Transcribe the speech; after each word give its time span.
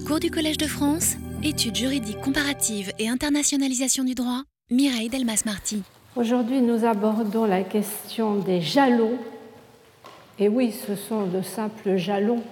Cours 0.00 0.20
du 0.20 0.30
Collège 0.30 0.56
de 0.56 0.66
France, 0.66 1.16
études 1.42 1.76
juridiques 1.76 2.20
comparatives 2.20 2.92
et 2.98 3.08
internationalisation 3.08 4.04
du 4.04 4.14
droit, 4.14 4.42
Mireille 4.70 5.10
Delmas-Marty. 5.10 5.82
Aujourd'hui, 6.16 6.62
nous 6.62 6.86
abordons 6.86 7.44
la 7.44 7.62
question 7.62 8.36
des 8.36 8.62
jalons. 8.62 9.18
Et 10.38 10.48
oui, 10.48 10.72
ce 10.72 10.96
sont 10.96 11.26
de 11.26 11.42
simples 11.42 11.96
jalons. 11.96 12.42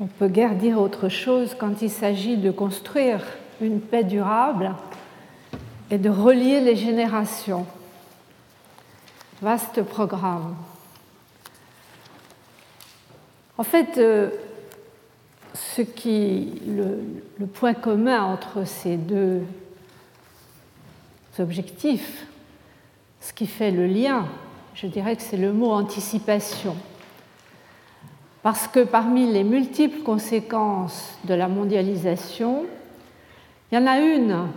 On 0.00 0.06
peut 0.06 0.28
guère 0.28 0.54
dire 0.54 0.78
autre 0.78 1.08
chose 1.08 1.56
quand 1.58 1.80
il 1.80 1.90
s'agit 1.90 2.36
de 2.36 2.50
construire 2.50 3.24
une 3.62 3.80
paix 3.80 4.04
durable 4.04 4.74
et 5.90 5.96
de 5.98 6.10
relier 6.10 6.60
les 6.60 6.76
générations. 6.76 7.66
Vaste 9.40 9.82
programme. 9.82 10.56
En 13.56 13.64
fait, 13.64 13.96
euh, 13.96 14.30
ce 15.54 15.82
qui, 15.82 16.60
le, 16.66 17.46
point 17.46 17.74
commun 17.74 18.22
entre 18.22 18.66
ces 18.66 18.96
deux 18.96 19.42
objectifs, 21.38 22.26
ce 23.20 23.32
qui 23.32 23.46
fait 23.46 23.70
le 23.70 23.86
lien, 23.86 24.26
je 24.74 24.86
dirais 24.86 25.16
que 25.16 25.22
c'est 25.22 25.36
le 25.36 25.52
mot 25.52 25.70
anticipation. 25.70 26.76
Parce 28.42 28.66
que 28.66 28.80
parmi 28.80 29.30
les 29.32 29.44
multiples 29.44 30.02
conséquences 30.02 31.16
de 31.24 31.34
la 31.34 31.48
mondialisation, 31.48 32.64
il 33.70 33.76
y 33.76 33.78
en 33.78 33.86
a 33.86 34.00
une 34.00 34.48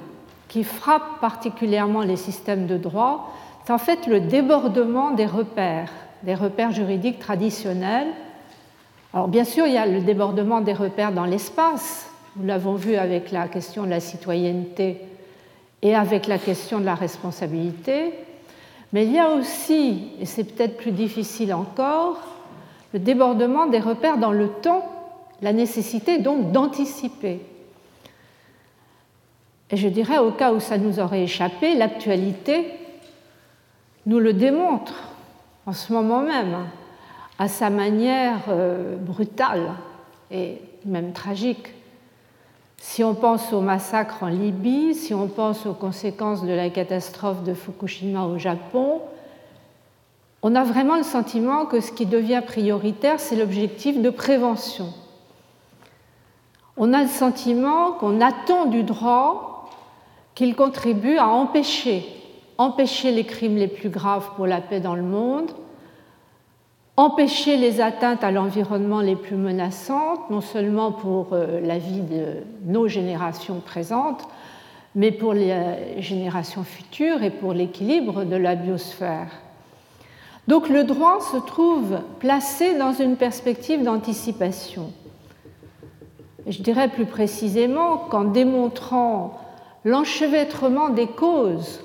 qui 0.47 0.63
frappe 0.63 1.19
particulièrement 1.21 2.01
les 2.01 2.15
systèmes 2.15 2.65
de 2.65 2.77
droit, 2.77 3.33
c'est 3.65 3.73
en 3.73 3.77
fait 3.77 4.07
le 4.07 4.19
débordement 4.19 5.11
des 5.11 5.25
repères, 5.25 5.91
des 6.23 6.35
repères 6.35 6.71
juridiques 6.71 7.19
traditionnels. 7.19 8.07
Alors 9.15 9.29
bien 9.29 9.45
sûr, 9.45 9.65
il 9.65 9.73
y 9.73 9.77
a 9.77 9.85
le 9.85 10.01
débordement 10.01 10.59
des 10.59 10.73
repères 10.73 11.13
dans 11.13 11.23
l'espace, 11.23 12.11
nous 12.35 12.45
l'avons 12.45 12.73
vu 12.73 12.95
avec 12.95 13.31
la 13.31 13.47
question 13.47 13.83
de 13.83 13.89
la 13.89 14.01
citoyenneté 14.01 14.99
et 15.81 15.95
avec 15.95 16.27
la 16.27 16.37
question 16.37 16.81
de 16.81 16.85
la 16.85 16.95
responsabilité, 16.95 18.13
mais 18.91 19.05
il 19.05 19.13
y 19.13 19.19
a 19.19 19.29
aussi, 19.29 20.09
et 20.19 20.25
c'est 20.25 20.43
peut-être 20.43 20.75
plus 20.75 20.91
difficile 20.91 21.53
encore, 21.53 22.17
le 22.91 22.99
débordement 22.99 23.67
des 23.67 23.79
repères 23.79 24.17
dans 24.17 24.33
le 24.33 24.49
temps, 24.49 24.85
la 25.41 25.53
nécessité 25.53 26.17
donc 26.17 26.51
d'anticiper. 26.51 27.39
Et 29.71 29.77
je 29.77 29.87
dirais, 29.87 30.17
au 30.17 30.31
cas 30.31 30.51
où 30.51 30.59
ça 30.59 30.77
nous 30.77 30.99
aurait 30.99 31.23
échappé, 31.23 31.75
l'actualité 31.75 32.69
nous 34.07 34.19
le 34.19 34.33
démontre 34.33 34.93
en 35.65 35.71
ce 35.71 35.93
moment 35.93 36.21
même, 36.21 36.67
à 37.39 37.47
sa 37.47 37.69
manière 37.69 38.43
euh, 38.49 38.95
brutale 38.95 39.73
et 40.31 40.61
même 40.85 41.13
tragique. 41.13 41.73
Si 42.77 43.03
on 43.03 43.15
pense 43.15 43.51
au 43.53 43.61
massacre 43.61 44.23
en 44.23 44.27
Libye, 44.27 44.93
si 44.93 45.13
on 45.13 45.27
pense 45.27 45.65
aux 45.65 45.73
conséquences 45.73 46.43
de 46.43 46.53
la 46.53 46.69
catastrophe 46.69 47.43
de 47.43 47.53
Fukushima 47.53 48.25
au 48.25 48.37
Japon, 48.37 49.01
on 50.41 50.55
a 50.55 50.63
vraiment 50.63 50.95
le 50.95 51.03
sentiment 51.03 51.65
que 51.65 51.79
ce 51.79 51.91
qui 51.91 52.05
devient 52.05 52.43
prioritaire, 52.45 53.19
c'est 53.19 53.35
l'objectif 53.35 54.01
de 54.01 54.09
prévention. 54.09 54.93
On 56.77 56.93
a 56.93 57.01
le 57.01 57.09
sentiment 57.09 57.93
qu'on 57.93 58.21
attend 58.21 58.65
du 58.65 58.83
droit 58.83 59.69
qu'il 60.35 60.55
contribue 60.55 61.17
à 61.17 61.27
empêcher 61.27 62.05
empêcher 62.57 63.11
les 63.11 63.25
crimes 63.25 63.57
les 63.57 63.67
plus 63.67 63.89
graves 63.89 64.29
pour 64.35 64.47
la 64.47 64.61
paix 64.61 64.79
dans 64.79 64.95
le 64.95 65.03
monde, 65.03 65.51
empêcher 66.97 67.57
les 67.57 67.81
atteintes 67.81 68.23
à 68.23 68.31
l'environnement 68.31 69.01
les 69.01 69.15
plus 69.15 69.35
menaçantes, 69.35 70.29
non 70.29 70.41
seulement 70.41 70.91
pour 70.91 71.33
euh, 71.33 71.59
la 71.61 71.77
vie 71.77 72.01
de 72.01 72.37
nos 72.65 72.87
générations 72.87 73.59
présentes, 73.59 74.27
mais 74.95 75.11
pour 75.11 75.33
les 75.33 75.51
euh, 75.51 76.01
générations 76.01 76.63
futures 76.63 77.21
et 77.21 77.31
pour 77.31 77.53
l'équilibre 77.53 78.23
de 78.23 78.35
la 78.35 78.55
biosphère. 78.55 79.27
Donc 80.47 80.69
le 80.69 80.83
droit 80.83 81.19
se 81.21 81.37
trouve 81.37 81.99
placé 82.19 82.77
dans 82.77 82.93
une 82.93 83.17
perspective 83.17 83.83
d'anticipation. 83.83 84.91
Je 86.47 86.61
dirais 86.61 86.87
plus 86.87 87.07
précisément 87.07 87.97
qu'en 87.97 88.25
démontrant 88.25 89.39
l'enchevêtrement 89.83 90.89
des 90.89 91.07
causes 91.07 91.84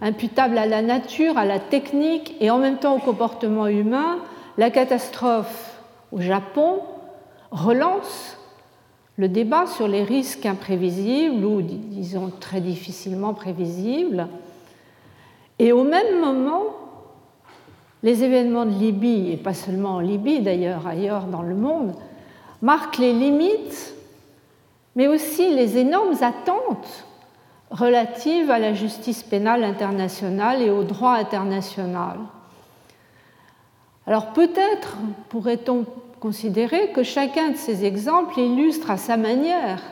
imputable 0.00 0.58
à 0.58 0.66
la 0.66 0.82
nature, 0.82 1.38
à 1.38 1.44
la 1.44 1.58
technique 1.58 2.34
et 2.40 2.50
en 2.50 2.58
même 2.58 2.78
temps 2.78 2.96
au 2.96 2.98
comportement 2.98 3.66
humain, 3.66 4.18
la 4.58 4.70
catastrophe 4.70 5.78
au 6.12 6.20
Japon 6.20 6.80
relance 7.50 8.36
le 9.16 9.28
débat 9.28 9.66
sur 9.66 9.88
les 9.88 10.02
risques 10.02 10.44
imprévisibles 10.44 11.44
ou 11.44 11.62
disons 11.62 12.30
très 12.38 12.60
difficilement 12.60 13.32
prévisibles. 13.32 14.28
Et 15.58 15.72
au 15.72 15.84
même 15.84 16.20
moment, 16.20 16.64
les 18.02 18.22
événements 18.24 18.66
de 18.66 18.78
Libye, 18.78 19.32
et 19.32 19.36
pas 19.38 19.54
seulement 19.54 19.94
en 19.94 20.00
Libye 20.00 20.40
d'ailleurs, 20.40 20.86
ailleurs 20.86 21.24
dans 21.24 21.42
le 21.42 21.54
monde, 21.54 21.94
marquent 22.60 22.98
les 22.98 23.14
limites, 23.14 23.94
mais 24.96 25.08
aussi 25.08 25.54
les 25.54 25.78
énormes 25.78 26.16
attentes 26.20 27.05
relative 27.70 28.50
à 28.50 28.58
la 28.58 28.74
justice 28.74 29.22
pénale 29.22 29.64
internationale 29.64 30.62
et 30.62 30.70
au 30.70 30.84
droit 30.84 31.14
international. 31.14 32.18
Alors 34.06 34.32
peut-être 34.32 34.96
pourrait-on 35.28 35.84
considérer 36.20 36.92
que 36.92 37.02
chacun 37.02 37.50
de 37.50 37.56
ces 37.56 37.84
exemples 37.84 38.38
illustre 38.38 38.90
à 38.90 38.96
sa 38.96 39.16
manière 39.16 39.82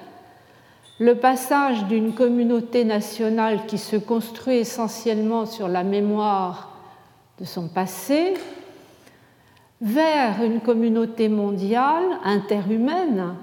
le 1.01 1.17
passage 1.17 1.85
d'une 1.87 2.15
communauté 2.15 2.85
nationale 2.85 3.67
qui 3.67 3.79
se 3.79 3.97
construit 3.97 4.59
essentiellement 4.59 5.45
sur 5.45 5.67
la 5.67 5.83
mémoire 5.83 6.71
de 7.41 7.45
son 7.45 7.67
passé 7.67 8.35
vers 9.81 10.43
une 10.43 10.61
communauté 10.61 11.29
mondiale 11.29 12.05
interhumaine 12.23 13.35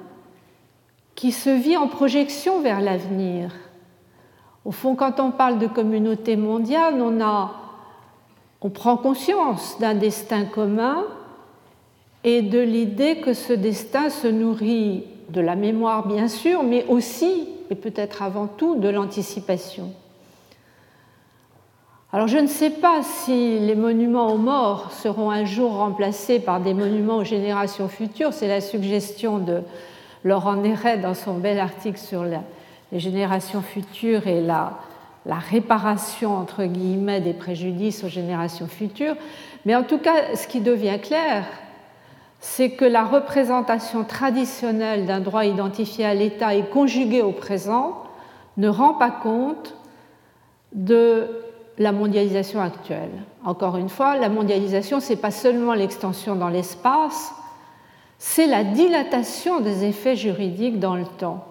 qui 1.14 1.34
se 1.34 1.50
vit 1.50 1.76
en 1.76 1.88
projection 1.88 2.62
vers 2.62 2.80
l'avenir 2.80 3.52
au 4.64 4.72
fond, 4.72 4.96
quand 4.96 5.20
on 5.20 5.32
parle 5.32 5.58
de 5.58 5.68
communauté 5.68 6.36
mondiale, 6.36 7.02
on, 7.02 8.70
prend 8.70 8.98
conscience 8.98 9.78
d'un 9.80 9.96
destin 9.96 10.46
commun 10.46 11.04
et 12.24 12.44
de 12.44 12.60
l'idée 12.60 13.18
que 13.18 13.34
ce 13.34 13.54
destin 13.54 14.10
se 14.10 14.28
nourrit 14.28 15.06
de 15.30 15.42
la 15.42 15.56
mémoire, 15.56 16.08
bien 16.08 16.28
sûr, 16.28 16.62
mais 16.62 16.86
aussi, 16.88 17.48
et 17.72 17.76
peut-être 17.76 18.22
avant 18.22 18.46
tout, 18.46 18.76
de 18.76 18.88
l'anticipation. 18.88 19.92
Alors 22.14 22.28
je 22.28 22.38
ne 22.38 22.48
sais 22.48 22.70
pas 22.70 23.02
si 23.04 23.58
les 23.60 23.74
monuments 23.74 24.34
aux 24.34 24.38
morts 24.38 24.92
seront 24.92 25.32
un 25.32 25.46
jour 25.46 25.78
remplacés 25.78 26.40
par 26.40 26.60
des 26.60 26.74
monuments 26.74 27.18
aux 27.18 27.24
générations 27.24 27.88
futures. 27.88 28.34
C'est 28.34 28.50
la 28.50 28.60
suggestion 28.60 29.40
de 29.40 29.62
Laurent 30.26 30.58
Néret 30.58 30.98
dans 30.98 31.14
son 31.14 31.36
bel 31.36 31.58
article 31.58 31.98
sur 31.98 32.26
la, 32.26 32.42
les 32.92 33.00
générations 33.00 33.62
futures 33.62 34.28
et 34.28 34.42
la, 34.42 34.74
réparation, 35.26 36.36
entre 36.36 36.66
guillemets, 36.66 37.22
des 37.22 37.34
préjudices 37.34 38.04
aux 38.04 38.10
générations 38.10 38.68
futures. 38.68 39.16
Mais 39.66 39.76
en 39.76 39.84
tout 39.84 40.00
cas, 40.00 40.36
ce 40.36 40.48
qui 40.48 40.62
devient 40.62 41.00
clair, 41.02 41.46
c'est 42.40 42.72
que 42.72 42.86
la 42.86 43.06
représentation 43.06 44.04
traditionnelle 44.04 45.06
d'un 45.06 45.20
droit 45.20 45.46
identifié 45.46 46.06
à 46.06 46.14
l'État 46.14 46.56
et 46.56 46.64
conjugué 46.64 47.22
au 47.22 47.32
présent 47.32 48.04
ne 48.58 48.68
rend 48.68 48.96
pas 48.96 49.12
compte 49.12 49.76
de 50.74 51.28
la 51.78 51.92
mondialisation 51.92 52.62
actuelle. 52.62 53.12
Encore 53.46 53.78
une 53.78 53.90
fois, 53.90 54.18
la 54.18 54.30
mondialisation, 54.30 55.00
ce 55.00 55.12
n'est 55.12 55.20
pas 55.20 55.32
seulement 55.32 55.74
l'extension 55.74 56.36
dans 56.36 56.50
l'espace, 56.50 57.34
c'est 58.18 58.48
la 58.48 58.64
dilatation 58.64 59.62
des 59.62 59.86
effets 59.86 60.16
juridiques 60.16 60.80
dans 60.80 60.96
le 60.96 61.06
temps. 61.06 61.51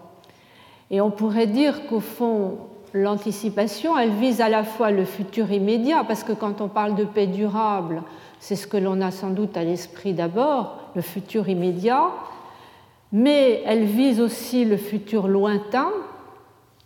Et 0.90 1.00
on 1.00 1.10
pourrait 1.10 1.46
dire 1.46 1.86
qu'au 1.86 2.00
fond, 2.00 2.58
l'anticipation, 2.92 3.96
elle 3.96 4.10
vise 4.10 4.40
à 4.40 4.48
la 4.48 4.64
fois 4.64 4.90
le 4.90 5.04
futur 5.04 5.52
immédiat, 5.52 6.04
parce 6.06 6.24
que 6.24 6.32
quand 6.32 6.60
on 6.60 6.68
parle 6.68 6.94
de 6.96 7.04
paix 7.04 7.26
durable, 7.26 8.02
c'est 8.40 8.56
ce 8.56 8.66
que 8.66 8.76
l'on 8.76 9.00
a 9.00 9.10
sans 9.10 9.30
doute 9.30 9.56
à 9.56 9.62
l'esprit 9.62 10.14
d'abord, 10.14 10.78
le 10.94 11.02
futur 11.02 11.48
immédiat, 11.48 12.10
mais 13.12 13.62
elle 13.66 13.84
vise 13.84 14.20
aussi 14.20 14.64
le 14.64 14.76
futur 14.76 15.28
lointain. 15.28 15.90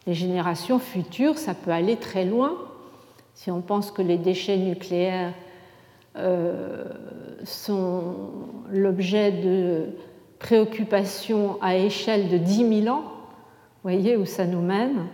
Les 0.07 0.15
générations 0.15 0.79
futures, 0.79 1.39
ça 1.39 1.55
peut 1.55 1.71
aller 1.71 1.97
très 1.97 2.25
loin. 2.25 2.53
Si 3.35 3.51
on 3.51 3.61
pense 3.61 3.91
que 3.91 4.03
les 4.03 4.19
déchets 4.19 4.59
nucléaires 4.59 5.33
euh, 6.17 6.85
sont 7.45 8.15
l'objet 8.71 9.33
de 9.33 9.87
préoccupations 10.39 11.57
à 11.63 11.77
échelle 11.77 12.29
de 12.29 12.37
10 12.37 12.83
000 12.85 12.95
ans, 12.95 13.14
voyez 13.85 14.17
où 14.17 14.25
ça 14.25 14.47
nous 14.47 14.63
mène 14.63 15.07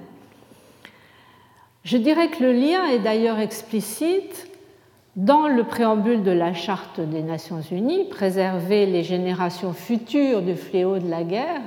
Je 1.83 1.97
dirais 1.97 2.29
que 2.29 2.45
le 2.45 2.53
lien 2.53 2.87
est 2.87 3.01
d'ailleurs 3.01 3.41
explicite 3.41 4.49
dans 5.17 5.49
le 5.49 5.65
préambule 5.65 6.23
de 6.23 6.31
la 6.31 6.55
Charte 6.55 7.01
des 7.01 7.23
Nations 7.23 7.61
Unies, 7.61 8.05
préserver 8.09 8.87
les 8.87 9.03
générations 9.03 9.73
futures 9.73 10.41
du 10.41 10.55
fléau 10.55 10.99
de 10.99 11.11
la 11.11 11.25
guerre, 11.25 11.61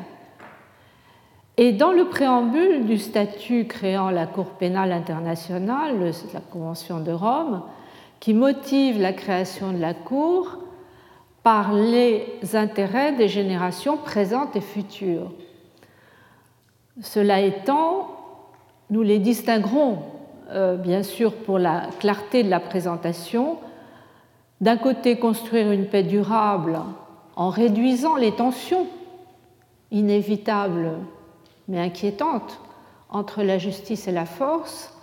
Et 1.58 1.74
dans 1.74 1.92
le 1.92 2.06
préambule 2.06 2.86
du 2.86 2.98
statut 2.98 3.68
créant 3.68 4.10
la 4.10 4.26
Cour 4.26 4.52
pénale 4.58 4.94
internationale, 4.94 6.14
la 6.34 6.40
Convention 6.40 7.00
de 7.02 7.12
Rome, 7.12 7.64
qui 8.22 8.34
motive 8.34 9.00
la 9.00 9.12
création 9.12 9.74
de 9.74 9.78
la 9.78 9.94
Cour 9.94 10.58
par 11.44 11.74
les 11.74 12.40
intérêts 12.54 13.12
des 13.12 13.28
générations 13.28 13.98
présentes 13.98 14.56
et 14.56 14.62
futures. 14.62 15.32
Cela 17.02 17.42
étant, 17.42 18.10
nous 18.90 19.02
les 19.02 19.20
distinguerons 19.20 20.04
euh, 20.52 20.76
bien 20.76 21.02
sûr 21.02 21.34
pour 21.34 21.58
la 21.58 21.88
clarté 22.00 22.44
de 22.44 22.50
la 22.50 22.60
présentation. 22.60 23.58
D'un 24.62 24.78
côté, 24.78 25.18
construire 25.18 25.72
une 25.72 25.88
paix 25.88 26.04
durable 26.04 26.80
en 27.36 27.50
réduisant 27.50 28.16
les 28.16 28.32
tensions 28.32 28.86
inévitables 29.92 30.92
mais 31.68 31.80
inquiétantes 31.80 32.60
entre 33.10 33.42
la 33.44 33.58
justice 33.58 34.08
et 34.08 34.12
la 34.12 34.26
force. 34.26 34.94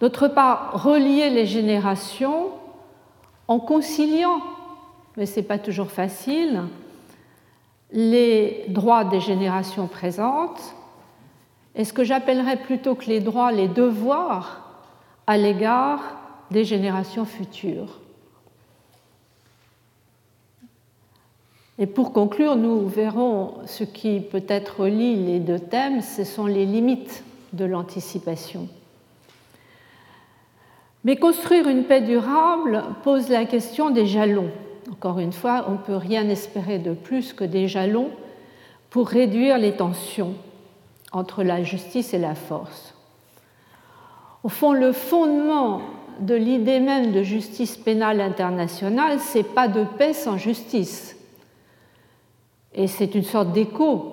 D'autre 0.00 0.28
part, 0.28 0.82
relier 0.82 1.30
les 1.30 1.46
générations 1.46 2.48
en 3.48 3.58
conciliant, 3.60 4.40
mais 5.16 5.26
ce 5.26 5.36
n'est 5.36 5.46
pas 5.46 5.58
toujours 5.58 5.90
facile, 5.90 6.62
les 7.92 8.64
droits 8.68 9.04
des 9.04 9.20
générations 9.20 9.86
présentes 9.86 10.74
et 11.76 11.84
ce 11.84 11.92
que 11.92 12.04
j'appellerais 12.04 12.56
plutôt 12.56 12.94
que 12.94 13.06
les 13.06 13.20
droits, 13.20 13.52
les 13.52 13.68
devoirs 13.68 14.62
à 15.26 15.36
l'égard 15.36 16.00
des 16.50 16.64
générations 16.64 17.26
futures. 17.26 18.00
Et 21.78 21.86
pour 21.86 22.14
conclure, 22.14 22.56
nous 22.56 22.88
verrons 22.88 23.54
ce 23.66 23.84
qui 23.84 24.20
peut-être 24.20 24.80
relie 24.80 25.16
les 25.16 25.38
deux 25.38 25.58
thèmes, 25.58 26.00
ce 26.00 26.24
sont 26.24 26.46
les 26.46 26.64
limites 26.64 27.22
de 27.52 27.66
l'anticipation. 27.66 28.68
Mais 31.04 31.16
construire 31.16 31.68
une 31.68 31.84
paix 31.84 32.00
durable 32.00 32.82
pose 33.04 33.28
la 33.28 33.44
question 33.44 33.90
des 33.90 34.06
jalons. 34.06 34.50
Encore 34.90 35.18
une 35.18 35.32
fois, 35.32 35.66
on 35.68 35.72
ne 35.72 35.76
peut 35.76 35.96
rien 35.96 36.28
espérer 36.30 36.78
de 36.78 36.94
plus 36.94 37.34
que 37.34 37.44
des 37.44 37.68
jalons 37.68 38.08
pour 38.88 39.08
réduire 39.08 39.58
les 39.58 39.72
tensions 39.72 40.34
entre 41.16 41.42
la 41.42 41.62
justice 41.62 42.12
et 42.12 42.18
la 42.18 42.34
force. 42.34 42.94
Au 44.42 44.48
fond, 44.48 44.72
le 44.72 44.92
fondement 44.92 45.80
de 46.20 46.34
l'idée 46.34 46.78
même 46.78 47.12
de 47.12 47.22
justice 47.22 47.76
pénale 47.76 48.20
internationale, 48.20 49.18
c'est 49.18 49.42
pas 49.42 49.66
de 49.66 49.84
paix 49.84 50.12
sans 50.12 50.36
justice. 50.36 51.16
Et 52.74 52.86
c'est 52.86 53.14
une 53.14 53.22
sorte 53.24 53.52
d'écho 53.52 54.12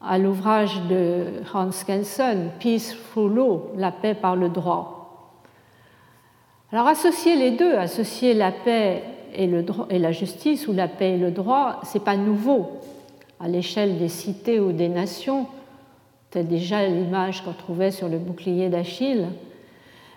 à 0.00 0.18
l'ouvrage 0.18 0.80
de 0.88 1.26
Hans 1.52 1.70
Kelsen, 1.86 2.50
Peace 2.58 2.94
through 3.10 3.34
Law, 3.34 3.70
la 3.76 3.92
paix 3.92 4.14
par 4.14 4.36
le 4.36 4.48
droit. 4.48 5.34
Alors 6.72 6.86
associer 6.86 7.36
les 7.36 7.50
deux, 7.52 7.74
associer 7.74 8.34
la 8.34 8.52
paix 8.52 9.02
et, 9.34 9.50
et 9.90 9.98
la 9.98 10.12
justice 10.12 10.68
ou 10.68 10.72
la 10.72 10.88
paix 10.88 11.12
et 11.12 11.18
le 11.18 11.30
droit, 11.30 11.80
c'est 11.82 12.04
pas 12.04 12.16
nouveau 12.16 12.68
à 13.40 13.48
l'échelle 13.48 13.98
des 13.98 14.08
cités 14.08 14.58
ou 14.58 14.72
des 14.72 14.88
nations. 14.88 15.46
C'était 16.30 16.44
déjà 16.44 16.86
l'image 16.86 17.42
qu'on 17.42 17.54
trouvait 17.54 17.90
sur 17.90 18.08
le 18.08 18.18
bouclier 18.18 18.68
d'Achille. 18.68 19.28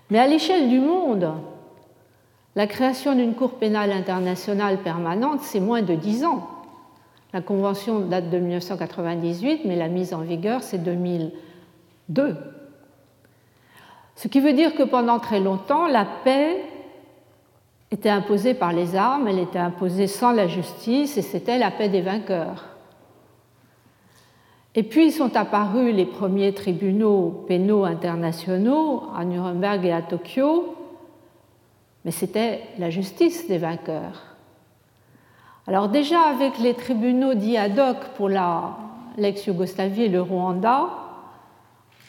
Mais 0.10 0.20
à 0.20 0.28
l'échelle 0.28 0.68
du 0.68 0.80
monde, 0.80 1.32
la 2.56 2.68
création 2.68 3.16
d'une 3.16 3.34
Cour 3.34 3.52
pénale 3.52 3.94
internationale 3.94 4.80
permanente, 4.80 5.40
c'est 5.42 5.62
moins 5.62 5.82
de 5.82 5.96
dix 5.96 6.26
ans. 6.26 6.50
La 7.32 7.40
Convention 7.40 8.02
date 8.02 8.30
de 8.30 8.40
1998, 8.40 9.62
mais 9.64 9.78
la 9.78 9.88
mise 9.88 10.14
en 10.14 10.20
vigueur, 10.20 10.64
c'est 10.64 10.84
2002. 10.84 12.36
Ce 14.18 14.28
qui 14.28 14.42
veut 14.42 14.52
dire 14.52 14.76
que 14.76 14.84
pendant 14.84 15.18
très 15.20 15.40
longtemps, 15.40 15.88
la 15.88 16.06
paix 16.26 16.62
était 17.90 18.10
imposée 18.10 18.54
par 18.54 18.74
les 18.74 18.98
armes, 18.98 19.30
elle 19.30 19.40
était 19.40 19.60
imposée 19.60 20.08
sans 20.08 20.34
la 20.34 20.48
justice, 20.48 21.18
et 21.18 21.22
c'était 21.22 21.58
la 21.58 21.72
paix 21.72 21.88
des 21.88 22.02
vainqueurs. 22.02 22.71
Et 24.76 24.84
puis 24.84 25.12
sont 25.12 25.36
apparus 25.36 25.94
les 25.94 26.06
premiers 26.06 26.54
tribunaux 26.54 27.44
pénaux 27.48 27.84
internationaux 27.84 29.04
à 29.16 29.26
Nuremberg 29.26 29.86
et 29.86 29.92
à 29.92 30.02
Tokyo, 30.02 30.76
mais 32.06 32.12
c'était 32.12 32.62
la 32.80 32.90
justice 32.90 33.48
des 33.48 33.58
vainqueurs. 33.58 34.24
Alors 35.68 35.90
déjà 35.90 36.22
avec 36.22 36.58
les 36.58 36.74
tribunaux 36.74 37.34
dits 37.34 37.58
ad 37.58 37.78
hoc 37.78 37.98
pour 38.16 38.30
l'ex-Yougoslavie 38.30 40.04
et 40.04 40.10
le 40.10 40.22
Rwanda, 40.22 40.88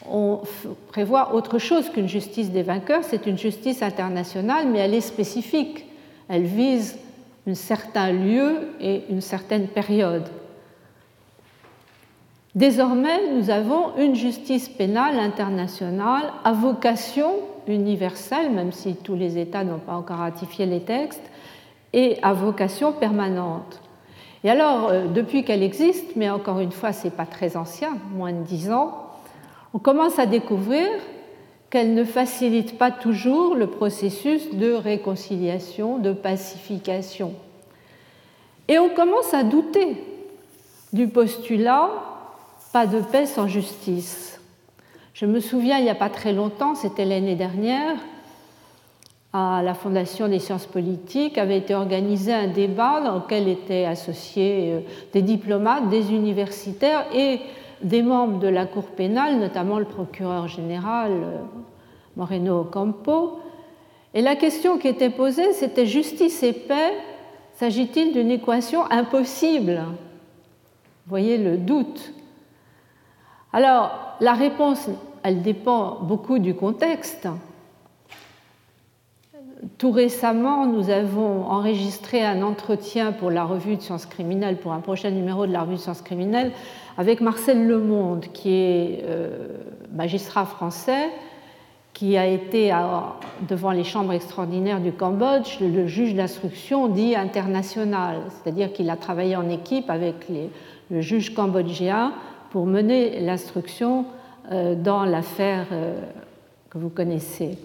on 0.09 0.41
prévoit 0.87 1.33
autre 1.33 1.59
chose 1.59 1.89
qu'une 1.89 2.07
justice 2.07 2.51
des 2.51 2.63
vainqueurs, 2.63 3.03
c'est 3.03 3.25
une 3.25 3.37
justice 3.37 3.81
internationale, 3.81 4.67
mais 4.67 4.79
elle 4.79 4.93
est 4.93 5.01
spécifique. 5.01 5.85
Elle 6.27 6.43
vise 6.43 6.97
un 7.47 7.55
certain 7.55 8.11
lieu 8.11 8.69
et 8.79 9.03
une 9.09 9.21
certaine 9.21 9.67
période. 9.67 10.27
Désormais, 12.55 13.31
nous 13.35 13.49
avons 13.49 13.95
une 13.97 14.13
justice 14.13 14.69
pénale 14.69 15.17
internationale 15.17 16.31
à 16.43 16.53
vocation 16.53 17.31
universelle, 17.67 18.51
même 18.51 18.71
si 18.71 18.95
tous 18.95 19.15
les 19.15 19.39
États 19.39 19.63
n'ont 19.63 19.79
pas 19.79 19.95
encore 19.95 20.17
ratifié 20.17 20.67
les 20.67 20.81
textes, 20.81 21.23
et 21.93 22.17
à 22.21 22.33
vocation 22.33 22.91
permanente. 22.91 23.81
Et 24.43 24.51
alors, 24.51 24.89
euh, 24.89 25.07
depuis 25.07 25.43
qu'elle 25.43 25.63
existe, 25.63 26.15
mais 26.15 26.29
encore 26.29 26.59
une 26.59 26.71
fois, 26.71 26.93
ce 26.93 27.05
n'est 27.05 27.11
pas 27.11 27.25
très 27.25 27.57
ancien, 27.57 27.97
moins 28.13 28.33
de 28.33 28.43
dix 28.43 28.71
ans, 28.71 29.09
on 29.73 29.79
commence 29.79 30.19
à 30.19 30.27
découvrir 30.27 30.87
qu'elle 31.71 31.95
ne 31.95 32.03
facilite 32.03 32.77
pas 32.77 32.91
toujours 32.91 33.55
le 33.55 33.65
processus 33.65 34.53
de 34.53 34.73
réconciliation, 34.73 35.97
de 35.97 36.13
pacification. 36.13 37.33
Et 38.67 38.77
on 38.77 38.89
commence 38.89 39.33
à 39.33 39.43
douter 39.43 39.97
du 40.91 41.07
postulat 41.07 41.89
pas 42.73 42.87
de 42.87 42.99
paix 42.99 43.27
sans 43.27 43.47
justice. 43.47 44.41
Je 45.13 45.27
me 45.27 45.39
souviens, 45.39 45.77
il 45.77 45.83
n'y 45.83 45.91
a 45.91 45.95
pas 45.95 46.09
très 46.09 46.33
longtemps, 46.33 46.73
c'était 46.73 47.05
l'année 47.05 47.35
dernière, 47.35 47.97
à 49.31 49.61
la 49.63 49.75
Fondation 49.75 50.27
des 50.27 50.39
sciences 50.39 50.65
politiques, 50.65 51.37
avait 51.37 51.59
été 51.59 51.75
organisé 51.75 52.33
un 52.33 52.47
débat 52.47 52.99
dans 52.99 53.15
lequel 53.15 53.47
étaient 53.47 53.85
associés 53.85 54.71
euh, 54.71 54.79
des 55.13 55.21
diplomates, 55.21 55.89
des 55.89 56.11
universitaires 56.11 57.05
et 57.13 57.41
des 57.83 58.01
membres 58.01 58.39
de 58.39 58.47
la 58.47 58.65
Cour 58.65 58.85
pénale, 58.85 59.37
notamment 59.39 59.77
le 59.77 59.85
procureur 59.85 60.47
général 60.47 61.11
euh, 61.11 61.37
Moreno 62.15 62.61
Ocampo. 62.61 63.39
Et 64.15 64.21
la 64.21 64.35
question 64.35 64.79
qui 64.79 64.87
était 64.87 65.11
posée, 65.11 65.53
c'était 65.53 65.85
justice 65.85 66.41
et 66.41 66.53
paix, 66.53 66.93
s'agit-il 67.55 68.13
d'une 68.13 68.31
équation 68.31 68.83
impossible? 68.91 69.81
Vous 71.05 71.09
voyez 71.09 71.37
le 71.37 71.57
doute. 71.57 72.13
Alors, 73.55 74.15
la 74.19 74.33
réponse, 74.33 74.89
elle 75.21 75.43
dépend 75.43 75.99
beaucoup 76.01 76.39
du 76.39 76.55
contexte. 76.55 77.27
Tout 79.77 79.91
récemment, 79.91 80.65
nous 80.65 80.89
avons 80.89 81.45
enregistré 81.45 82.25
un 82.25 82.41
entretien 82.41 83.11
pour 83.11 83.29
la 83.29 83.43
revue 83.43 83.75
de 83.75 83.81
sciences 83.81 84.07
criminelles, 84.07 84.57
pour 84.57 84.73
un 84.73 84.79
prochain 84.79 85.11
numéro 85.11 85.45
de 85.45 85.53
la 85.53 85.61
revue 85.61 85.75
de 85.75 85.79
sciences 85.79 86.01
criminelles, 86.01 86.51
avec 86.97 87.21
Marcel 87.21 87.67
Lemonde, 87.67 88.25
qui 88.33 88.49
est 88.49 89.03
euh, 89.05 89.47
magistrat 89.93 90.45
français, 90.45 91.09
qui 91.93 92.17
a 92.17 92.25
été 92.25 92.73
devant 93.47 93.69
les 93.69 93.83
chambres 93.83 94.13
extraordinaires 94.13 94.81
du 94.81 94.91
Cambodge 94.91 95.59
le 95.61 95.85
juge 95.85 96.15
d'instruction 96.15 96.87
dit 96.87 97.15
international, 97.15 98.21
c'est-à-dire 98.29 98.73
qu'il 98.73 98.89
a 98.89 98.97
travaillé 98.97 99.35
en 99.35 99.47
équipe 99.47 99.91
avec 99.91 100.25
le 100.89 101.01
juge 101.01 101.35
cambodgien 101.35 102.13
pour 102.53 102.67
mener 102.67 103.19
l'instruction 103.19 104.05
euh, 104.51 104.75
dans 104.75 105.05
l'affaire 105.05 105.65
euh, 105.71 105.99
que 106.69 106.77
vous 106.77 106.89
connaissez. 106.89 107.57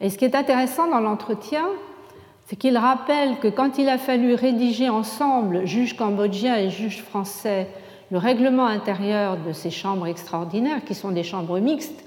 Et 0.00 0.08
ce 0.08 0.16
qui 0.16 0.24
est 0.24 0.34
intéressant 0.34 0.90
dans 0.90 1.00
l'entretien, 1.00 1.66
c'est 2.46 2.56
qu'il 2.56 2.78
rappelle 2.78 3.38
que 3.38 3.48
quand 3.48 3.76
il 3.76 3.90
a 3.90 3.98
fallu 3.98 4.32
rédiger 4.32 4.88
ensemble, 4.88 5.66
juge 5.66 5.94
cambodgien 5.94 6.56
et 6.56 6.70
juge 6.70 7.02
français, 7.02 7.68
le 8.10 8.16
règlement 8.16 8.64
intérieur 8.64 9.36
de 9.36 9.52
ces 9.52 9.70
chambres 9.70 10.06
extraordinaires, 10.06 10.82
qui 10.86 10.94
sont 10.94 11.10
des 11.10 11.22
chambres 11.22 11.58
mixtes, 11.58 12.02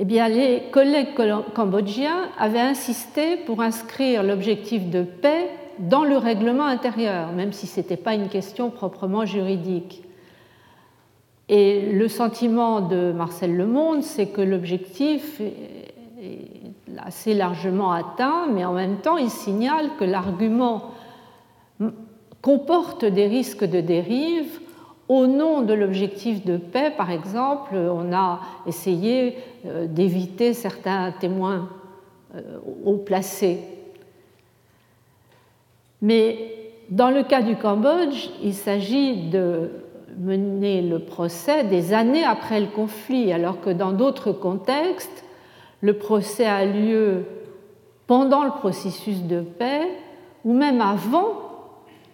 eh 0.00 0.04
bien, 0.04 0.26
les 0.28 0.64
collègues 0.72 1.14
cambodgiens 1.54 2.30
avaient 2.36 2.58
insisté 2.58 3.36
pour 3.36 3.62
inscrire 3.62 4.24
l'objectif 4.24 4.90
de 4.90 5.02
paix 5.04 5.48
dans 5.78 6.04
le 6.04 6.16
règlement 6.16 6.66
intérieur, 6.66 7.32
même 7.32 7.52
si 7.52 7.66
ce 7.66 7.80
n'était 7.80 7.96
pas 7.96 8.14
une 8.14 8.28
question 8.28 8.70
proprement 8.70 9.24
juridique. 9.24 10.02
Et 11.48 11.92
le 11.92 12.08
sentiment 12.08 12.80
de 12.80 13.12
Marcel 13.12 13.56
Lemonde, 13.56 14.02
c'est 14.02 14.26
que 14.26 14.40
l'objectif 14.40 15.40
est 15.40 16.72
assez 16.98 17.34
largement 17.34 17.92
atteint, 17.92 18.46
mais 18.52 18.64
en 18.64 18.72
même 18.72 18.96
temps, 18.96 19.16
il 19.16 19.30
signale 19.30 19.90
que 19.98 20.04
l'argument 20.04 20.90
comporte 22.42 23.04
des 23.04 23.26
risques 23.26 23.64
de 23.64 23.80
dérive 23.80 24.60
au 25.08 25.26
nom 25.26 25.62
de 25.62 25.72
l'objectif 25.72 26.44
de 26.44 26.56
paix, 26.56 26.92
par 26.96 27.10
exemple, 27.10 27.76
on 27.76 28.12
a 28.12 28.40
essayé 28.66 29.36
euh, 29.64 29.86
d'éviter 29.86 30.52
certains 30.52 31.12
témoins 31.12 31.68
euh, 32.34 32.58
haut 32.84 32.96
placés. 32.96 33.60
Mais 36.06 36.52
dans 36.88 37.10
le 37.10 37.24
cas 37.24 37.42
du 37.42 37.56
Cambodge, 37.56 38.28
il 38.40 38.54
s'agit 38.54 39.28
de 39.28 39.72
mener 40.16 40.80
le 40.80 41.00
procès 41.00 41.64
des 41.64 41.92
années 41.92 42.22
après 42.22 42.60
le 42.60 42.68
conflit, 42.68 43.32
alors 43.32 43.60
que 43.60 43.70
dans 43.70 43.90
d'autres 43.90 44.30
contextes, 44.30 45.24
le 45.80 45.94
procès 45.94 46.46
a 46.46 46.64
lieu 46.64 47.24
pendant 48.06 48.44
le 48.44 48.52
processus 48.52 49.24
de 49.24 49.40
paix 49.40 49.82
ou 50.44 50.52
même 50.52 50.80
avant 50.80 51.42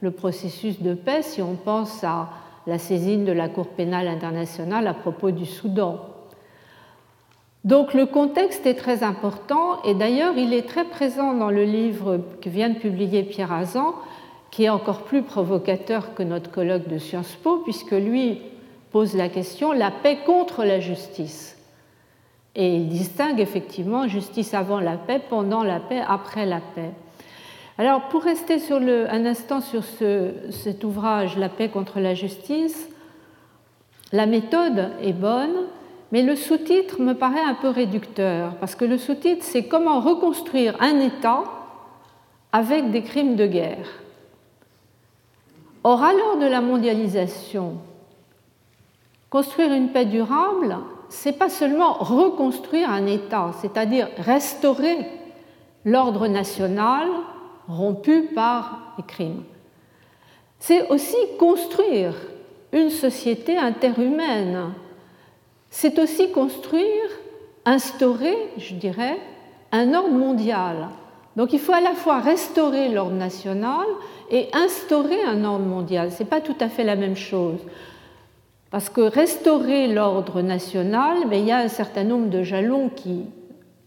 le 0.01 0.11
processus 0.11 0.81
de 0.81 0.95
paix, 0.95 1.21
si 1.21 1.43
on 1.43 1.55
pense 1.55 2.03
à 2.03 2.31
la 2.67 2.79
saisine 2.79 3.27
de 3.27 3.33
la 3.33 3.51
Cour 3.51 3.67
pénale 3.67 4.09
internationale 4.09 4.87
à 4.87 4.95
propos 4.95 5.33
du 5.33 5.45
Soudan. 5.45 5.99
Donc 7.65 7.95
le 7.95 8.07
contexte 8.07 8.67
est 8.67 8.75
très 8.75 9.05
important 9.05 9.83
et 9.85 9.95
d'ailleurs 9.95 10.37
il 10.37 10.53
est 10.53 10.69
très 10.69 10.85
présent 10.85 11.33
dans 11.33 11.51
le 11.51 11.65
livre 11.65 12.21
que 12.41 12.49
vient 12.49 12.71
de 12.71 12.79
publier 12.79 13.23
Pierre 13.23 13.53
Azan, 13.53 13.95
qui 14.51 14.65
est 14.65 14.69
encore 14.69 15.03
plus 15.03 15.23
provocateur 15.23 16.15
que 16.15 16.23
notre 16.23 16.51
colloque 16.51 16.89
de 16.89 16.99
Sciences 16.99 17.37
Po, 17.43 17.59
puisque 17.59 17.93
lui 17.93 18.41
pose 18.91 19.17
la 19.17 19.29
question 19.29 19.73
la 19.73 19.91
paix 19.91 20.19
contre 20.27 20.65
la 20.65 20.81
justice. 20.81 21.57
Et 22.55 22.77
il 22.77 22.89
distingue 22.89 23.41
effectivement 23.41 24.09
justice 24.09 24.53
avant 24.53 24.81
la 24.81 24.97
paix, 24.97 25.21
pendant 25.31 25.63
la 25.63 25.81
paix, 25.81 26.03
après 26.07 26.45
la 26.45 26.61
paix. 26.75 26.91
Alors, 27.79 28.03
pour 28.09 28.23
rester 28.23 28.59
un 28.71 29.25
instant 29.25 29.63
sur 29.63 29.83
cet 30.51 30.85
ouvrage, 30.85 31.39
La 31.39 31.49
paix 31.49 31.71
contre 31.71 31.99
la 31.99 32.13
justice, 32.15 32.89
la 34.13 34.27
méthode 34.27 34.91
est 35.03 35.15
bonne, 35.15 35.55
mais 36.13 36.23
le 36.23 36.37
sous-titre 36.37 37.01
me 37.01 37.15
paraît 37.15 37.41
un 37.41 37.55
peu 37.55 37.69
réducteur, 37.69 38.55
parce 38.57 38.75
que 38.75 38.85
le 38.85 38.99
sous-titre, 38.99 39.45
c'est 39.45 39.65
comment 39.65 40.01
reconstruire 40.01 40.77
un 40.81 41.01
État 41.01 41.43
avec 42.53 42.91
des 42.91 43.03
crimes 43.03 43.35
de 43.35 43.47
guerre. 43.47 43.89
Or, 45.85 46.03
à 46.03 46.13
l'heure 46.13 46.37
de 46.37 46.47
la 46.47 46.61
mondialisation, 46.61 47.79
construire 49.31 49.73
une 49.73 49.89
paix 49.89 50.05
durable, 50.05 50.77
c'est 51.09 51.39
pas 51.39 51.49
seulement 51.49 51.95
reconstruire 51.95 52.91
un 52.91 53.07
État, 53.07 53.53
c'est-à-dire 53.61 54.09
restaurer 54.19 54.99
l'ordre 55.87 56.29
national 56.29 57.09
rompu 57.69 58.29
par 58.35 58.95
les 58.99 59.05
crimes. 59.05 59.45
C'est 60.59 60.89
aussi 60.91 61.17
construire 61.39 62.15
une 62.73 62.91
société 62.91 63.57
interhumaine. 63.57 64.73
C'est 65.75 65.99
aussi 65.99 66.31
construire, 66.31 67.09
instaurer, 67.65 68.37
je 68.59 68.75
dirais, 68.75 69.19
un 69.73 69.95
ordre 69.95 70.15
mondial. 70.15 70.91
Donc 71.35 71.55
il 71.55 71.59
faut 71.59 71.73
à 71.73 71.81
la 71.81 71.95
fois 71.95 72.21
restaurer 72.21 72.91
l'ordre 72.91 73.17
national 73.17 73.87
et 74.31 74.49
instaurer 74.53 75.25
un 75.25 75.45
ordre 75.45 75.65
mondial. 75.65 76.13
Ce 76.13 76.23
n'est 76.23 76.29
pas 76.29 76.43
tout 76.43 76.55
à 76.61 76.69
fait 76.69 76.85
la 76.85 76.95
même 76.95 77.17
chose. 77.17 77.59
Parce 78.71 78.91
que 78.91 79.01
restaurer 79.01 79.89
l'ordre 79.89 80.43
national, 80.43 81.17
mais 81.31 81.41
il 81.41 81.47
y 81.47 81.53
a 81.53 81.59
un 81.59 81.69
certain 81.69 82.05
nombre 82.05 82.29
de 82.29 82.43
jalons 82.43 82.91
qui 82.91 83.25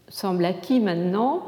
semblent 0.08 0.44
acquis 0.44 0.80
maintenant 0.80 1.44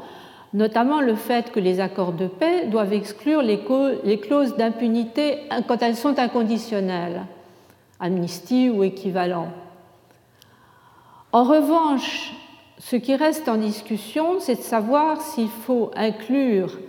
notamment 0.53 1.01
le 1.01 1.15
fait 1.15 1.51
que 1.51 1.59
les 1.59 1.81
accords 1.81 2.13
de 2.13 2.27
paix 2.27 2.65
doivent 2.67 2.93
exclure 2.93 3.41
les 3.41 4.19
clauses 4.19 4.55
d'impunité 4.55 5.39
quand 5.67 5.83
elles 5.83 5.97
sont 5.97 6.17
inconditionnelles, 6.17 7.25
amnistie 7.99 8.69
ou 8.69 8.83
équivalent. 8.83 9.49
En 11.31 11.43
revanche, 11.43 12.33
ce 12.79 12.95
qui 12.95 13.15
reste 13.15 13.47
en 13.47 13.57
discussion, 13.57 14.39
c'est 14.39 14.55
de 14.55 14.61
savoir 14.61 15.21
s'il 15.21 15.47
faut 15.47 15.91
inclure 15.95 16.79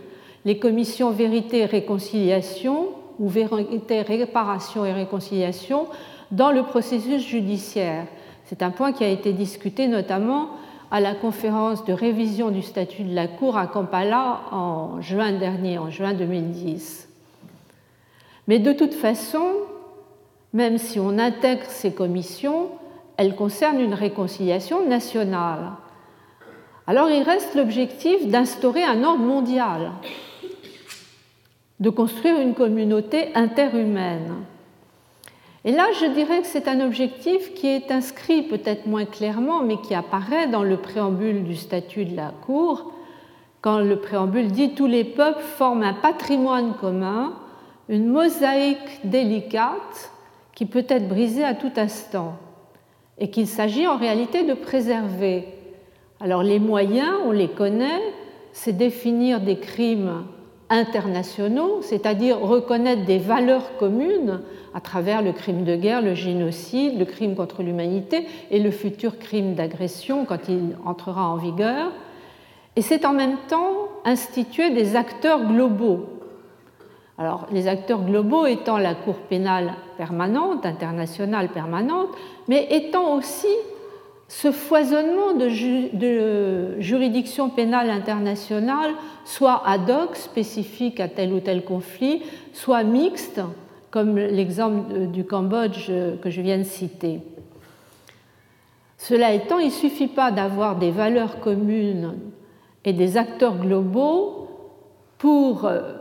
les 0.47 0.59
commissions 0.59 1.11
vérité 1.11 1.59
et 1.59 1.67
réconciliation 1.67 2.89
ou 3.19 3.29
vérité, 3.29 4.01
réparation 4.01 4.87
et 4.87 4.93
réconciliation 4.93 5.89
dans 6.31 6.53
le 6.53 6.63
processus 6.63 7.23
judiciaire. 7.23 8.07
C'est 8.47 8.63
un 8.63 8.71
point 8.71 8.93
qui 8.93 9.05
a 9.05 9.09
été 9.09 9.35
discuté 9.35 9.89
notamment 9.89 10.49
à 10.91 11.01
la 11.01 11.15
conférence 11.15 11.85
de 11.85 11.93
révision 11.93 12.51
du 12.51 12.63
statut 12.63 13.03
de 13.03 13.15
la 13.15 13.29
Cour 13.29 13.59
à 13.59 13.67
Kampala 13.67 14.41
en 14.53 15.03
juin 15.03 15.33
dernier, 15.33 15.77
en 15.77 15.91
juin 15.91 16.15
2010. 16.15 17.09
Mais 18.49 18.59
de 18.59 18.73
toute 18.73 18.95
façon, 18.95 19.45
même 20.55 20.79
si 20.79 20.99
on 20.99 21.19
intègre 21.19 21.67
ces 21.69 21.93
commissions, 21.93 22.71
elles 23.21 23.37
concernent 23.37 23.83
une 23.83 23.93
réconciliation 23.93 24.89
nationale. 24.89 25.73
Alors 26.87 27.11
il 27.11 27.23
reste 27.23 27.55
l'objectif 27.55 28.27
d'instaurer 28.27 28.83
un 28.83 29.05
ordre 29.05 29.23
mondial, 29.23 29.93
de 31.81 31.91
construire 31.91 32.41
une 32.41 32.55
communauté 32.55 33.29
interhumaine. 33.35 34.37
Et 35.67 35.73
là, 35.73 35.85
je 36.01 36.07
dirais 36.07 36.41
que 36.41 36.47
c'est 36.47 36.67
un 36.67 36.81
objectif 36.81 37.53
qui 37.53 37.67
est 37.67 37.91
inscrit 37.91 38.41
peut-être 38.41 38.87
moins 38.87 39.05
clairement, 39.05 39.63
mais 39.63 39.77
qui 39.83 39.95
apparaît 39.95 40.47
dans 40.47 40.63
le 40.63 40.79
préambule 40.79 41.45
du 41.45 41.57
statut 41.57 42.07
de 42.07 42.17
la 42.17 42.33
Cour, 42.47 42.91
quand 43.61 43.81
le 43.81 43.97
préambule 43.97 44.51
dit 44.51 44.75
tous 44.75 44.87
les 44.87 45.05
peuples 45.05 45.43
forment 45.43 45.83
un 45.83 45.93
patrimoine 45.93 46.73
commun, 46.81 47.35
une 47.91 48.07
mosaïque 48.07 49.01
délicate 49.05 50.11
qui 50.55 50.65
peut 50.65 50.87
être 50.89 51.07
brisée 51.07 51.45
à 51.45 51.53
tout 51.53 51.73
instant, 51.77 52.39
et 53.21 53.29
qu'il 53.29 53.47
s'agit 53.47 53.87
en 53.87 53.97
réalité 53.97 54.45
de 54.45 54.55
préserver. 54.55 55.45
Alors 56.21 56.43
les 56.43 56.59
moyens, 56.59 57.13
on 57.27 57.33
les 57.33 57.49
connaît, 57.49 58.01
c'est 58.53 58.77
définir 58.77 59.41
des 59.41 59.59
crimes 59.59 60.25
internationaux, 60.71 61.81
c'est-à-dire 61.83 62.39
reconnaître 62.41 63.05
des 63.05 63.19
valeurs 63.19 63.77
communes 63.77 64.41
à 64.73 64.81
travers 64.81 65.21
le 65.21 65.33
crime 65.33 65.65
de 65.65 65.77
guerre, 65.77 66.01
le 66.01 66.15
génocide, 66.15 66.99
le 66.99 67.05
crime 67.05 67.35
contre 67.35 67.63
l'humanité 67.63 68.27
et 68.51 68.61
le 68.61 68.71
futur 68.71 69.19
crime 69.19 69.55
d'agression 69.55 70.25
quand 70.25 70.49
il 70.49 70.77
entrera 70.85 71.29
en 71.29 71.37
vigueur. 71.37 71.91
Et 72.77 72.83
c'est 72.83 73.05
en 73.05 73.13
même 73.13 73.37
temps 73.49 73.89
instituer 74.05 74.71
des 74.71 74.95
acteurs 74.95 75.45
globaux. 75.45 76.20
Alors, 77.21 77.47
les 77.53 77.69
acteurs 77.69 78.03
globaux 78.03 78.47
étant 78.47 78.79
la 78.79 78.95
Cour 78.95 79.17
pénale 79.17 79.75
permanente, 79.99 80.65
internationale 80.65 81.51
permanente, 81.51 82.09
mais 82.49 82.67
étant 82.71 83.15
aussi 83.15 83.55
ce 84.27 84.51
foisonnement 84.51 85.35
de, 85.35 86.81
juridictions 86.81 87.51
pénales 87.51 87.91
internationales, 87.91 88.93
soit 89.27 89.63
ad 89.67 89.91
hoc, 89.91 90.17
spécifiques 90.17 90.99
à 90.99 91.09
tel 91.09 91.35
ou 91.35 91.41
tel 91.41 91.63
conflit, 91.63 92.23
soit 92.55 92.85
mixtes, 92.85 93.43
comme 93.91 94.17
l'exemple 94.17 95.09
du 95.09 95.25
Cambodge 95.25 95.91
que 96.23 96.31
je 96.31 96.41
viens 96.41 96.57
de 96.57 96.63
citer. 96.63 97.21
Cela 98.97 99.35
étant, 99.35 99.59
il 99.59 99.67
ne 99.67 99.71
suffit 99.71 100.09
pas 100.09 100.31
d'avoir 100.31 100.77
des 100.77 100.91
valeurs 100.91 101.41
communes 101.41 102.15
et 102.87 102.95
des 102.95 103.19
acteurs 103.19 103.59
globaux 103.59 104.49
pour 105.19 105.67
euh, 105.67 106.00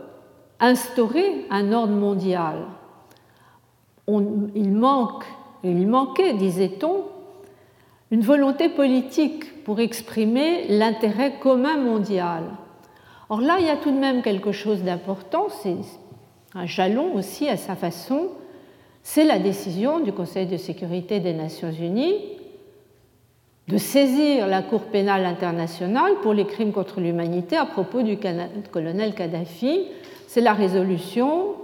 instaurer 0.60 1.46
un 1.50 1.72
ordre 1.72 1.94
mondial. 1.94 2.66
il, 4.08 4.80
il 5.64 5.88
manquait, 5.88 6.34
disait-on, 6.34 7.04
une 8.10 8.22
volonté 8.22 8.68
politique 8.68 9.62
pour 9.64 9.80
exprimer 9.80 10.66
l'intérêt 10.68 11.34
commun 11.40 11.76
mondial. 11.76 12.44
Or 13.28 13.40
là, 13.40 13.58
il 13.60 13.66
y 13.66 13.70
a 13.70 13.76
tout 13.76 13.92
de 13.92 13.98
même 13.98 14.22
quelque 14.22 14.52
chose 14.52 14.82
d'important, 14.82 15.46
c'est 15.62 15.76
un 16.54 16.66
jalon 16.66 17.14
aussi 17.14 17.48
à 17.48 17.56
sa 17.56 17.76
façon, 17.76 18.30
c'est 19.02 19.24
la 19.24 19.38
décision 19.38 20.00
du 20.00 20.12
Conseil 20.12 20.46
de 20.46 20.56
sécurité 20.56 21.20
des 21.20 21.32
Nations 21.32 21.70
Unies 21.70 22.16
de 23.68 23.78
saisir 23.78 24.48
la 24.48 24.62
Cour 24.62 24.82
pénale 24.82 25.24
internationale 25.24 26.14
pour 26.22 26.34
les 26.34 26.44
crimes 26.44 26.72
contre 26.72 27.00
l'humanité 27.00 27.56
à 27.56 27.64
propos 27.66 28.02
du 28.02 28.18
colonel 28.72 29.14
Kadhafi. 29.14 29.86
C'est 30.32 30.40
la 30.40 30.52
résolution 30.52 31.56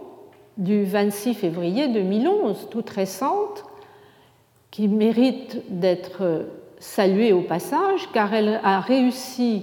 du 0.57 0.83
26 0.83 1.35
février 1.35 1.87
2011, 1.87 2.67
toute 2.69 2.91
récente, 2.91 3.63
qui 4.73 4.89
mérite 4.89 5.63
d'être 5.69 6.49
saluée 6.81 7.33
au 7.33 7.43
passage 7.43 8.09
car 8.13 8.35
elle 8.35 8.59
a 8.65 8.81
réussi 8.81 9.63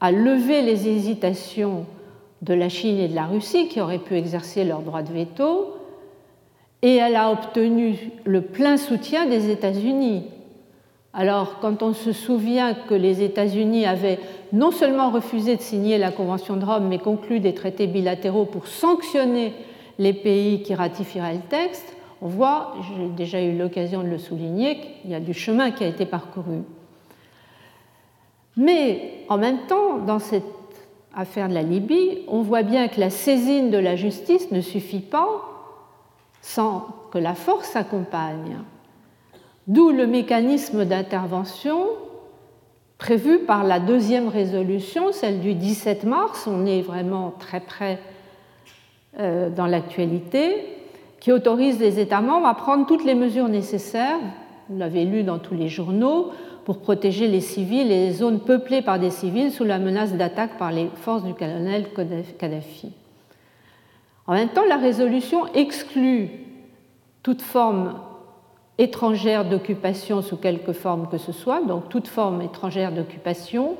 à 0.00 0.10
lever 0.10 0.62
les 0.62 0.88
hésitations 0.88 1.86
de 2.42 2.52
la 2.52 2.68
Chine 2.68 2.98
et 2.98 3.06
de 3.06 3.14
la 3.14 3.26
Russie 3.26 3.68
qui 3.68 3.80
auraient 3.80 4.00
pu 4.00 4.16
exercer 4.16 4.64
leur 4.64 4.80
droit 4.80 5.02
de 5.02 5.12
veto, 5.12 5.76
et 6.82 6.96
elle 6.96 7.14
a 7.14 7.30
obtenu 7.30 8.10
le 8.24 8.40
plein 8.40 8.76
soutien 8.76 9.26
des 9.26 9.50
États-Unis. 9.50 10.24
Alors, 11.14 11.58
quand 11.60 11.82
on 11.82 11.92
se 11.92 12.12
souvient 12.12 12.72
que 12.72 12.94
les 12.94 13.22
États-Unis 13.22 13.84
avaient 13.84 14.18
non 14.52 14.70
seulement 14.70 15.10
refusé 15.10 15.56
de 15.56 15.60
signer 15.60 15.98
la 15.98 16.10
Convention 16.10 16.56
de 16.56 16.64
Rome, 16.64 16.88
mais 16.88 16.98
conclu 16.98 17.38
des 17.38 17.52
traités 17.52 17.86
bilatéraux 17.86 18.46
pour 18.46 18.66
sanctionner 18.66 19.52
les 19.98 20.14
pays 20.14 20.62
qui 20.62 20.74
ratifieraient 20.74 21.34
le 21.34 21.40
texte, 21.40 21.96
On 22.22 22.28
voit, 22.28 22.74
j'ai 22.96 23.08
déjà 23.08 23.42
eu 23.42 23.58
l'occasion 23.58 24.02
de 24.02 24.08
le 24.08 24.16
souligner, 24.16 24.78
qu'il 25.02 25.10
y 25.10 25.14
a 25.14 25.20
du 25.20 25.34
chemin 25.34 25.72
qui 25.72 25.82
a 25.82 25.88
été 25.88 26.06
parcouru. 26.06 26.62
Mais 28.56 29.24
en 29.28 29.38
même 29.38 29.66
temps, 29.66 29.98
dans 29.98 30.20
cette 30.20 30.44
affaire 31.14 31.48
de 31.48 31.54
la 31.54 31.62
Libye, 31.62 32.20
on 32.28 32.42
voit 32.42 32.62
bien 32.62 32.88
que 32.88 33.00
la 33.00 33.10
saisine 33.10 33.70
de 33.70 33.78
la 33.78 33.96
justice 33.96 34.50
ne 34.50 34.60
suffit 34.60 35.00
pas 35.00 35.26
sans 36.42 36.86
que 37.10 37.18
la 37.18 37.34
force 37.34 37.74
accompagne. 37.76 38.58
D'où 39.68 39.90
le 39.90 40.06
mécanisme 40.06 40.84
d'intervention 40.84 41.86
prévu 42.98 43.40
par 43.40 43.64
la 43.64 43.80
deuxième 43.80 44.28
résolution, 44.28 45.12
celle 45.12 45.40
du 45.40 45.54
17 45.54 46.04
mars, 46.04 46.46
on 46.46 46.66
est 46.66 46.82
vraiment 46.82 47.32
très 47.38 47.60
près 47.60 48.00
euh, 49.18 49.50
dans 49.50 49.66
l'actualité, 49.66 50.66
qui 51.20 51.32
autorise 51.32 51.78
les 51.78 52.00
États 52.00 52.20
membres 52.20 52.46
à 52.46 52.54
prendre 52.54 52.86
toutes 52.86 53.04
les 53.04 53.14
mesures 53.14 53.48
nécessaires, 53.48 54.18
vous 54.68 54.78
l'avez 54.78 55.04
lu 55.04 55.22
dans 55.22 55.38
tous 55.38 55.54
les 55.54 55.68
journaux, 55.68 56.30
pour 56.64 56.78
protéger 56.78 57.28
les 57.28 57.40
civils 57.40 57.90
et 57.90 58.06
les 58.06 58.12
zones 58.12 58.40
peuplées 58.40 58.82
par 58.82 58.98
des 58.98 59.10
civils 59.10 59.50
sous 59.50 59.64
la 59.64 59.78
menace 59.78 60.14
d'attaque 60.14 60.58
par 60.58 60.72
les 60.72 60.88
forces 60.94 61.24
du 61.24 61.34
colonel 61.34 61.86
Kadhafi. 62.38 62.92
En 64.26 64.34
même 64.34 64.48
temps, 64.48 64.64
la 64.68 64.76
résolution 64.76 65.46
exclut 65.54 66.30
toute 67.22 67.42
forme 67.42 67.94
étrangère 68.78 69.48
d'occupation 69.48 70.22
sous 70.22 70.36
quelque 70.36 70.72
forme 70.72 71.08
que 71.08 71.18
ce 71.18 71.32
soit, 71.32 71.64
donc 71.64 71.88
toute 71.88 72.08
forme 72.08 72.42
étrangère 72.42 72.92
d'occupation, 72.92 73.76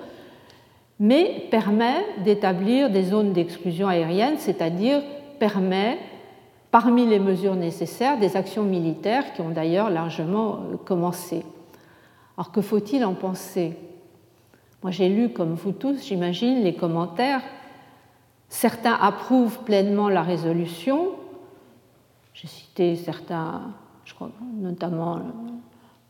mais 1.00 1.48
permet 1.50 2.04
d'établir 2.24 2.90
des 2.90 3.02
zones 3.02 3.32
d'exclusion 3.32 3.88
aérienne, 3.88 4.38
c'est-à-dire 4.38 5.02
permet, 5.38 5.98
parmi 6.70 7.06
les 7.06 7.18
mesures 7.18 7.56
nécessaires, 7.56 8.18
des 8.18 8.36
actions 8.36 8.62
militaires 8.62 9.32
qui 9.34 9.40
ont 9.40 9.50
d'ailleurs 9.50 9.90
largement 9.90 10.54
euh, 10.54 10.76
commencé. 10.76 11.44
Alors 12.36 12.52
que 12.52 12.60
faut-il 12.60 13.04
en 13.04 13.14
penser? 13.14 13.76
Moi 14.82 14.90
j'ai 14.92 15.08
lu, 15.08 15.30
comme 15.30 15.54
vous 15.54 15.72
tous, 15.72 16.06
j'imagine, 16.06 16.62
les 16.62 16.74
commentaires. 16.74 17.42
Certains 18.48 18.94
approuvent 18.94 19.60
pleinement 19.64 20.08
la 20.08 20.22
résolution. 20.22 21.10
J'ai 22.34 22.48
cité 22.48 22.96
certains, 22.96 23.62
je 24.12 24.16
crois, 24.16 24.30
notamment 24.60 25.20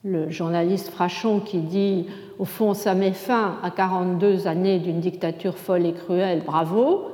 le 0.05 0.29
journaliste 0.29 0.91
Frachon 0.91 1.39
qui 1.39 1.59
dit 1.59 2.07
Au 2.41 2.45
fond, 2.45 2.75
ça 2.75 2.95
met 2.95 3.13
fin 3.13 3.59
à 3.63 3.71
42 3.71 4.49
années 4.49 4.81
d'une 4.81 4.99
dictature 4.99 5.57
folle 5.57 5.87
et 5.87 5.93
cruelle, 5.93 6.43
bravo. 6.45 7.13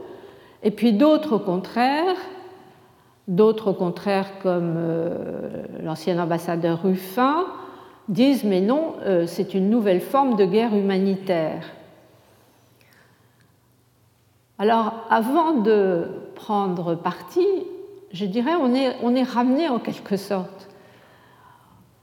Et 0.62 0.70
puis 0.70 0.94
d'autres 0.94 1.36
au 1.36 1.38
contraire, 1.38 2.16
d'autres 3.28 3.72
au 3.72 3.74
contraire 3.74 4.38
comme 4.42 4.74
euh, 4.78 5.64
l'ancien 5.82 6.18
ambassadeur 6.18 6.82
Ruffin, 6.82 7.44
disent 8.08 8.44
mais 8.44 8.62
non, 8.62 8.94
euh, 9.04 9.26
c'est 9.26 9.52
une 9.52 9.68
nouvelle 9.68 10.00
forme 10.00 10.36
de 10.36 10.46
guerre 10.46 10.74
humanitaire. 10.74 11.64
Alors, 14.58 14.94
avant 15.10 15.52
de 15.52 16.06
prendre 16.34 16.94
parti, 16.94 17.46
je 18.12 18.24
dirais, 18.24 18.54
on 18.58 18.74
est, 18.74 18.96
on 19.02 19.14
est 19.14 19.22
ramené 19.22 19.68
en 19.68 19.78
quelque 19.78 20.16
sorte 20.16 20.67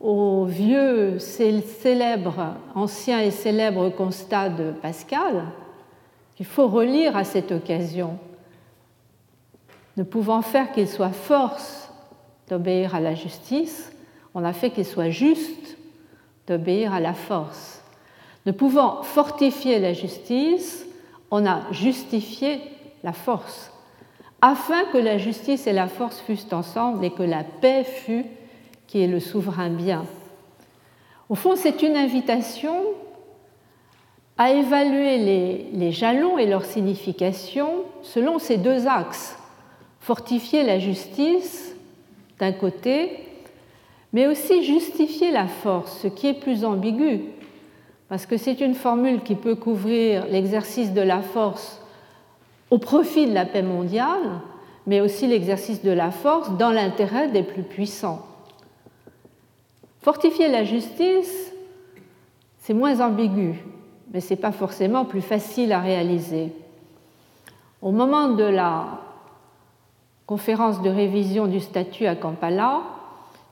au 0.06 0.46
vieux, 0.46 1.18
célèbre, 1.18 2.54
ancien 2.76 3.22
et 3.22 3.32
célèbre 3.32 3.90
constat 3.90 4.50
de 4.50 4.72
Pascal, 4.72 5.46
qu'il 6.36 6.46
faut 6.46 6.68
relire 6.68 7.18
à 7.18 7.24
cette 7.24 7.52
occasion. 7.52 8.20
Ne 9.98 10.04
pouvant 10.04 10.44
faire 10.44 10.72
qu'il 10.72 10.88
soit 10.88 11.10
force 11.10 11.90
d'obéir 12.48 12.94
à 12.94 13.00
la 13.00 13.16
justice, 13.16 13.92
on 14.36 14.44
a 14.44 14.54
fait 14.54 14.70
qu'il 14.70 14.86
soit 14.86 15.10
juste 15.10 15.76
d'obéir 16.46 16.94
à 16.94 17.00
la 17.00 17.16
force. 17.16 17.82
Ne 18.46 18.51
pouvant 18.51 19.01
fortifier 19.01 19.79
la 19.79 19.94
justice, 19.94 20.86
on 21.32 21.48
a 21.48 21.62
justifié 21.72 22.62
la 23.03 23.14
force, 23.14 23.72
afin 24.40 24.84
que 24.94 25.00
la 25.00 25.18
justice 25.18 25.66
et 25.66 25.74
la 25.74 25.88
force 25.88 26.20
fussent 26.20 26.53
ensemble 26.53 27.03
et 27.03 27.10
que 27.10 27.24
la 27.24 27.44
paix 27.44 27.84
fût 27.84 28.25
qui 28.96 29.01
est 29.01 29.08
le 29.08 29.20
souverain 29.20 29.68
bien. 29.68 30.05
Au 31.27 31.36
fond, 31.36 31.58
c'est 31.58 31.81
une 31.81 31.98
invitation 31.98 32.77
à 34.38 34.53
évaluer 34.53 35.18
les, 35.18 35.66
les, 35.74 35.92
jalons 35.92 36.38
et 36.38 36.46
leur 36.46 36.64
signification 36.64 37.84
selon 38.03 38.40
ces 38.40 38.55
deux 38.55 38.88
axes. 38.88 39.38
Fortifier 40.00 40.64
la 40.64 40.79
justice 40.79 41.75
d'un 42.40 42.53
côté 42.53 43.20
mais 44.14 44.27
aussi 44.27 44.64
justifier 44.64 45.29
la 45.29 45.48
force, 45.48 46.00
ce 46.03 46.08
qui 46.08 46.27
est 46.27 46.40
plus 46.40 46.64
ambigu, 46.64 47.20
parce 48.08 48.25
que 48.25 48.38
c'est 48.38 48.62
une 48.62 48.75
formule 48.75 49.24
qui 49.24 49.36
peut 49.36 49.55
couvrir 49.55 50.25
l'exercice 50.27 50.94
de 50.94 51.01
la 51.01 51.22
force 51.22 51.81
au 52.70 52.77
profit 52.77 53.27
de 53.27 53.34
la 53.34 53.44
paix 53.44 53.62
mondiale, 53.62 54.40
mais 54.88 55.01
aussi 55.01 55.27
l'exercice 55.27 55.84
de 55.84 55.92
la 55.92 56.12
force 56.12 56.51
dans 56.51 56.72
l'intérêt 56.72 57.27
des 57.27 57.44
plus 57.44 57.64
puissants. 57.64 58.25
Fortifier 60.05 60.50
la 60.50 60.63
justice, 60.63 61.51
c'est 62.59 62.75
moins 62.75 63.00
ambigu, 63.00 63.55
mais 64.13 64.20
ce 64.20 64.29
n'est 64.35 64.39
pas 64.39 64.51
forcément 64.51 65.03
plus 65.03 65.24
facile 65.24 65.74
à 65.74 65.79
réaliser. 65.79 66.53
Au 67.81 67.89
moment 67.89 68.29
de 68.29 68.44
la 68.44 69.01
conférence 70.27 70.83
de 70.83 70.91
révision 70.91 71.48
du 71.48 71.59
statut 71.59 72.05
à 72.05 72.15
Kampala, 72.15 72.81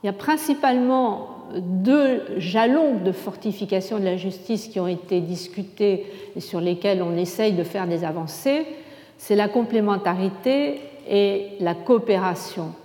il 0.04 0.06
y 0.06 0.10
a 0.10 0.14
principalement 0.14 1.30
deux 1.56 2.22
jalons 2.38 3.00
de 3.04 3.12
fortification 3.12 3.98
de 3.98 4.06
la 4.06 4.18
justice 4.18 4.68
qui 4.68 4.80
ont 4.80 4.88
été 4.88 5.22
discutés 5.22 6.06
et 6.36 6.40
sur 6.40 6.62
lesquels 6.62 7.02
on 7.02 7.18
essaye 7.18 7.54
de 7.54 7.64
faire 7.64 7.88
des 7.88 8.04
avancées. 8.04 8.68
C'est 9.18 9.36
la 9.36 9.48
complémentarité 9.48 10.82
et 11.10 11.54
la 11.62 11.74
coopération. 11.74 12.76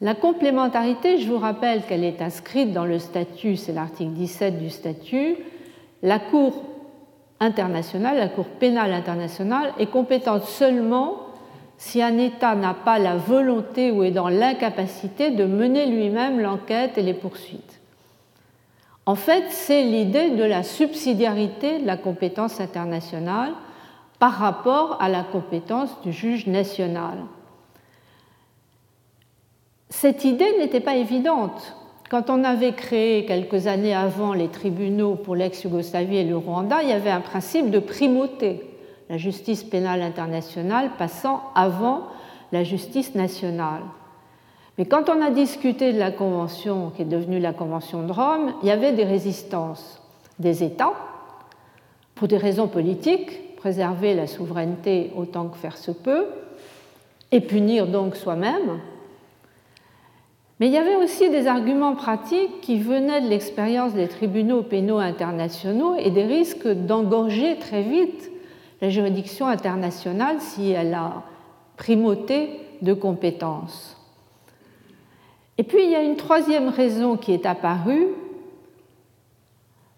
La 0.00 0.14
complémentarité, 0.14 1.18
je 1.18 1.28
vous 1.28 1.38
rappelle 1.38 1.82
qu'elle 1.82 2.04
est 2.04 2.22
inscrite 2.22 2.72
dans 2.72 2.84
le 2.84 3.00
statut, 3.00 3.56
c'est 3.56 3.72
l'article 3.72 4.12
17 4.12 4.58
du 4.60 4.70
statut. 4.70 5.36
La 6.02 6.20
Cour 6.20 6.62
internationale, 7.40 8.16
la 8.16 8.28
Cour 8.28 8.46
pénale 8.46 8.92
internationale, 8.92 9.72
est 9.78 9.90
compétente 9.90 10.44
seulement 10.44 11.16
si 11.78 12.00
un 12.00 12.16
État 12.18 12.54
n'a 12.54 12.74
pas 12.74 13.00
la 13.00 13.16
volonté 13.16 13.90
ou 13.90 14.04
est 14.04 14.12
dans 14.12 14.28
l'incapacité 14.28 15.30
de 15.30 15.44
mener 15.44 15.86
lui-même 15.86 16.40
l'enquête 16.40 16.96
et 16.96 17.02
les 17.02 17.14
poursuites. 17.14 17.80
En 19.04 19.16
fait, 19.16 19.44
c'est 19.48 19.82
l'idée 19.82 20.30
de 20.30 20.44
la 20.44 20.62
subsidiarité 20.62 21.80
de 21.80 21.86
la 21.86 21.96
compétence 21.96 22.60
internationale 22.60 23.52
par 24.18 24.32
rapport 24.32 24.98
à 25.00 25.08
la 25.08 25.22
compétence 25.22 25.90
du 26.02 26.12
juge 26.12 26.46
national. 26.46 27.18
Cette 29.90 30.24
idée 30.24 30.58
n'était 30.58 30.80
pas 30.80 30.96
évidente. 30.96 31.74
Quand 32.10 32.30
on 32.30 32.44
avait 32.44 32.72
créé 32.72 33.24
quelques 33.24 33.66
années 33.66 33.94
avant 33.94 34.32
les 34.32 34.48
tribunaux 34.48 35.14
pour 35.14 35.36
l'ex-Yougoslavie 35.36 36.16
et 36.16 36.24
le 36.24 36.36
Rwanda, 36.36 36.82
il 36.82 36.88
y 36.88 36.92
avait 36.92 37.10
un 37.10 37.20
principe 37.20 37.70
de 37.70 37.78
primauté 37.78 38.64
la 39.08 39.16
justice 39.16 39.64
pénale 39.64 40.02
internationale 40.02 40.90
passant 40.98 41.42
avant 41.54 42.04
la 42.52 42.64
justice 42.64 43.14
nationale. 43.14 43.82
Mais 44.76 44.84
quand 44.84 45.08
on 45.08 45.20
a 45.20 45.30
discuté 45.30 45.92
de 45.92 45.98
la 45.98 46.10
Convention 46.10 46.90
qui 46.94 47.02
est 47.02 47.06
devenue 47.06 47.40
la 47.40 47.52
Convention 47.52 48.06
de 48.06 48.12
Rome, 48.12 48.52
il 48.62 48.68
y 48.68 48.70
avait 48.70 48.92
des 48.92 49.04
résistances 49.04 50.00
des 50.38 50.62
États 50.62 50.92
pour 52.14 52.28
des 52.28 52.36
raisons 52.36 52.68
politiques, 52.68 53.56
préserver 53.56 54.14
la 54.14 54.26
souveraineté 54.26 55.10
autant 55.16 55.48
que 55.48 55.56
faire 55.56 55.76
se 55.76 55.90
peut, 55.90 56.26
et 57.32 57.40
punir 57.40 57.86
donc 57.86 58.16
soi-même. 58.16 58.80
Mais 60.58 60.66
il 60.66 60.72
y 60.72 60.78
avait 60.78 60.96
aussi 60.96 61.30
des 61.30 61.46
arguments 61.46 61.94
pratiques 61.94 62.60
qui 62.60 62.78
venaient 62.78 63.20
de 63.20 63.28
l'expérience 63.28 63.94
des 63.94 64.08
tribunaux 64.08 64.62
pénaux 64.62 64.98
internationaux 64.98 65.94
et 65.96 66.10
des 66.10 66.24
risques 66.24 66.66
d'engorger 66.66 67.58
très 67.58 67.82
vite 67.82 68.30
la 68.80 68.88
juridiction 68.90 69.46
internationale 69.46 70.40
si 70.40 70.70
elle 70.70 70.94
a 70.94 71.22
primauté 71.76 72.60
de 72.82 72.92
compétences. 72.92 73.96
Et 75.58 75.62
puis 75.62 75.84
il 75.84 75.90
y 75.90 75.96
a 75.96 76.02
une 76.02 76.16
troisième 76.16 76.68
raison 76.68 77.16
qui 77.16 77.32
est 77.32 77.46
apparue, 77.46 78.08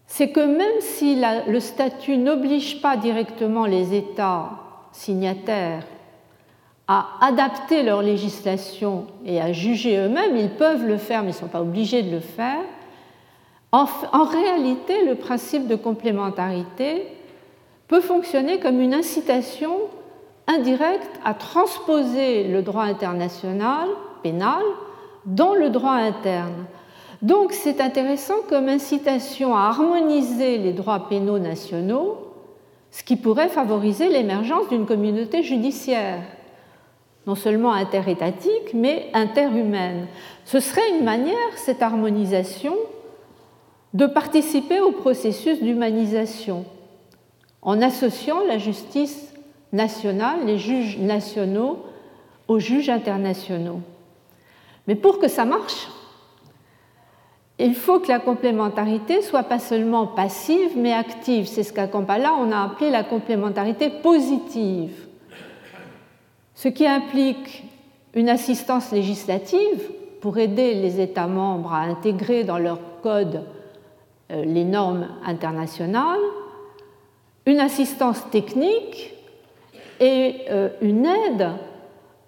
c'est 0.07 0.29
que 0.29 0.41
même 0.41 0.81
si 0.81 1.19
le 1.47 1.59
statut 1.59 2.17
n'oblige 2.17 2.81
pas 2.81 2.97
directement 2.97 3.65
les 3.65 3.95
États 3.95 4.49
signataires 4.91 5.85
à 6.93 7.05
adapter 7.21 7.83
leur 7.83 8.01
législation 8.01 9.05
et 9.25 9.39
à 9.39 9.53
juger 9.53 9.95
eux-mêmes, 9.95 10.35
ils 10.35 10.49
peuvent 10.49 10.85
le 10.85 10.97
faire 10.97 11.23
mais 11.23 11.29
ils 11.29 11.35
ne 11.35 11.39
sont 11.39 11.47
pas 11.47 11.61
obligés 11.61 12.03
de 12.03 12.11
le 12.11 12.19
faire, 12.19 12.65
en, 13.71 13.85
réalité 14.25 15.05
le 15.05 15.15
principe 15.15 15.67
de 15.69 15.77
complémentarité 15.77 17.07
peut 17.87 18.01
fonctionner 18.01 18.59
comme 18.59 18.81
une 18.81 18.93
incitation 18.93 19.77
indirecte 20.47 21.17
à 21.23 21.33
transposer 21.33 22.49
le 22.49 22.61
droit 22.61 22.83
international 22.83 23.87
pénal 24.21 24.61
dans 25.25 25.53
le 25.53 25.69
droit 25.69 25.93
interne. 25.93 26.65
Donc 27.21 27.53
c'est 27.53 27.79
intéressant 27.79 28.41
comme 28.49 28.67
incitation 28.67 29.55
à 29.55 29.61
harmoniser 29.61 30.57
les 30.57 30.73
droits 30.73 31.07
pénaux 31.07 31.39
nationaux, 31.39 32.17
ce 32.91 33.01
qui 33.01 33.15
pourrait 33.15 33.47
favoriser 33.47 34.09
l'émergence 34.09 34.67
d'une 34.67 34.85
communauté 34.85 35.41
judiciaire, 35.41 36.19
non 37.27 37.35
seulement 37.35 37.73
interétatique, 37.73 38.73
mais 38.73 39.09
interhumaine. 39.13 40.07
Ce 40.45 40.59
serait 40.59 40.89
une 40.97 41.03
manière, 41.03 41.35
cette 41.55 41.81
harmonisation, 41.81 42.75
de 43.93 44.05
participer 44.05 44.79
au 44.79 44.91
processus 44.91 45.61
d'humanisation 45.61 46.65
en 47.61 47.81
associant 47.81 48.39
la 48.47 48.57
justice 48.57 49.33
nationale, 49.71 50.45
les 50.45 50.57
juges 50.57 50.97
nationaux, 50.97 51.79
aux 52.47 52.59
juges 52.59 52.89
internationaux. 52.89 53.81
Mais 54.87 54.95
pour 54.95 55.19
que 55.19 55.27
ça 55.27 55.45
marche, 55.45 55.87
il 57.59 57.75
faut 57.75 57.99
que 57.99 58.07
la 58.07 58.19
complémentarité 58.19 59.21
soit 59.21 59.43
pas 59.43 59.59
seulement 59.59 60.07
passive, 60.07 60.71
mais 60.75 60.93
active. 60.93 61.45
C'est 61.45 61.63
ce 61.63 61.71
qu'à 61.71 61.87
Kampala, 61.87 62.33
on 62.33 62.51
a 62.51 62.63
appelé 62.63 62.89
la 62.89 63.03
complémentarité 63.03 63.89
positive, 63.89 65.07
ce 66.61 66.67
qui 66.67 66.85
implique 66.85 67.63
une 68.13 68.29
assistance 68.29 68.91
législative 68.91 69.89
pour 70.21 70.37
aider 70.37 70.75
les 70.75 71.01
États 71.01 71.25
membres 71.25 71.73
à 71.73 71.79
intégrer 71.79 72.43
dans 72.43 72.59
leur 72.59 72.77
code 73.01 73.45
euh, 74.31 74.45
les 74.45 74.63
normes 74.63 75.07
internationales, 75.25 76.19
une 77.47 77.59
assistance 77.59 78.29
technique 78.29 79.15
et 79.99 80.35
euh, 80.51 80.69
une 80.83 81.07
aide 81.07 81.49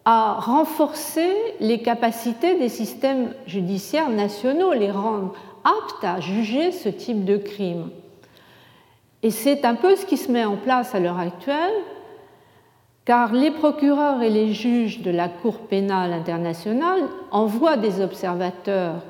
à 0.03 0.39
renforcer 0.39 1.31
les 1.59 1.83
capacités 1.83 2.57
des 2.57 2.69
systèmes 2.69 3.35
judiciaires 3.45 4.09
nationaux, 4.09 4.73
les 4.73 4.89
rendre 4.89 5.35
aptes 5.63 6.03
à 6.03 6.19
juger 6.21 6.71
ce 6.71 6.89
type 6.89 7.23
de 7.23 7.37
crime. 7.37 7.91
Et 9.21 9.29
c'est 9.29 9.63
un 9.63 9.75
peu 9.75 9.95
ce 9.95 10.07
qui 10.07 10.17
se 10.17 10.31
met 10.31 10.43
en 10.43 10.55
place 10.55 10.95
à 10.95 10.99
l'heure 10.99 11.19
actuelle, 11.19 11.75
car 13.05 13.33
les 13.33 13.51
procureurs 13.51 14.21
et 14.21 14.29
les 14.29 14.53
juges 14.53 15.01
de 15.01 15.11
la 15.11 15.27
Cour 15.27 15.59
pénale 15.59 16.13
internationale 16.13 17.01
envoient 17.31 17.77
des 17.77 18.01
observateurs 18.01 19.01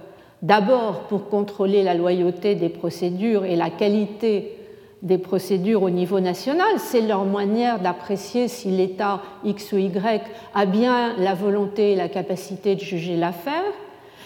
d'abord 0.41 1.01
pour 1.01 1.29
contrôler 1.29 1.83
la 1.83 1.93
loyauté 1.93 2.55
des 2.55 2.69
procédures 2.69 3.45
et 3.45 3.55
la 3.55 3.69
qualité 3.69 4.57
des 5.03 5.17
procédures 5.17 5.83
au 5.83 5.89
niveau 5.89 6.19
national. 6.19 6.79
C'est 6.79 7.01
leur 7.01 7.25
manière 7.25 7.79
d'apprécier 7.79 8.47
si 8.47 8.69
l'État 8.69 9.21
X 9.43 9.73
ou 9.73 9.77
Y 9.77 10.23
a 10.55 10.65
bien 10.65 11.13
la 11.17 11.35
volonté 11.35 11.91
et 11.91 11.95
la 11.95 12.09
capacité 12.09 12.75
de 12.75 12.79
juger 12.79 13.15
l'affaire, 13.15 13.73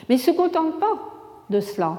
mais 0.08 0.16
ne 0.16 0.20
se 0.20 0.32
contentent 0.32 0.80
pas 0.80 0.98
de 1.50 1.60
cela. 1.60 1.98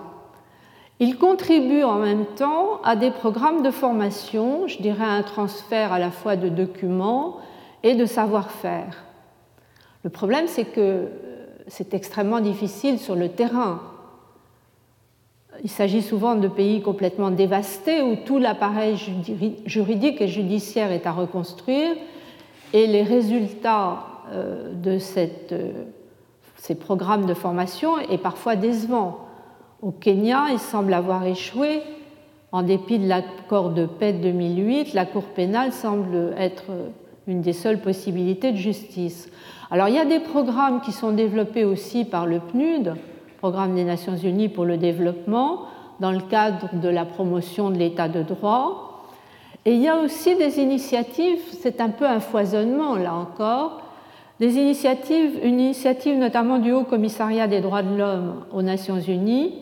Ils 1.01 1.17
contribuent 1.17 1.85
en 1.85 1.97
même 1.97 2.25
temps 2.25 2.81
à 2.83 2.97
des 2.97 3.11
programmes 3.11 3.63
de 3.63 3.71
formation, 3.71 4.67
je 4.67 4.79
dirais 4.79 5.05
un 5.05 5.23
transfert 5.23 5.93
à 5.93 5.99
la 5.99 6.11
fois 6.11 6.35
de 6.35 6.49
documents 6.49 7.37
et 7.83 7.95
de 7.95 8.07
savoir-faire. 8.07 9.05
Le 10.05 10.11
problème, 10.11 10.47
c'est 10.47 10.65
que 10.65 11.09
c'est 11.67 11.95
extrêmement 11.95 12.41
difficile 12.41 12.99
sur 12.99 13.15
le 13.15 13.29
terrain 13.29 13.81
il 15.63 15.71
s'agit 15.71 16.03
souvent 16.03 16.35
de 16.37 16.49
pays 16.49 16.83
complètement 16.83 17.31
dévastés 17.31 18.03
où 18.03 18.17
tout 18.17 18.39
l'appareil 18.39 18.97
juridique 19.67 20.21
et 20.21 20.29
judiciaire 20.29 20.93
est 20.93 21.07
à 21.07 21.13
reconstruire 21.13 21.97
et 22.73 22.87
les 22.87 23.03
résultats 23.03 24.05
euh, 24.31 24.73
de 24.75 24.99
euh, 25.17 25.73
ces 26.57 26.75
programmes 26.75 27.27
de 27.27 27.35
formation 27.35 27.99
est 27.99 28.19
parfois 28.19 28.57
décevant. 28.57 29.21
Au 29.81 29.91
Kenya, 29.91 30.47
il 30.53 30.59
semble 30.59 30.93
avoir 30.93 31.25
échoué. 31.25 31.83
En 32.51 32.63
dépit 32.63 32.99
de 32.99 33.09
l'accord 33.09 33.71
de 33.71 33.87
paix 33.87 34.13
de 34.13 34.23
2008, 34.23 34.95
la 34.95 35.07
Cour 35.07 35.25
pénale 35.25 35.73
semble 35.73 36.35
être 36.39 36.65
une 37.29 37.43
des 37.43 37.53
seules 37.53 37.81
possibilités 37.81 38.51
de 38.51 38.57
justice. 38.57 39.31
Alors 39.71 39.89
il 39.89 39.95
y 39.95 39.99
a 39.99 40.07
des 40.07 40.19
programmes 40.19 40.81
qui 40.81 40.93
sont 40.93 41.13
développés 41.13 41.65
aussi 41.65 42.05
par 42.05 42.27
le 42.27 42.41
PNUD, 42.41 42.95
Programme 43.39 43.77
des 43.77 43.85
Nations 43.85 44.17
Unies 44.17 44.49
pour 44.49 44.65
le 44.65 44.79
développement, 44.79 45.67
dans 46.01 46.11
le 46.11 46.21
cadre 46.21 46.71
de 46.73 46.89
la 46.89 47.05
promotion 47.05 47.71
de 47.71 47.77
l'état 47.77 48.09
de 48.09 48.23
droit. 48.23 49.05
Et 49.65 49.75
il 49.75 49.81
y 49.81 49.89
a 49.89 49.97
aussi 49.97 50.35
des 50.35 50.59
initiatives, 50.59 51.41
c'est 51.61 51.81
un 51.81 51.91
peu 51.91 52.07
un 52.07 52.19
foisonnement 52.19 52.97
là 52.97 53.15
encore, 53.15 53.83
des 54.41 54.57
initiatives, 54.57 55.39
une 55.43 55.61
initiative 55.61 56.17
notamment 56.17 56.59
du 56.59 56.73
Haut 56.73 56.85
Commissariat 56.85 57.47
des 57.47 57.61
droits 57.61 57.83
de 57.83 57.97
l'homme 57.97 58.45
aux 58.53 58.63
Nations 58.63 59.01
Unies, 59.01 59.53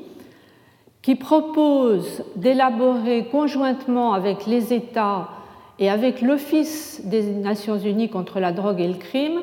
qui 1.02 1.16
propose 1.16 2.24
d'élaborer 2.36 3.26
conjointement 3.30 4.12
avec 4.12 4.46
les 4.46 4.72
États 4.72 5.28
et 5.78 5.90
avec 5.90 6.22
l'Office 6.22 7.02
des 7.04 7.22
Nations 7.22 7.78
Unies 7.78 8.08
contre 8.08 8.40
la 8.40 8.52
drogue 8.52 8.80
et 8.80 8.88
le 8.88 8.94
crime 8.94 9.40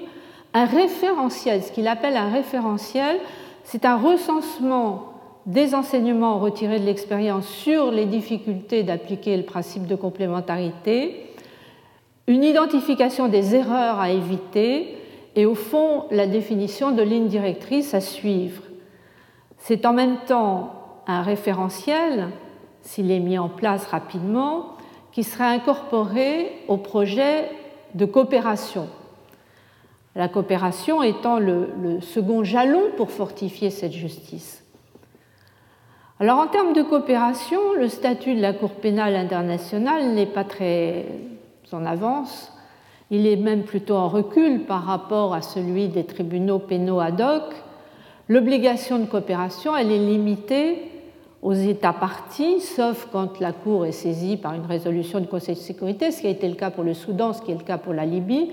un 0.56 0.66
référentiel, 0.66 1.64
ce 1.64 1.72
qu'il 1.72 1.88
appelle 1.88 2.16
un 2.16 2.30
référentiel 2.30 3.20
c'est 3.64 3.86
un 3.86 3.98
recensement 3.98 5.14
des 5.46 5.76
enseignements 5.76 6.40
retirés 6.40 6.80
de 6.80 6.86
l'expérience 6.86 7.48
sur 7.48 7.92
les 7.92 8.06
difficultés 8.06 8.84
d'appliquer 8.84 9.36
le 9.36 9.44
principe 9.44 9.88
de 9.88 9.96
complémentarité, 9.96 11.28
une 12.28 12.44
identification 12.44 13.28
des 13.28 13.56
erreurs 13.56 14.00
à 14.00 14.12
éviter 14.12 14.98
et 15.36 15.46
au 15.46 15.56
fond 15.56 16.06
la 16.12 16.28
définition 16.28 16.92
de 16.92 17.02
lignes 17.02 17.28
directrices 17.28 17.94
à 17.94 18.02
suivre. 18.02 18.64
C'est 19.58 19.86
en 19.86 19.94
même 19.94 20.18
temps 20.28 20.74
un 21.08 21.22
référentiel, 21.22 22.30
s'il 22.82 23.12
est 23.12 23.20
mis 23.20 23.38
en 23.38 23.50
place 23.50 23.86
rapidement, 23.88 24.73
qui 25.14 25.24
sera 25.24 25.48
incorporé 25.48 26.52
au 26.68 26.76
projet 26.78 27.50
de 27.96 28.06
coopération 28.06 28.90
la 30.16 30.28
coopération 30.28 31.02
étant 31.02 31.40
le, 31.40 32.00
second 32.02 32.44
jalon 32.44 32.82
pour 32.98 33.12
fortifier 33.12 33.70
cette 33.70 33.94
justice. 33.94 34.64
Alors 36.20 36.40
en 36.40 36.48
termes 36.48 36.74
de 36.74 36.84
coopération, 36.84 37.74
le 37.78 37.90
statut 37.90 38.36
de 38.36 38.42
la 38.42 38.54
Cour 38.54 38.72
pénale 38.72 39.16
internationale 39.16 40.14
n'est 40.14 40.28
pas 40.28 40.44
très 40.44 41.06
en 41.72 41.86
avance, 41.86 42.52
il 43.10 43.26
est 43.26 43.36
même 43.36 43.64
plutôt 43.64 43.96
en 43.96 44.08
recul 44.08 44.66
par 44.66 44.84
rapport 44.86 45.34
à 45.34 45.42
celui 45.42 45.88
des 45.88 46.06
tribunaux 46.06 46.60
pénaux 46.60 47.00
ad 47.00 47.20
hoc. 47.20 47.56
L'obligation 48.30 49.00
de 49.00 49.06
coopération, 49.06 49.76
elle 49.76 49.92
est 49.92 49.98
limitée 49.98 50.93
aux 51.44 51.54
États 51.54 51.94
partis, 51.94 52.62
sauf 52.62 53.10
quand 53.12 53.40
la 53.42 53.52
Cour 53.52 53.86
est 53.86 53.92
saisie 53.92 54.38
par 54.38 54.54
une 54.54 54.66
résolution 54.66 55.20
du 55.20 55.28
Conseil 55.28 55.56
de 55.56 55.60
sécurité, 55.60 56.10
ce 56.12 56.22
qui 56.22 56.28
a 56.28 56.30
été 56.30 56.48
le 56.48 56.56
cas 56.56 56.72
pour 56.72 56.86
le 56.86 56.94
Soudan, 56.94 57.34
ce 57.34 57.42
qui 57.42 57.52
est 57.52 57.58
le 57.58 57.64
cas 57.64 57.78
pour 57.78 57.94
la 57.94 58.06
Libye. 58.06 58.50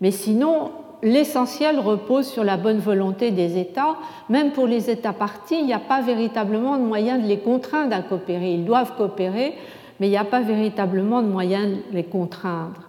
Mais 0.00 0.10
sinon, 0.10 0.72
l'essentiel 1.02 1.78
repose 1.78 2.26
sur 2.26 2.42
la 2.42 2.56
bonne 2.56 2.78
volonté 2.78 3.30
des 3.30 3.58
États. 3.58 3.96
Même 4.28 4.50
pour 4.50 4.66
les 4.66 4.90
États 4.90 5.12
partis, 5.12 5.58
il 5.60 5.66
n'y 5.66 5.72
a 5.72 5.78
pas 5.78 6.02
véritablement 6.02 6.76
de 6.76 6.82
moyen 6.82 7.18
de 7.18 7.26
les 7.26 7.38
contraindre 7.38 7.94
à 7.94 8.02
coopérer. 8.02 8.54
Ils 8.54 8.64
doivent 8.64 8.96
coopérer, 8.96 9.54
mais 10.00 10.08
il 10.08 10.10
n'y 10.10 10.16
a 10.16 10.24
pas 10.24 10.40
véritablement 10.40 11.22
de 11.22 11.28
moyen 11.28 11.68
de 11.68 11.76
les 11.92 12.04
contraindre. 12.04 12.82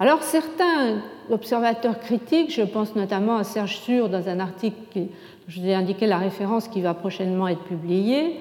Alors 0.00 0.24
certains 0.24 1.00
observateurs 1.30 2.00
critiques, 2.00 2.52
je 2.52 2.62
pense 2.62 2.96
notamment 2.96 3.36
à 3.36 3.44
Serge 3.44 3.76
Sur 3.76 4.08
dans 4.08 4.28
un 4.28 4.40
article, 4.40 5.02
je 5.48 5.60
vous 5.60 5.66
ai 5.66 5.74
indiqué 5.74 6.06
la 6.06 6.18
référence 6.18 6.68
qui 6.68 6.80
va 6.80 6.94
prochainement 6.94 7.48
être 7.48 7.62
publiée, 7.62 8.36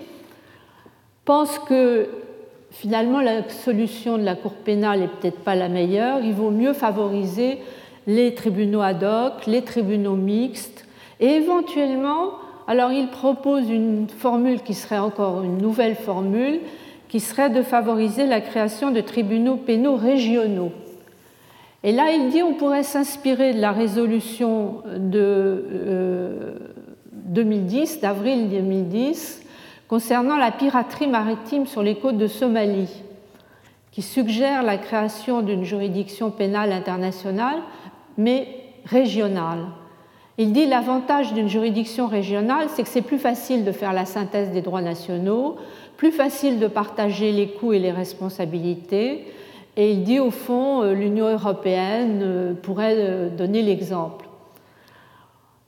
pensent 1.25 1.59
que 1.59 2.07
finalement 2.71 3.21
la 3.21 3.47
solution 3.49 4.17
de 4.17 4.23
la 4.23 4.35
Cour 4.35 4.53
pénale 4.53 5.01
n'est 5.01 5.07
peut-être 5.07 5.39
pas 5.39 5.55
la 5.55 5.69
meilleure. 5.69 6.19
Il 6.23 6.33
vaut 6.33 6.51
mieux 6.51 6.73
favoriser 6.73 7.59
les 8.07 8.33
tribunaux 8.33 8.81
ad 8.81 9.03
hoc, 9.03 9.45
les 9.45 9.61
tribunaux 9.61 10.15
mixtes, 10.15 10.85
et 11.19 11.27
éventuellement, 11.27 12.31
alors 12.67 12.91
il 12.91 13.07
propose 13.09 13.69
une 13.69 14.07
formule 14.09 14.61
qui 14.61 14.73
serait 14.73 14.97
encore 14.97 15.43
une 15.43 15.57
nouvelle 15.57 15.95
formule, 15.95 16.59
qui 17.09 17.19
serait 17.19 17.49
de 17.49 17.61
favoriser 17.61 18.25
la 18.25 18.41
création 18.41 18.91
de 18.91 19.01
tribunaux 19.01 19.57
pénaux 19.57 19.97
régionaux. 19.97 20.71
Et 21.83 21.91
là, 21.91 22.11
il 22.13 22.29
dit 22.29 22.41
on 22.41 22.53
pourrait 22.53 22.83
s'inspirer 22.83 23.53
de 23.53 23.59
la 23.59 23.71
résolution 23.71 24.83
de 24.97 26.53
2010, 27.25 27.97
euh, 27.97 28.01
d'avril 28.01 28.49
2010, 28.49 29.43
concernant 29.87 30.37
la 30.37 30.51
piraterie 30.51 31.07
maritime 31.07 31.65
sur 31.65 31.83
les 31.83 31.95
côtes 31.95 32.17
de 32.17 32.27
Somalie, 32.27 33.03
qui 33.91 34.01
suggère 34.01 34.63
la 34.63 34.77
création 34.77 35.41
d'une 35.41 35.63
juridiction 35.63 36.31
pénale 36.31 36.71
internationale 36.71 37.59
mais 38.17 38.47
régionale. 38.85 39.65
Il 40.37 40.53
dit 40.53 40.65
l'avantage 40.65 41.33
d'une 41.33 41.49
juridiction 41.49 42.07
régionale, 42.07 42.67
c'est 42.69 42.83
que 42.83 42.89
c'est 42.89 43.01
plus 43.01 43.19
facile 43.19 43.63
de 43.63 43.71
faire 43.71 43.93
la 43.93 44.05
synthèse 44.05 44.51
des 44.51 44.61
droits 44.61 44.81
nationaux, 44.81 45.57
plus 45.97 46.11
facile 46.11 46.59
de 46.59 46.67
partager 46.67 47.31
les 47.31 47.49
coûts 47.49 47.73
et 47.73 47.79
les 47.79 47.91
responsabilités. 47.91 49.25
Et 49.77 49.91
il 49.91 50.03
dit 50.03 50.19
au 50.19 50.31
fond, 50.31 50.81
euh, 50.81 50.93
l'Union 50.93 51.27
européenne 51.27 52.21
euh, 52.23 52.53
pourrait 52.53 52.95
euh, 52.97 53.29
donner 53.29 53.61
l'exemple. 53.61 54.25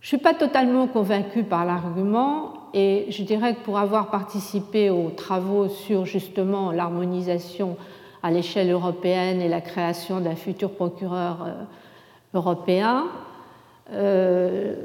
Je 0.03 0.07
ne 0.07 0.09
suis 0.09 0.23
pas 0.23 0.33
totalement 0.33 0.87
convaincue 0.87 1.43
par 1.43 1.63
l'argument 1.63 2.55
et 2.73 3.05
je 3.07 3.23
dirais 3.23 3.55
que 3.55 3.61
pour 3.61 3.77
avoir 3.77 4.11
participé 4.11 4.89
aux 4.89 5.11
travaux 5.11 5.69
sur 5.69 6.05
justement 6.05 6.73
l'harmonisation 6.73 7.77
à 8.21 8.29
l'échelle 8.29 8.69
européenne 8.69 9.41
et 9.41 9.47
la 9.47 9.61
création 9.61 10.19
d'un 10.19 10.35
futur 10.35 10.71
procureur 10.71 11.45
euh, 11.47 11.53
européen, 12.33 13.05
euh, 13.93 14.75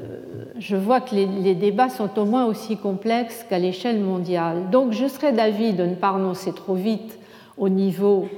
je 0.57 0.77
vois 0.77 1.01
que 1.01 1.13
les, 1.15 1.55
débats 1.55 1.89
sont 1.89 2.17
au 2.17 2.23
moins 2.23 2.45
aussi 2.45 2.77
complexes 2.77 3.45
qu'à 3.49 3.59
l'échelle 3.59 3.99
mondiale. 3.99 4.69
Donc 4.69 4.93
je 4.93 5.05
serais 5.05 5.33
d'avis 5.33 5.73
de 5.73 5.83
ne 5.83 5.95
pas 5.95 6.11
renoncer 6.11 6.53
trop 6.53 6.75
vite 6.75 7.19
au 7.57 7.67
niveau 7.67 8.29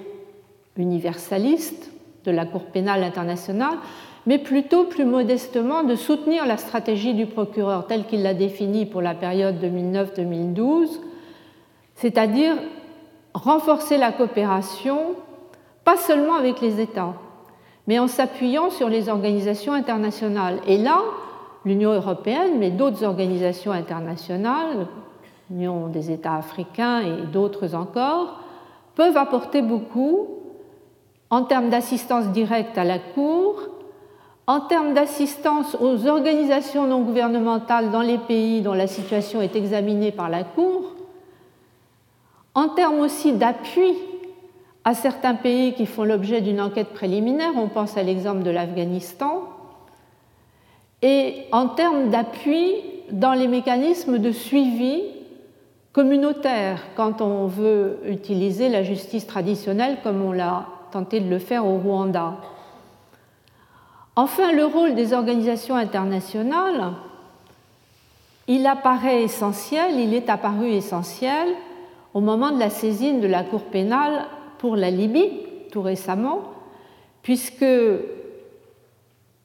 universaliste 0.78 1.92
de 2.26 2.32
la 2.32 2.48
Cour 2.48 2.66
pénale 2.66 3.04
internationale, 3.04 3.78
mais 4.26 4.38
plutôt 4.38 4.86
plus 4.86 5.06
modestement 5.06 5.84
de 5.84 5.96
soutenir 5.96 6.46
la 6.46 6.58
stratégie 6.58 7.14
du 7.14 7.26
procureur 7.26 7.88
telle 7.88 8.06
qu'il 8.06 8.24
l'a 8.24 8.34
définie 8.34 8.86
pour 8.86 9.02
la 9.02 9.16
période 9.16 9.56
2009-2012, 9.64 11.00
c'est-à-dire 11.96 12.56
renforcer 13.34 13.98
la 13.98 14.12
coopération, 14.12 15.16
pas 15.84 15.98
seulement 15.98 16.36
avec 16.36 16.62
les 16.62 16.80
États, 16.80 17.14
mais 17.88 18.00
en 18.00 18.08
s'appuyant 18.08 18.70
sur 18.70 18.90
les 18.90 19.10
organisations 19.10 19.74
internationales. 19.74 20.60
Et 20.68 20.78
là, 20.78 21.00
l'Union 21.66 21.92
européenne, 21.92 22.60
mais 22.60 22.70
d'autres 22.70 23.04
organisations 23.04 23.72
internationales, 23.72 24.88
l'Union 25.50 25.88
des 25.88 26.12
États 26.12 26.36
africains 26.36 27.02
et 27.02 27.26
d'autres 27.32 27.76
encore, 27.76 28.40
peuvent 28.96 29.18
apporter 29.18 29.62
beaucoup 29.62 30.28
en 31.30 31.44
termes 31.44 31.70
d'assistance 31.70 32.28
directe 32.28 32.78
à 32.78 32.84
la 32.84 33.00
Cour, 33.00 33.71
en 34.52 34.60
termes 34.60 34.94
d'assistance 34.94 35.78
aux 35.80 36.08
organisations 36.08 36.86
non 36.86 37.04
gouvernementales 37.04 37.90
dans 37.90 38.02
les 38.02 38.18
pays 38.18 38.60
dont 38.62 38.74
la 38.74 38.88
situation 38.88 39.42
est 39.42 39.56
examinée 39.56 40.12
par 40.12 40.28
la 40.28 40.44
Cour, 40.44 40.92
en 42.54 42.68
termes 42.68 43.00
aussi 43.00 43.32
d'appui 43.32 43.94
à 44.84 44.94
certains 44.94 45.36
pays 45.36 45.74
qui 45.74 45.86
font 45.86 46.04
l'objet 46.04 46.42
d'une 46.42 46.60
enquête 46.60 46.90
préliminaire, 46.90 47.54
on 47.56 47.70
pense 47.70 47.96
à 47.96 48.04
l'exemple 48.04 48.44
de 48.44 48.50
l'Afghanistan, 48.50 49.44
et 51.02 51.46
en 51.54 51.70
termes 51.70 52.10
d'appui 52.10 52.74
dans 53.10 53.32
les 53.32 53.48
mécanismes 53.48 54.18
de 54.18 54.34
suivi 54.34 55.02
communautaire 55.94 56.82
quand 56.98 57.22
on 57.22 57.48
veut 57.48 58.00
utiliser 58.06 58.68
la 58.68 58.84
justice 58.84 59.26
traditionnelle 59.26 60.00
comme 60.04 60.22
on 60.22 60.34
l'a 60.34 60.66
tenté 60.92 61.22
de 61.22 61.30
le 61.30 61.40
faire 61.40 61.66
au 61.66 61.78
Rwanda. 61.78 62.34
Enfin, 64.16 64.52
le 64.52 64.66
rôle 64.66 64.96
des 64.96 65.14
organisations 65.14 65.76
internationales, 65.76 66.92
il 68.48 68.66
apparaît 68.68 69.24
essentiel, 69.24 70.00
il 70.00 70.14
est 70.14 70.30
apparu 70.30 70.68
essentiel 70.68 71.48
au 72.14 72.20
moment 72.20 72.52
de 72.52 72.60
la 72.60 72.70
saisine 72.70 73.22
de 73.22 73.28
la 73.28 73.44
Cour 73.44 73.64
pénale 73.64 74.26
pour 74.58 74.76
la 74.76 74.92
Libye, 74.92 75.30
tout 75.72 75.82
récemment, 75.82 76.42
puisque 77.24 77.62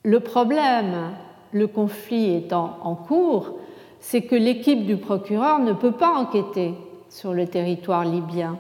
le 0.03 0.21
problème, 0.21 1.13
le 1.53 1.67
conflit 1.69 2.35
étant 2.35 2.79
en 2.83 2.97
cours, 2.97 3.59
c'est 4.01 4.23
que 4.23 4.35
l'équipe 4.35 4.85
du 4.85 4.97
procureur 4.97 5.61
ne 5.61 5.73
peut 5.73 5.93
pas 5.93 6.13
enquêter 6.15 6.75
sur 7.09 7.33
le 7.33 7.47
territoire 7.47 8.05
libyen. 8.05 8.59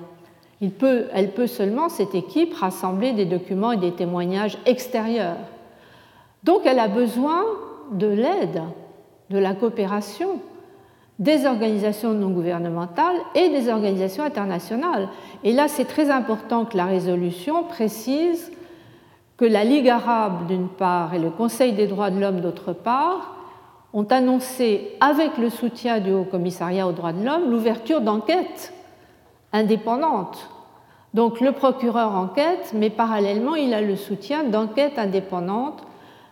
Elle 0.60 1.32
peut 1.32 1.46
seulement, 1.46 1.88
cette 1.88 2.14
équipe, 2.14 2.54
rassembler 2.54 3.12
des 3.12 3.26
documents 3.26 3.72
et 3.72 3.76
des 3.76 3.92
témoignages 3.92 4.56
extérieurs. 4.66 5.36
Donc 6.46 6.60
elle 6.64 6.78
a 6.78 6.86
besoin 6.86 7.44
de 7.90 8.06
l'aide, 8.06 8.62
de 9.30 9.38
la 9.38 9.54
coopération 9.54 10.38
des 11.18 11.44
organisations 11.44 12.12
non 12.12 12.30
gouvernementales 12.30 13.16
et 13.34 13.48
des 13.48 13.68
organisations 13.68 14.22
internationales. 14.22 15.08
Et 15.42 15.52
là, 15.52 15.66
c'est 15.66 15.86
très 15.86 16.08
important 16.08 16.64
que 16.64 16.76
la 16.76 16.84
résolution 16.84 17.64
précise 17.64 18.52
que 19.36 19.44
la 19.44 19.64
Ligue 19.64 19.88
arabe, 19.88 20.46
d'une 20.46 20.68
part, 20.68 21.14
et 21.14 21.18
le 21.18 21.30
Conseil 21.30 21.72
des 21.72 21.88
droits 21.88 22.10
de 22.10 22.20
l'homme, 22.20 22.40
d'autre 22.40 22.72
part, 22.72 23.34
ont 23.92 24.04
annoncé, 24.04 24.92
avec 25.00 25.38
le 25.38 25.50
soutien 25.50 25.98
du 25.98 26.12
Haut 26.12 26.24
Commissariat 26.24 26.86
aux 26.86 26.92
droits 26.92 27.12
de 27.12 27.24
l'homme, 27.24 27.50
l'ouverture 27.50 28.00
d'enquêtes 28.00 28.72
indépendantes. 29.52 30.48
Donc 31.12 31.40
le 31.40 31.52
procureur 31.52 32.14
enquête, 32.14 32.72
mais 32.74 32.90
parallèlement, 32.90 33.56
il 33.56 33.74
a 33.74 33.80
le 33.80 33.96
soutien 33.96 34.44
d'enquêtes 34.44 34.98
indépendantes 34.98 35.82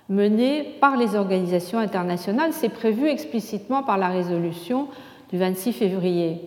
menées 0.09 0.62
par 0.81 0.97
les 0.97 1.14
organisations 1.14 1.79
internationales. 1.79 2.53
C'est 2.53 2.69
prévu 2.69 3.09
explicitement 3.09 3.83
par 3.83 3.99
la 3.99 4.09
résolution 4.09 4.88
du 5.31 5.38
26 5.38 5.73
février. 5.73 6.40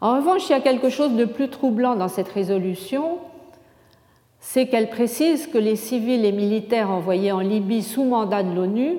En 0.00 0.16
revanche, 0.16 0.48
il 0.48 0.52
y 0.52 0.54
a 0.54 0.60
quelque 0.60 0.90
chose 0.90 1.14
de 1.14 1.24
plus 1.24 1.48
troublant 1.48 1.96
dans 1.96 2.08
cette 2.08 2.28
résolution, 2.28 3.18
c'est 4.40 4.68
qu'elle 4.68 4.90
précise 4.90 5.48
que 5.48 5.58
les 5.58 5.74
civils 5.74 6.24
et 6.24 6.32
militaires 6.32 6.90
envoyés 6.90 7.32
en 7.32 7.40
Libye 7.40 7.82
sous 7.82 8.04
mandat 8.04 8.44
de 8.44 8.54
l'ONU 8.54 8.98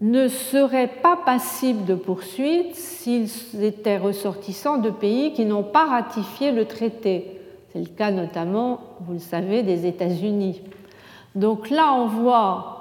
ne 0.00 0.28
seraient 0.28 0.90
pas 1.02 1.18
passibles 1.24 1.84
de 1.84 1.94
poursuites 1.94 2.74
s'ils 2.74 3.28
étaient 3.62 3.98
ressortissants 3.98 4.78
de 4.78 4.90
pays 4.90 5.32
qui 5.34 5.44
n'ont 5.44 5.62
pas 5.62 5.86
ratifié 5.86 6.52
le 6.52 6.64
traité. 6.64 7.38
C'est 7.72 7.80
le 7.80 7.86
cas 7.86 8.10
notamment, 8.10 8.80
vous 9.00 9.12
le 9.12 9.18
savez, 9.18 9.62
des 9.62 9.86
États-Unis. 9.86 10.62
Donc 11.34 11.70
là, 11.70 11.92
on 11.92 12.06
voit 12.06 12.80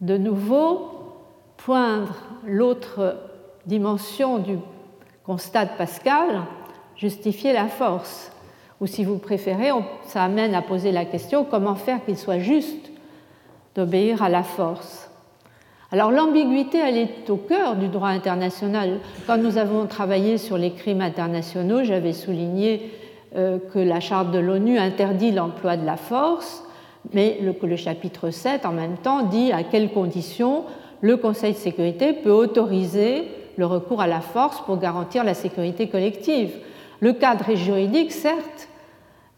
de 0.00 0.16
nouveau 0.16 0.90
poindre 1.56 2.14
l'autre 2.44 3.16
dimension 3.66 4.38
du 4.38 4.58
constat 5.24 5.66
de 5.66 5.70
Pascal, 5.78 6.42
justifier 6.96 7.52
la 7.52 7.68
force. 7.68 8.32
Ou 8.80 8.86
si 8.86 9.04
vous 9.04 9.18
préférez, 9.18 9.70
ça 10.04 10.24
amène 10.24 10.54
à 10.54 10.62
poser 10.62 10.90
la 10.90 11.04
question 11.04 11.44
comment 11.44 11.76
faire 11.76 12.04
qu'il 12.04 12.18
soit 12.18 12.40
juste 12.40 12.90
d'obéir 13.76 14.22
à 14.22 14.28
la 14.28 14.42
force? 14.42 15.08
Alors 15.92 16.10
l'ambiguïté, 16.10 16.78
elle 16.78 16.96
est 16.96 17.30
au 17.30 17.36
cœur 17.36 17.76
du 17.76 17.88
droit 17.88 18.08
international. 18.08 18.98
Quand 19.26 19.36
nous 19.36 19.58
avons 19.58 19.86
travaillé 19.86 20.38
sur 20.38 20.58
les 20.58 20.72
crimes 20.72 21.02
internationaux, 21.02 21.84
j'avais 21.84 22.14
souligné 22.14 22.90
euh, 23.36 23.58
que 23.72 23.78
la 23.78 24.00
charte 24.00 24.30
de 24.30 24.38
l'ONU 24.38 24.78
interdit 24.78 25.30
l'emploi 25.30 25.76
de 25.76 25.86
la 25.86 25.96
force 25.96 26.64
mais 27.12 27.38
le, 27.42 27.76
chapitre 27.76 28.30
7, 28.30 28.64
en 28.64 28.72
même 28.72 28.96
temps, 28.96 29.24
dit 29.24 29.52
à 29.52 29.62
quelles 29.62 29.90
conditions 29.90 30.64
le 31.00 31.16
Conseil 31.16 31.52
de 31.52 31.58
sécurité 31.58 32.12
peut 32.12 32.30
autoriser 32.30 33.24
le 33.56 33.66
recours 33.66 34.00
à 34.00 34.06
la 34.06 34.20
force 34.20 34.60
pour 34.62 34.78
garantir 34.78 35.24
la 35.24 35.34
sécurité 35.34 35.88
collective. 35.88 36.52
Le 37.00 37.12
cadre 37.12 37.50
est 37.50 37.56
juridique, 37.56 38.12
certes, 38.12 38.68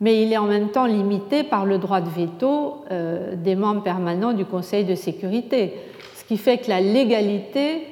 mais 0.00 0.22
il 0.22 0.32
est 0.32 0.36
en 0.36 0.44
même 0.44 0.68
temps 0.68 0.86
limité 0.86 1.42
par 1.42 1.64
le 1.64 1.78
droit 1.78 2.00
de 2.00 2.10
veto 2.10 2.84
euh, 2.90 3.34
des 3.36 3.56
membres 3.56 3.82
permanents 3.82 4.34
du 4.34 4.44
Conseil 4.44 4.84
de 4.84 4.94
sécurité, 4.94 5.72
ce 6.14 6.24
qui 6.24 6.36
fait 6.36 6.58
que 6.58 6.68
la 6.68 6.80
légalité 6.80 7.86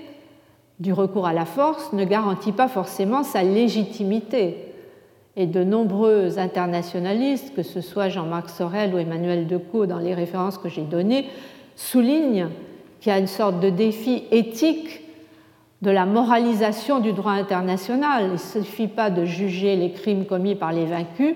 du 0.78 0.92
recours 0.92 1.26
à 1.26 1.32
la 1.32 1.46
force 1.46 1.92
ne 1.92 2.04
garantit 2.04 2.52
pas 2.52 2.68
forcément 2.68 3.22
sa 3.22 3.42
légitimité 3.42 4.71
et 5.36 5.46
de 5.46 5.64
nombreux 5.64 6.38
internationalistes, 6.38 7.54
que 7.54 7.62
ce 7.62 7.80
soit 7.80 8.08
Jean-Marc 8.08 8.50
Sorel 8.50 8.94
ou 8.94 8.98
Emmanuel 8.98 9.46
Decaux 9.46 9.86
dans 9.86 9.98
les 9.98 10.14
références 10.14 10.58
que 10.58 10.68
j'ai 10.68 10.82
données, 10.82 11.26
soulignent 11.74 12.48
qu'il 13.00 13.10
y 13.10 13.14
a 13.14 13.18
une 13.18 13.26
sorte 13.26 13.60
de 13.60 13.70
défi 13.70 14.24
éthique 14.30 15.00
de 15.80 15.90
la 15.90 16.06
moralisation 16.06 17.00
du 17.00 17.12
droit 17.12 17.32
international. 17.32 18.24
Il 18.26 18.32
ne 18.32 18.36
suffit 18.36 18.88
pas 18.88 19.10
de 19.10 19.24
juger 19.24 19.74
les 19.74 19.90
crimes 19.92 20.26
commis 20.26 20.54
par 20.54 20.72
les 20.72 20.84
vaincus, 20.84 21.34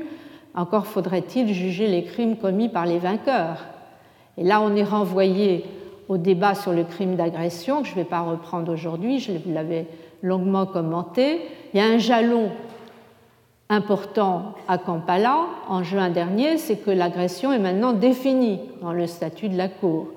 encore 0.54 0.86
faudrait-il 0.86 1.52
juger 1.52 1.86
les 1.86 2.04
crimes 2.04 2.36
commis 2.36 2.68
par 2.68 2.86
les 2.86 2.98
vainqueurs. 2.98 3.64
Et 4.38 4.44
là, 4.44 4.60
on 4.60 4.76
est 4.76 4.84
renvoyé 4.84 5.64
au 6.08 6.18
débat 6.18 6.54
sur 6.54 6.72
le 6.72 6.84
crime 6.84 7.16
d'agression, 7.16 7.82
que 7.82 7.88
je 7.88 7.92
ne 7.92 7.96
vais 7.96 8.04
pas 8.04 8.20
reprendre 8.20 8.72
aujourd'hui, 8.72 9.18
je 9.18 9.32
l'avais 9.48 9.86
longuement 10.22 10.66
commenté. 10.66 11.40
Il 11.72 11.80
y 11.80 11.82
a 11.82 11.86
un 11.86 11.98
jalon 11.98 12.50
important 13.68 14.54
à 14.68 14.78
Kampala 14.78 15.46
en 15.68 15.82
juin 15.82 16.10
dernier, 16.10 16.58
c'est 16.58 16.76
que 16.76 16.90
l'agression 16.90 17.52
est 17.52 17.58
maintenant 17.58 17.92
définie 17.92 18.60
dans 18.80 18.92
le 18.92 19.06
statut 19.06 19.48
de 19.48 19.56
la 19.56 19.68
Cour. 19.68 20.08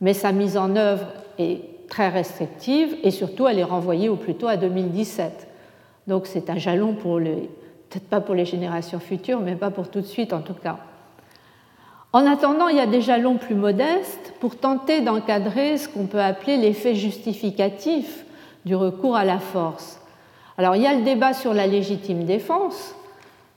Mais 0.00 0.14
sa 0.14 0.32
mise 0.32 0.56
en 0.56 0.76
œuvre 0.76 1.06
est 1.38 1.88
très 1.88 2.08
restrictive 2.08 2.96
et 3.02 3.10
surtout 3.10 3.46
elle 3.46 3.58
est 3.58 3.64
renvoyée 3.64 4.08
au 4.08 4.16
plus 4.16 4.34
tôt 4.34 4.48
à 4.48 4.56
2017. 4.56 5.48
Donc 6.06 6.26
c'est 6.26 6.50
un 6.50 6.58
jalon 6.58 6.94
pour 6.94 7.18
les, 7.18 7.50
peut-être 7.88 8.08
pas 8.08 8.20
pour 8.20 8.34
les 8.34 8.44
générations 8.44 8.98
futures, 8.98 9.40
mais 9.40 9.56
pas 9.56 9.70
pour 9.70 9.88
tout 9.88 10.00
de 10.00 10.06
suite 10.06 10.32
en 10.32 10.40
tout 10.40 10.54
cas. 10.54 10.78
En 12.12 12.26
attendant, 12.26 12.66
il 12.66 12.76
y 12.76 12.80
a 12.80 12.86
des 12.86 13.02
jalons 13.02 13.36
plus 13.36 13.54
modestes 13.54 14.34
pour 14.40 14.56
tenter 14.56 15.00
d'encadrer 15.00 15.76
ce 15.78 15.88
qu'on 15.88 16.06
peut 16.06 16.20
appeler 16.20 16.56
l'effet 16.56 16.96
justificatif 16.96 18.24
du 18.64 18.74
recours 18.74 19.14
à 19.14 19.24
la 19.24 19.38
force. 19.38 19.99
Alors 20.60 20.76
il 20.76 20.82
y 20.82 20.86
a 20.86 20.92
le 20.92 21.04
débat 21.04 21.32
sur 21.32 21.54
la 21.54 21.66
légitime 21.66 22.24
défense, 22.24 22.94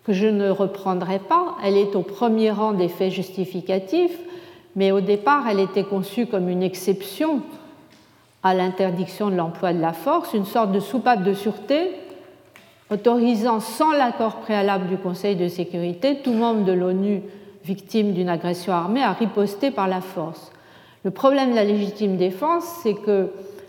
que 0.06 0.13
je 0.13 0.26
ne 0.26 0.50
reprendrai 0.50 1.20
pas, 1.20 1.58
elle 1.62 1.76
est 1.76 1.98
au 1.98 2.02
premier 2.02 2.50
rang 2.50 2.72
des 2.72 2.88
faits 2.88 3.12
justificatifs, 3.12 4.18
mais 4.78 4.94
au 4.94 5.02
départ, 5.02 5.44
elle 5.50 5.60
était 5.60 5.84
conçue 5.84 6.28
comme 6.28 6.48
une 6.48 6.63
exception 6.63 7.42
à 8.42 8.54
l'interdiction 8.54 9.30
de 9.30 9.36
l'emploi 9.36 9.74
de 9.74 9.82
la 9.82 9.92
force, 9.92 10.34
une 10.34 10.46
sorte 10.46 10.72
de 10.72 10.80
soupape 10.80 11.24
de 11.24 11.34
sûreté 11.34 11.92
autorisant 12.89 13.60
sans 13.60 13.92
l'accord 13.92 14.38
préalable 14.38 14.88
du 14.88 14.96
Conseil 14.96 15.36
de 15.36 15.50
sécurité 15.50 16.20
tout 16.24 16.32
membre 16.32 16.63
de 16.63 16.72
l'ONU 16.72 17.22
victime 17.66 18.13
d'une 18.13 18.30
agression 18.30 18.72
armée 18.72 19.04
à 19.04 19.12
riposter 19.12 19.72
par 19.72 19.89
la 19.89 20.00
force. 20.00 20.54
Le 21.04 21.12
problème 21.12 21.50
de 21.50 21.56
la 21.56 21.66
légitime 21.66 22.16
défense, 22.16 22.63
c'est 22.82 22.94
que 22.94 23.28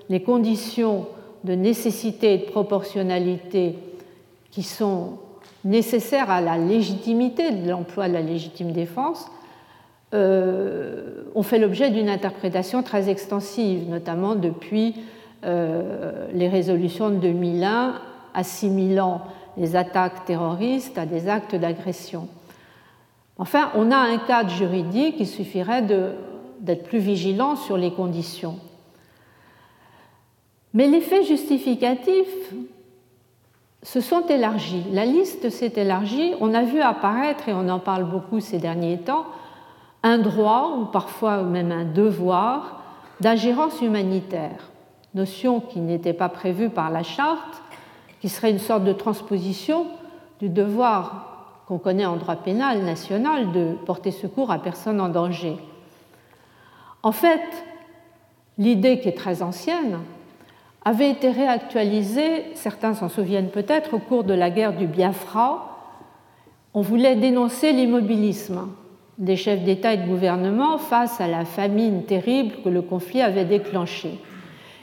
les 0.09 0.23
conditions 0.23 1.09
de 1.45 1.55
nécessité 1.55 2.35
et 2.35 2.39
de 2.39 2.51
proportionnalité 2.51 3.77
qui 4.51 4.63
sont 4.63 5.19
nécessaires 5.65 6.31
à 6.31 6.41
la 6.41 6.59
légitimité 6.59 7.51
de 7.51 7.69
l'emploi 7.69 8.09
de 8.09 8.15
la 8.15 8.21
légitime 8.21 8.73
défense 8.73 9.27
euh, 10.15 11.25
ont 11.35 11.43
fait 11.43 11.59
l'objet 11.59 11.91
d'une 11.91 12.09
interprétation 12.09 12.83
très 12.83 13.09
extensive, 13.09 13.89
notamment 13.89 14.35
depuis 14.35 14.95
euh, 15.45 16.29
les 16.33 16.49
résolutions 16.49 17.11
de 17.11 17.17
2001 17.17 18.01
assimilant 18.35 19.23
les 19.57 19.77
attaques 19.77 20.25
terroristes 20.25 20.99
à 20.99 21.07
des 21.07 21.29
actes 21.29 21.55
d'agression. 21.55 22.29
Enfin, 23.39 23.71
on 23.75 23.91
a 23.91 23.97
un 23.97 24.19
cadre 24.19 24.51
juridique, 24.51 25.17
il 25.19 25.27
suffirait 25.27 25.83
d'être 26.61 26.85
plus 26.85 26.99
vigilant 26.99 27.57
sur 27.57 27.77
les 27.77 27.91
conditions. 27.91 28.57
Mais 30.75 30.89
les 30.89 31.01
faits 31.01 31.25
justificatifs 31.25 32.53
se 33.85 34.01
sont 34.01 34.27
élargis. 34.27 34.85
La 34.91 35.05
liste 35.05 35.49
s'est 35.51 35.73
élargie. 35.77 36.35
On 36.41 36.53
a 36.53 36.63
vu 36.63 36.81
apparaître, 36.81 37.49
et 37.49 37.55
on 37.55 37.69
en 37.69 37.79
parle 37.79 38.05
beaucoup 38.05 38.41
ces 38.41 38.59
derniers 38.59 38.99
temps, 38.99 39.27
un 40.03 40.19
droit, 40.19 40.77
ou 40.79 40.87
parfois 40.87 41.43
même 41.43 41.71
un 41.71 41.85
devoir, 41.85 42.83
d'ingérence 43.21 43.81
humanitaire, 43.81 44.71
notion 45.15 45.61
qui 45.61 45.79
n'était 45.79 46.13
pas 46.13 46.29
prévue 46.29 46.71
par 46.71 46.91
la 46.91 47.05
charte, 47.05 47.63
qui 48.21 48.29
serait 48.29 48.51
une 48.51 48.59
sorte 48.59 48.85
de 48.85 48.93
transposition 48.93 49.87
du 50.41 50.49
devoir 50.49 51.63
qu'on 51.69 51.79
connaît 51.79 52.07
en 52.07 52.17
droit 52.17 52.37
pénal 52.37 52.83
national 52.83 53.53
de 53.53 53.75
porter 53.87 54.11
secours 54.11 54.51
à 54.51 54.59
personne 54.59 55.01
en 55.01 55.09
danger. 55.09 55.57
En 57.03 57.13
fait, 57.13 57.43
l'idée 58.59 58.99
qui 58.99 59.09
est 59.09 59.17
très 59.17 59.43
ancienne, 59.43 59.99
avait 60.85 61.11
été 61.11 61.31
réactualisé, 61.31 62.45
certains 62.55 62.95
s'en 62.95 63.09
souviennent 63.09 63.51
peut-être, 63.51 63.95
au 63.95 63.99
cours 63.99 64.25
de 64.25 64.35
la 64.35 64.51
guerre 64.51 64.77
du 64.77 64.87
Biafra. 64.87 65.79
On 66.75 66.83
voulait 66.83 67.17
dénoncer 67.17 67.73
l'immobilisme 67.73 68.69
des 69.17 69.37
chefs 69.37 69.63
d'État 69.63 69.95
et 69.95 69.99
de 69.99 70.07
gouvernement 70.07 70.77
face 70.79 71.21
à 71.21 71.29
la 71.29 71.45
famine 71.45 72.05
terrible 72.05 72.57
que 72.65 72.69
le 72.69 72.83
conflit 72.83 73.23
avait 73.23 73.45
déclenchée. 73.45 74.19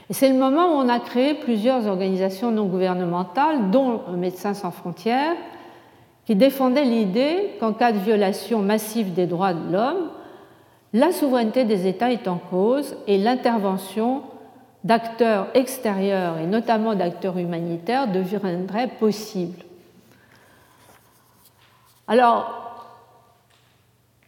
C'est 0.09 0.29
le 0.29 0.39
moment 0.39 0.67
où 0.67 0.77
on 0.77 0.89
a 0.89 0.99
créé 0.99 1.35
plusieurs 1.35 1.87
organisations 1.87 2.51
non 2.51 2.65
gouvernementales, 2.65 3.71
dont 3.71 4.01
Médecins 4.17 4.53
sans 4.53 4.71
frontières, 4.71 5.35
qui 6.25 6.35
défendaient 6.35 6.85
l'idée 6.85 7.51
qu'en 7.59 7.73
cas 7.73 7.91
de 7.91 7.97
violation 7.97 8.61
massive 8.61 9.13
des 9.13 9.25
droits 9.25 9.53
de 9.53 9.71
l'homme, 9.71 10.09
la 10.93 11.11
souveraineté 11.11 11.63
des 11.63 11.87
États 11.87 12.11
est 12.11 12.27
en 12.27 12.37
cause 12.37 12.97
et 13.07 13.17
l'intervention 13.17 14.23
d'acteurs 14.83 15.47
extérieurs 15.53 16.37
et 16.39 16.47
notamment 16.47 16.95
d'acteurs 16.95 17.37
humanitaires 17.37 18.07
deviendrait 18.11 18.87
possible. 18.87 19.63
Alors, 22.07 22.61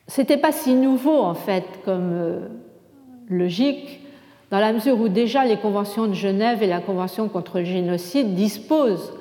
c'était 0.08 0.38
pas 0.38 0.52
si 0.52 0.74
nouveau 0.74 1.22
en 1.22 1.34
fait 1.34 1.66
comme 1.84 2.12
euh, 2.14 2.40
logique, 3.30 4.02
dans 4.52 4.60
la 4.60 4.72
mesure 4.72 5.00
où 5.00 5.10
déjà 5.10 5.46
les 5.46 5.58
conventions 5.58 6.06
de 6.06 6.14
Genève 6.14 6.62
et 6.62 6.68
la 6.68 6.80
Convention 6.80 7.28
contre 7.28 7.60
le 7.60 7.66
génocide 7.66 8.36
disposent 8.36 9.14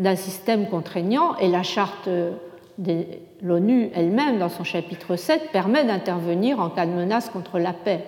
d'un 0.00 0.16
système 0.16 0.68
contraignant 0.68 1.36
et 1.36 1.48
la 1.48 1.62
charte 1.62 2.08
de 2.78 3.04
l'ONU 3.42 3.90
elle-même, 3.94 4.38
dans 4.38 4.48
son 4.48 4.64
chapitre 4.64 5.14
7, 5.14 5.52
permet 5.52 5.84
d'intervenir 5.84 6.58
en 6.58 6.70
cas 6.70 6.86
de 6.86 6.90
menace 6.90 7.28
contre 7.28 7.58
la 7.58 7.72
paix. 7.72 8.04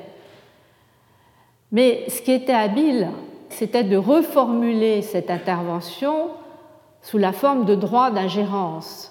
Mais 1.72 2.04
ce 2.08 2.20
qui 2.20 2.32
était 2.32 2.52
habile, 2.52 3.08
c'était 3.48 3.84
de 3.84 3.96
reformuler 3.96 5.02
cette 5.02 5.30
intervention 5.30 6.28
sous 7.00 7.18
la 7.18 7.32
forme 7.32 7.64
de 7.64 7.74
droit 7.74 8.10
d'ingérence. 8.10 9.10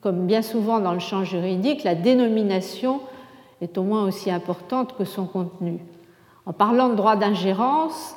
Comme 0.00 0.26
bien 0.26 0.42
souvent 0.42 0.80
dans 0.80 0.92
le 0.92 0.98
champ 0.98 1.22
juridique, 1.24 1.84
la 1.84 1.94
dénomination 1.94 3.00
est 3.60 3.78
au 3.78 3.82
moins 3.82 4.04
aussi 4.04 4.30
importante 4.30 4.96
que 4.96 5.04
son 5.04 5.26
contenu. 5.26 5.78
En 6.46 6.52
parlant 6.52 6.88
de 6.88 6.94
droit 6.94 7.16
d'ingérence, 7.16 8.16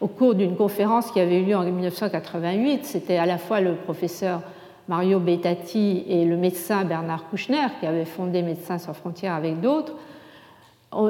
au 0.00 0.08
cours 0.08 0.34
d'une 0.34 0.56
conférence 0.56 1.10
qui 1.10 1.20
avait 1.20 1.40
eu 1.40 1.44
lieu 1.44 1.56
en 1.56 1.62
1988, 1.62 2.84
c'était 2.84 3.18
à 3.18 3.26
la 3.26 3.38
fois 3.38 3.60
le 3.60 3.74
professeur 3.74 4.42
Mario 4.88 5.20
Bettati 5.20 6.04
et 6.08 6.24
le 6.24 6.36
médecin 6.36 6.84
Bernard 6.84 7.28
Kouchner 7.30 7.66
qui 7.80 7.86
avaient 7.86 8.04
fondé 8.04 8.42
Médecins 8.42 8.78
sans 8.78 8.94
frontières 8.94 9.34
avec 9.34 9.60
d'autres, 9.60 9.94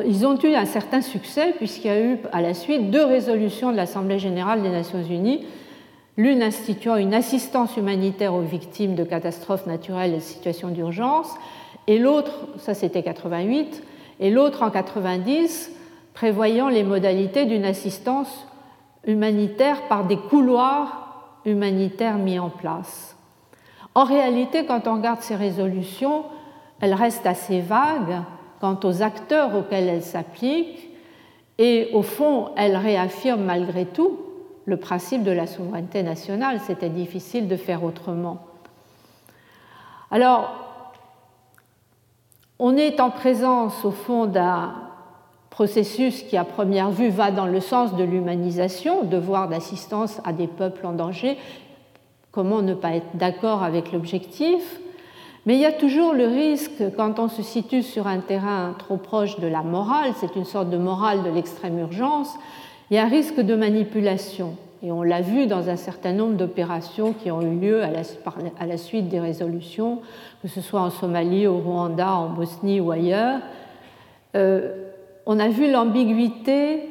ils 0.05 0.27
ont 0.27 0.39
eu 0.41 0.55
un 0.55 0.65
certain 0.65 1.01
succès 1.01 1.55
puisqu'il 1.57 1.87
y 1.89 1.91
a 1.91 2.01
eu 2.01 2.19
à 2.33 2.41
la 2.41 2.55
suite 2.55 2.91
deux 2.91 3.05
résolutions 3.05 3.73
de 3.73 3.77
l'Assemblée 3.77 4.19
générale 4.19 4.63
des 4.63 4.69
Nations 4.69 5.03
unies, 5.03 5.45
l'une 6.17 6.43
instituant 6.43 6.97
une 6.97 7.15
assistance 7.15 7.77
humanitaire 7.77 8.35
aux 8.35 8.43
victimes 8.43 8.95
de 8.95 9.05
catastrophes 9.05 9.67
naturelles 9.67 10.13
et 10.13 10.17
de 10.17 10.21
situations 10.21 10.69
d'urgence, 10.69 11.35
et 11.87 11.99
l'autre, 11.99 12.33
ça 12.59 12.75
c'était 12.75 13.03
88, 13.03 13.83
et 14.21 14.31
l'autre 14.31 14.63
en 14.63 14.71
90, 14.71 15.73
prévoyant 16.15 16.69
les 16.69 16.85
modalités 16.85 17.47
d'une 17.47 17.65
assistance 17.65 18.47
humanitaire 19.05 19.89
par 19.89 20.05
des 20.05 20.17
couloirs 20.17 21.39
humanitaires 21.45 22.19
mis 22.19 22.39
en 22.39 22.51
place. 22.51 23.17
En 23.95 24.05
réalité, 24.05 24.65
quand 24.65 24.87
on 24.87 24.95
regarde 24.95 25.23
ces 25.23 25.35
résolutions, 25.35 26.25
elles 26.81 26.95
restent 26.95 27.27
assez 27.27 27.61
vagues 27.61 28.23
quant 28.63 28.79
aux 28.85 29.03
acteurs 29.03 29.57
auxquels 29.57 29.89
elle 29.89 30.05
s'applique 30.05 30.89
et 31.59 31.91
au 31.95 32.03
fond, 32.03 32.51
elle 32.57 32.77
réaffirme 32.77 33.43
malgré 33.43 33.87
tout 33.87 34.21
le 34.67 34.77
principe 34.77 35.25
de 35.25 35.33
la 35.33 35.49
souveraineté 35.49 36.05
nationale. 36.05 36.61
C'était 36.65 36.89
difficile 36.89 37.49
de 37.49 37.57
faire 37.57 37.83
autrement. 37.83 38.39
Alors, 40.13 40.49
on 42.61 42.77
est 42.77 43.01
en 43.01 43.11
présence 43.11 43.85
au 43.85 43.91
fond 43.91 44.27
d'un 44.27 44.75
processus 45.51 46.23
qui 46.23 46.37
à 46.37 46.45
première 46.45 46.93
vue 46.93 47.09
va 47.09 47.33
dans 47.33 47.47
le 47.47 47.59
sens 47.59 47.97
de 47.97 48.05
l'humanisation, 48.05 49.03
devoir 49.03 49.49
d'assistance 49.49 50.21
à 50.25 50.33
des 50.33 50.47
peuples 50.47 50.87
en 50.87 50.93
danger. 50.93 51.37
Comment 52.31 52.63
ne 52.63 52.75
pas 52.75 52.95
être 52.95 53.17
d'accord 53.17 53.65
avec 53.65 53.91
l'objectif? 53.91 54.79
Mais 55.45 55.55
il 55.55 55.61
y 55.61 55.67
a 55.67 55.73
toujours 55.73 56.13
le 56.13 56.27
risque, 56.27 56.83
quand 56.97 57.19
on 57.19 57.29
se 57.29 57.43
situe 57.43 57.83
sur 57.83 58.07
un 58.07 58.21
terrain 58.21 58.75
trop 58.79 58.97
proche 58.97 59.41
de 59.41 59.49
la 59.49 59.63
morale, 59.63 60.13
c'est 60.17 60.37
une 60.37 60.45
sorte 60.45 60.71
de 60.71 60.77
morale 60.77 61.25
de 61.25 61.31
l'extrême 61.31 61.79
urgence, 61.79 62.33
il 62.91 62.97
y 62.97 62.99
a 62.99 63.05
un 63.05 63.09
risque 63.09 63.41
de 63.41 63.57
manipulation. 63.57 64.57
Et 64.85 64.91
on 64.91 65.03
l'a 65.03 65.21
vu 65.21 65.47
dans 65.47 65.69
un 65.69 65.77
certain 65.77 66.13
nombre 66.13 66.35
d'opérations 66.35 67.13
qui 67.13 67.31
ont 67.31 67.41
eu 67.41 67.57
lieu 67.57 67.83
à 67.83 67.91
la, 68.67 68.77
suite 68.77 69.09
des 69.09 69.21
résolutions, 69.21 70.01
que 70.43 70.49
ce 70.49 70.61
soit 70.61 70.81
en 70.81 70.91
Somalie, 70.91 71.47
au 71.47 71.59
Rwanda, 71.59 72.13
en 72.13 72.31
Bosnie 72.31 72.81
ou 72.81 72.91
ailleurs. 72.91 73.41
Euh, 74.35 74.91
on 75.25 75.39
a 75.39 75.49
vu 75.49 75.71
l'ambiguïté 75.71 76.89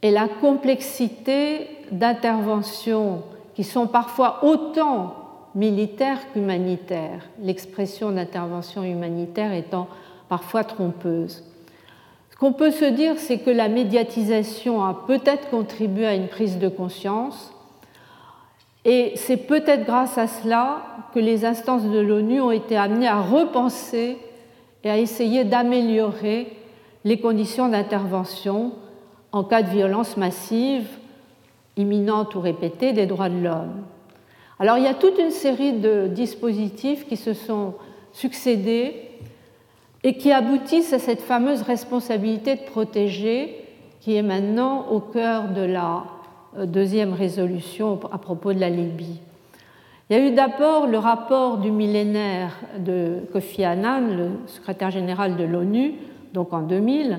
et 0.00 0.10
la 0.10 0.26
complexité 0.26 1.68
d'interventions 1.90 3.22
qui 3.54 3.64
sont 3.64 3.86
parfois 3.86 4.42
autant 4.42 5.14
militaire 5.54 6.18
qu'humanitaire, 6.32 7.28
l'expression 7.40 8.10
d'intervention 8.10 8.82
humanitaire 8.82 9.52
étant 9.52 9.88
parfois 10.28 10.64
trompeuse. 10.64 11.44
Ce 12.30 12.36
qu'on 12.36 12.52
peut 12.52 12.70
se 12.70 12.86
dire, 12.86 13.18
c'est 13.18 13.38
que 13.38 13.50
la 13.50 13.68
médiatisation 13.68 14.82
a 14.82 15.04
peut-être 15.06 15.50
contribué 15.50 16.06
à 16.06 16.14
une 16.14 16.28
prise 16.28 16.58
de 16.58 16.68
conscience, 16.68 17.52
et 18.84 19.12
c'est 19.14 19.36
peut-être 19.36 19.84
grâce 19.84 20.18
à 20.18 20.26
cela 20.26 20.82
que 21.14 21.20
les 21.20 21.44
instances 21.44 21.84
de 21.84 22.00
l'ONU 22.00 22.40
ont 22.40 22.50
été 22.50 22.76
amenées 22.76 23.06
à 23.06 23.20
repenser 23.20 24.18
et 24.82 24.90
à 24.90 24.98
essayer 24.98 25.44
d'améliorer 25.44 26.56
les 27.04 27.20
conditions 27.20 27.68
d'intervention 27.68 28.72
en 29.30 29.44
cas 29.44 29.62
de 29.62 29.70
violence 29.70 30.16
massive, 30.16 30.88
imminente 31.76 32.34
ou 32.34 32.40
répétée 32.40 32.92
des 32.92 33.06
droits 33.06 33.28
de 33.28 33.38
l'homme. 33.38 33.84
Alors 34.62 34.78
il 34.78 34.84
y 34.84 34.86
a 34.86 34.94
toute 34.94 35.18
une 35.18 35.32
série 35.32 35.72
de 35.72 36.06
dispositifs 36.06 37.08
qui 37.08 37.16
se 37.16 37.34
sont 37.34 37.74
succédés 38.12 38.94
et 40.04 40.16
qui 40.16 40.30
aboutissent 40.30 40.92
à 40.92 41.00
cette 41.00 41.20
fameuse 41.20 41.62
responsabilité 41.62 42.54
de 42.54 42.60
protéger 42.60 43.56
qui 44.00 44.14
est 44.14 44.22
maintenant 44.22 44.86
au 44.92 45.00
cœur 45.00 45.48
de 45.48 45.62
la 45.62 46.04
euh, 46.56 46.66
deuxième 46.66 47.12
résolution 47.12 47.98
à 48.12 48.18
propos 48.18 48.52
de 48.52 48.60
la 48.60 48.70
Libye. 48.70 49.18
Il 50.08 50.16
y 50.16 50.20
a 50.20 50.24
eu 50.24 50.30
d'abord 50.30 50.86
le 50.86 50.98
rapport 50.98 51.58
du 51.58 51.72
millénaire 51.72 52.56
de 52.78 53.16
Kofi 53.32 53.64
Annan, 53.64 54.16
le 54.16 54.28
secrétaire 54.46 54.92
général 54.92 55.34
de 55.34 55.42
l'ONU, 55.42 55.94
donc 56.34 56.52
en 56.52 56.60
2000, 56.60 57.18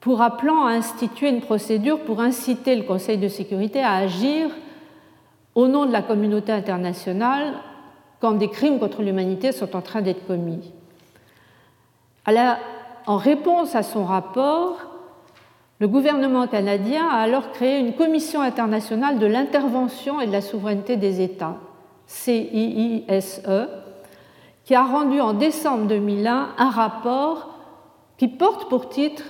pour 0.00 0.22
appelant 0.22 0.66
à 0.66 0.72
instituer 0.72 1.28
une 1.28 1.40
procédure 1.40 2.00
pour 2.00 2.20
inciter 2.20 2.74
le 2.74 2.82
Conseil 2.82 3.16
de 3.16 3.28
sécurité 3.28 3.78
à 3.78 3.92
agir 3.94 4.50
au 5.58 5.66
nom 5.66 5.86
de 5.86 5.92
la 5.92 6.02
communauté 6.02 6.52
internationale 6.52 7.54
quand 8.20 8.34
des 8.34 8.48
crimes 8.48 8.78
contre 8.78 9.02
l'humanité 9.02 9.50
sont 9.50 9.74
en 9.74 9.80
train 9.80 10.02
d'être 10.02 10.24
commis. 10.24 10.72
en 13.06 13.16
réponse 13.16 13.74
à 13.74 13.82
son 13.82 14.04
rapport, 14.04 14.76
le 15.80 15.88
gouvernement 15.88 16.46
canadien 16.46 17.08
a 17.08 17.16
alors 17.16 17.50
créé 17.50 17.80
une 17.80 17.94
commission 17.94 18.40
internationale 18.40 19.18
de 19.18 19.26
l'intervention 19.26 20.20
et 20.20 20.28
de 20.28 20.32
la 20.32 20.42
souveraineté 20.42 20.96
des 20.96 21.20
États, 21.20 21.56
CIISE, 22.06 23.42
qui 24.64 24.76
a 24.76 24.84
rendu 24.84 25.20
en 25.20 25.32
décembre 25.32 25.88
2001 25.88 26.50
un 26.56 26.70
rapport 26.70 27.58
qui 28.16 28.28
porte 28.28 28.68
pour 28.68 28.88
titre 28.88 29.24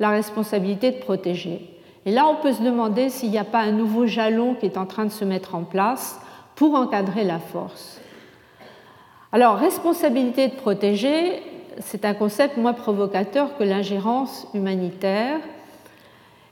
la 0.00 0.08
responsabilité 0.08 0.92
de 0.92 1.00
protéger. 1.00 1.73
Et 2.06 2.12
là, 2.12 2.26
on 2.26 2.36
peut 2.36 2.52
se 2.52 2.62
demander 2.62 3.08
s'il 3.08 3.30
n'y 3.30 3.38
a 3.38 3.44
pas 3.44 3.60
un 3.60 3.72
nouveau 3.72 4.06
jalon 4.06 4.54
qui 4.54 4.66
est 4.66 4.76
en 4.76 4.86
train 4.86 5.04
de 5.04 5.10
se 5.10 5.24
mettre 5.24 5.54
en 5.54 5.62
place 5.62 6.20
pour 6.54 6.74
encadrer 6.74 7.24
la 7.24 7.38
force. 7.38 8.00
Alors, 9.32 9.56
responsabilité 9.56 10.48
de 10.48 10.54
protéger, 10.54 11.42
c'est 11.80 12.04
un 12.04 12.14
concept 12.14 12.56
moins 12.56 12.74
provocateur 12.74 13.56
que 13.56 13.64
l'ingérence 13.64 14.46
humanitaire. 14.54 15.40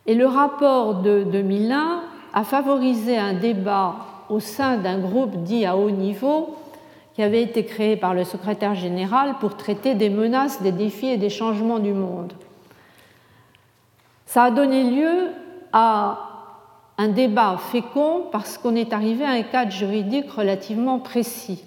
Et 0.06 0.14
le 0.14 0.26
rapport 0.26 0.96
de 0.96 1.22
2001 1.22 2.02
a 2.32 2.44
favorisé 2.44 3.18
un 3.18 3.34
débat 3.34 3.96
au 4.30 4.40
sein 4.40 4.78
d'un 4.78 4.98
groupe 4.98 5.36
dit 5.44 5.66
à 5.66 5.76
haut 5.76 5.90
niveau 5.90 6.56
qui 7.14 7.22
avait 7.22 7.42
été 7.42 7.64
créé 7.64 7.96
par 7.96 8.14
le 8.14 8.24
secrétaire 8.24 8.74
général 8.74 9.34
pour 9.38 9.56
traiter 9.56 9.94
des 9.94 10.08
menaces, 10.08 10.62
des 10.62 10.72
défis 10.72 11.08
et 11.08 11.18
des 11.18 11.28
changements 11.28 11.78
du 11.78 11.92
monde. 11.92 12.32
Ça 14.24 14.44
a 14.44 14.50
donné 14.50 14.84
lieu 14.84 15.28
à 15.72 16.18
un 16.98 17.08
débat 17.08 17.56
fécond 17.56 18.24
parce 18.30 18.58
qu'on 18.58 18.76
est 18.76 18.92
arrivé 18.92 19.24
à 19.24 19.30
un 19.30 19.42
cadre 19.42 19.72
juridique 19.72 20.30
relativement 20.30 20.98
précis. 20.98 21.64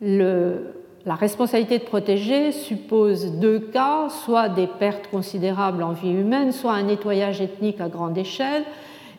la 0.00 1.14
responsabilité 1.14 1.78
de 1.78 1.84
protéger 1.84 2.52
suppose 2.52 3.32
deux 3.32 3.58
cas, 3.58 4.08
soit 4.08 4.48
des 4.48 4.66
pertes 4.66 5.08
considérables 5.10 5.82
en 5.82 5.92
vie 5.92 6.12
humaine, 6.12 6.52
soit 6.52 6.72
un 6.72 6.84
nettoyage 6.84 7.40
ethnique 7.40 7.80
à 7.80 7.88
grande 7.88 8.16
échelle, 8.16 8.64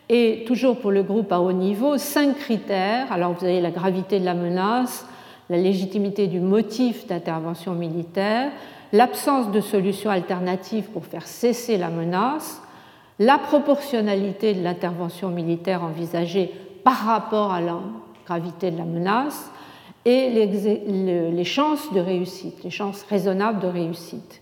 et 0.08 0.44
toujours 0.46 0.78
pour 0.78 0.92
le 0.92 1.02
groupe 1.02 1.32
à 1.32 1.40
haut 1.40 1.52
niveau, 1.52 1.96
cinq 1.96 2.36
critères. 2.38 3.10
Alors 3.12 3.32
vous 3.32 3.44
avez 3.44 3.60
la 3.60 3.70
gravité 3.70 4.20
de 4.20 4.24
la 4.24 4.34
menace, 4.34 5.06
la 5.50 5.56
légitimité 5.56 6.26
du 6.26 6.40
motif 6.40 7.06
d'intervention 7.06 7.72
militaire, 7.72 8.50
l'absence 8.92 9.50
de 9.50 9.60
solution 9.60 10.10
alternative 10.10 10.84
pour 10.92 11.04
faire 11.04 11.26
cesser 11.26 11.76
la 11.76 11.88
menace, 11.88 12.60
la 13.18 13.38
proportionnalité 13.38 14.54
de 14.54 14.62
l'intervention 14.62 15.28
militaire 15.28 15.82
envisagée 15.82 16.52
par 16.84 17.06
rapport 17.06 17.52
à 17.52 17.60
la 17.60 17.78
gravité 18.26 18.70
de 18.70 18.78
la 18.78 18.84
menace 18.84 19.50
et 20.04 20.30
les 20.30 21.44
chances 21.44 21.92
de 21.92 22.00
réussite, 22.00 22.62
les 22.62 22.70
chances 22.70 23.02
raisonnables 23.04 23.60
de 23.60 23.66
réussite. 23.66 24.40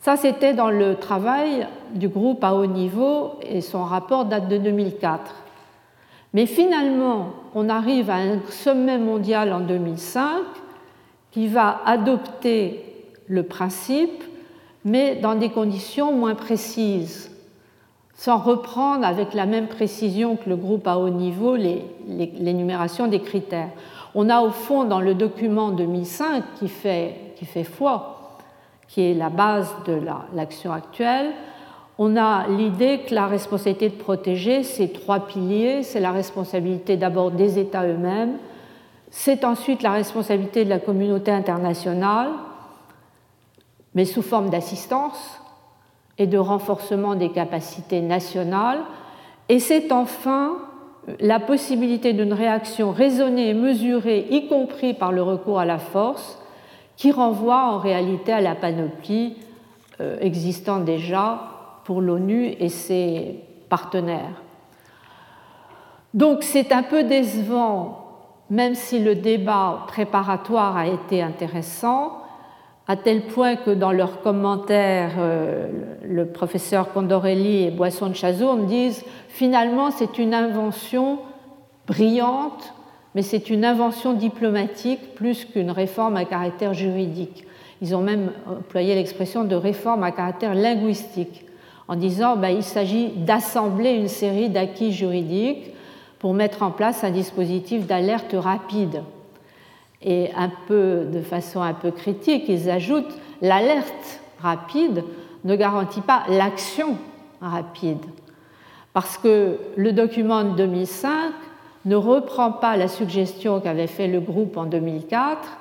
Ça, 0.00 0.16
c'était 0.16 0.52
dans 0.52 0.68
le 0.68 0.96
travail 0.96 1.68
du 1.94 2.08
groupe 2.08 2.42
à 2.42 2.54
haut 2.54 2.66
niveau 2.66 3.34
et 3.40 3.60
son 3.60 3.84
rapport 3.84 4.24
date 4.24 4.48
de 4.48 4.58
2004. 4.58 5.32
Mais 6.34 6.46
finalement, 6.46 7.30
on 7.54 7.68
arrive 7.68 8.10
à 8.10 8.16
un 8.16 8.40
sommet 8.48 8.98
mondial 8.98 9.52
en 9.52 9.60
2005 9.60 10.42
qui 11.30 11.46
va 11.46 11.82
adopter 11.86 12.84
le 13.28 13.44
principe, 13.44 14.24
mais 14.84 15.16
dans 15.16 15.34
des 15.34 15.50
conditions 15.50 16.12
moins 16.12 16.34
précises, 16.34 17.30
sans 18.14 18.38
reprendre 18.38 19.06
avec 19.06 19.34
la 19.34 19.46
même 19.46 19.68
précision 19.68 20.36
que 20.36 20.48
le 20.48 20.56
groupe 20.56 20.86
à 20.86 20.98
haut 20.98 21.10
niveau 21.10 21.56
l'énumération 21.56 23.06
des 23.06 23.20
critères. 23.20 23.70
On 24.14 24.28
a 24.28 24.40
au 24.40 24.50
fond 24.50 24.84
dans 24.84 25.00
le 25.00 25.14
document 25.14 25.70
2005 25.70 26.44
qui 26.58 26.68
fait, 26.68 27.34
qui 27.36 27.46
fait 27.46 27.64
foi, 27.64 28.38
qui 28.88 29.00
est 29.00 29.14
la 29.14 29.30
base 29.30 29.74
de 29.86 29.98
l'action 30.34 30.72
actuelle, 30.72 31.32
on 31.98 32.16
a 32.16 32.48
l'idée 32.48 33.02
que 33.06 33.14
la 33.14 33.26
responsabilité 33.26 33.90
de 33.90 34.00
protéger, 34.02 34.62
c'est 34.62 34.88
trois 34.92 35.20
piliers. 35.20 35.82
C'est 35.82 36.00
la 36.00 36.10
responsabilité 36.10 36.96
d'abord 36.96 37.30
des 37.30 37.58
États 37.58 37.86
eux-mêmes, 37.86 38.38
c'est 39.10 39.44
ensuite 39.44 39.82
la 39.82 39.92
responsabilité 39.92 40.64
de 40.64 40.70
la 40.70 40.78
communauté 40.78 41.30
internationale, 41.30 42.30
mais 43.94 44.04
sous 44.04 44.22
forme 44.22 44.50
d'assistance 44.50 45.40
et 46.18 46.26
de 46.26 46.38
renforcement 46.38 47.14
des 47.14 47.30
capacités 47.30 48.00
nationales, 48.00 48.80
et 49.48 49.58
c'est 49.58 49.92
enfin 49.92 50.56
la 51.20 51.40
possibilité 51.40 52.12
d'une 52.12 52.32
réaction 52.32 52.92
raisonnée 52.92 53.48
et 53.50 53.54
mesurée, 53.54 54.26
y 54.30 54.46
compris 54.46 54.94
par 54.94 55.12
le 55.12 55.22
recours 55.22 55.58
à 55.58 55.64
la 55.64 55.78
force, 55.78 56.38
qui 56.96 57.10
renvoie 57.10 57.72
en 57.72 57.78
réalité 57.78 58.32
à 58.32 58.40
la 58.40 58.54
panoplie 58.54 59.36
euh, 60.00 60.16
existant 60.20 60.78
déjà 60.78 61.40
pour 61.84 62.00
l'ONU 62.00 62.54
et 62.60 62.68
ses 62.68 63.40
partenaires. 63.68 64.42
Donc 66.14 66.42
c'est 66.42 66.72
un 66.72 66.82
peu 66.82 67.04
décevant, 67.04 68.06
même 68.50 68.74
si 68.74 68.98
le 68.98 69.14
débat 69.14 69.84
préparatoire 69.88 70.76
a 70.76 70.86
été 70.86 71.22
intéressant, 71.22 72.21
à 72.88 72.96
tel 72.96 73.22
point 73.22 73.56
que 73.56 73.70
dans 73.70 73.92
leurs 73.92 74.22
commentaires, 74.22 75.12
euh, 75.18 75.68
le 76.04 76.26
professeur 76.26 76.92
Condorelli 76.92 77.64
et 77.64 77.70
Boisson 77.70 78.08
de 78.08 78.14
Chazourne 78.14 78.66
disent 78.66 79.04
finalement 79.28 79.90
c'est 79.90 80.18
une 80.18 80.34
invention 80.34 81.18
brillante, 81.86 82.74
mais 83.14 83.22
c'est 83.22 83.50
une 83.50 83.64
invention 83.64 84.14
diplomatique 84.14 85.14
plus 85.14 85.44
qu'une 85.44 85.70
réforme 85.70 86.16
à 86.16 86.24
caractère 86.24 86.74
juridique. 86.74 87.44
Ils 87.80 87.94
ont 87.94 88.00
même 88.00 88.32
employé 88.46 88.94
l'expression 88.94 89.44
de 89.44 89.54
réforme 89.54 90.02
à 90.02 90.12
caractère 90.12 90.54
linguistique 90.54 91.44
en 91.88 91.96
disant 91.96 92.36
ben, 92.36 92.60
s'agit 92.62 93.10
d'assembler 93.10 93.90
une 93.90 94.08
série 94.08 94.48
d'acquis 94.48 94.92
juridiques 94.92 95.70
pour 96.18 96.34
mettre 96.34 96.62
en 96.62 96.70
place 96.70 97.04
un 97.04 97.10
dispositif 97.10 97.86
d'alerte 97.86 98.34
rapide. 98.34 99.02
Et 100.04 100.30
de 100.70 101.20
façon 101.22 101.62
un 101.62 101.74
peu 101.74 101.90
critique, 101.90 102.44
ils 102.48 102.70
ajoutent 102.70 103.14
l'alerte 103.40 104.20
rapide 104.40 105.04
ne 105.44 105.56
garantit 105.56 106.00
pas 106.00 106.24
l'action 106.28 106.96
rapide. 107.40 108.04
Parce 108.92 109.16
que 109.16 109.58
le 109.76 109.92
document 109.92 110.44
de 110.44 110.50
2005 110.50 111.32
ne 111.84 111.96
reprend 111.96 112.52
pas 112.52 112.76
la 112.76 112.88
suggestion 112.88 113.60
qu'avait 113.60 113.86
fait 113.86 114.06
le 114.06 114.20
groupe 114.20 114.56
en 114.56 114.66
2004 114.66 115.58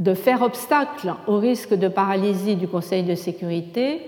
de 0.00 0.14
faire 0.14 0.42
obstacle 0.42 1.14
au 1.28 1.38
risque 1.38 1.74
de 1.74 1.86
paralysie 1.86 2.56
du 2.56 2.66
Conseil 2.66 3.04
de 3.04 3.14
sécurité 3.14 4.00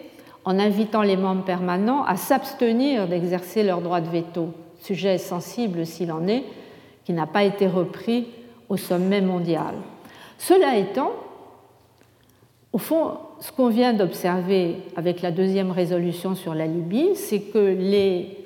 en 0.45 0.59
invitant 0.59 1.03
les 1.03 1.17
membres 1.17 1.45
permanents 1.45 2.05
à 2.05 2.17
s'abstenir 2.17 3.07
d'exercer 3.07 3.63
leur 3.63 3.81
droit 3.81 4.01
de 4.01 4.09
veto, 4.09 4.49
sujet 4.81 5.19
sensible 5.19 5.87
s'il 5.87 6.11
en 6.11 6.27
est, 6.27 6.45
qui 7.05 7.13
n'a 7.13 7.27
pas 7.27 7.45
été 7.45 7.69
repris 7.69 8.27
au 8.69 8.77
sommet 8.77 9.21
mondial. 9.21 9.75
Cela 10.39 10.77
étant, 10.77 11.13
au 12.73 12.79
fond, 12.79 13.19
ce 13.41 13.53
qu'on 13.53 13.69
vient 13.69 13.93
d'observer 13.93 14.77
avec 14.97 15.23
la 15.23 15.31
deuxième 15.31 15.71
résolution 15.71 16.35
sur 16.35 16.55
la 16.55 16.67
Libye, 16.67 17.15
c'est 17.15 17.41
que 17.41 17.59
les 17.59 18.39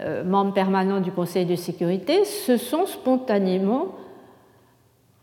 euh, 0.00 0.24
membres 0.24 0.54
permanents 0.54 1.00
du 1.00 1.12
Conseil 1.12 1.44
de 1.44 1.56
sécurité 1.56 2.24
se 2.24 2.56
sont 2.56 2.86
spontanément 2.86 3.88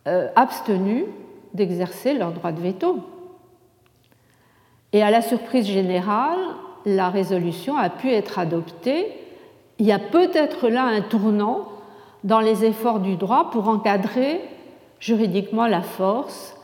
euh, 0.08 0.28
abstenus 0.36 1.06
d'exercer 1.54 2.14
leur 2.14 2.32
droit 2.32 2.52
de 2.52 2.62
veto. 2.62 3.00
Et 4.94 5.02
à 5.02 5.10
la 5.10 5.22
surprise 5.22 5.66
générale, 5.66 6.40
la 6.86 7.10
résolution 7.10 7.78
a 7.78 7.90
pu 7.90 8.12
être 8.12 8.38
adoptée. 8.38 9.08
Il 9.80 9.86
y 9.86 9.92
a 9.92 10.00
peut-être 10.00 10.70
là 10.70 10.84
un 10.84 11.02
tournant 11.02 11.68
dans 12.26 12.40
les 12.40 12.66
efforts 12.66 13.00
du 13.00 13.16
droit 13.16 13.52
pour 13.52 13.70
encadrer 13.70 14.42
juridiquement 15.00 15.68
la 15.68 15.82
force. 15.82 16.58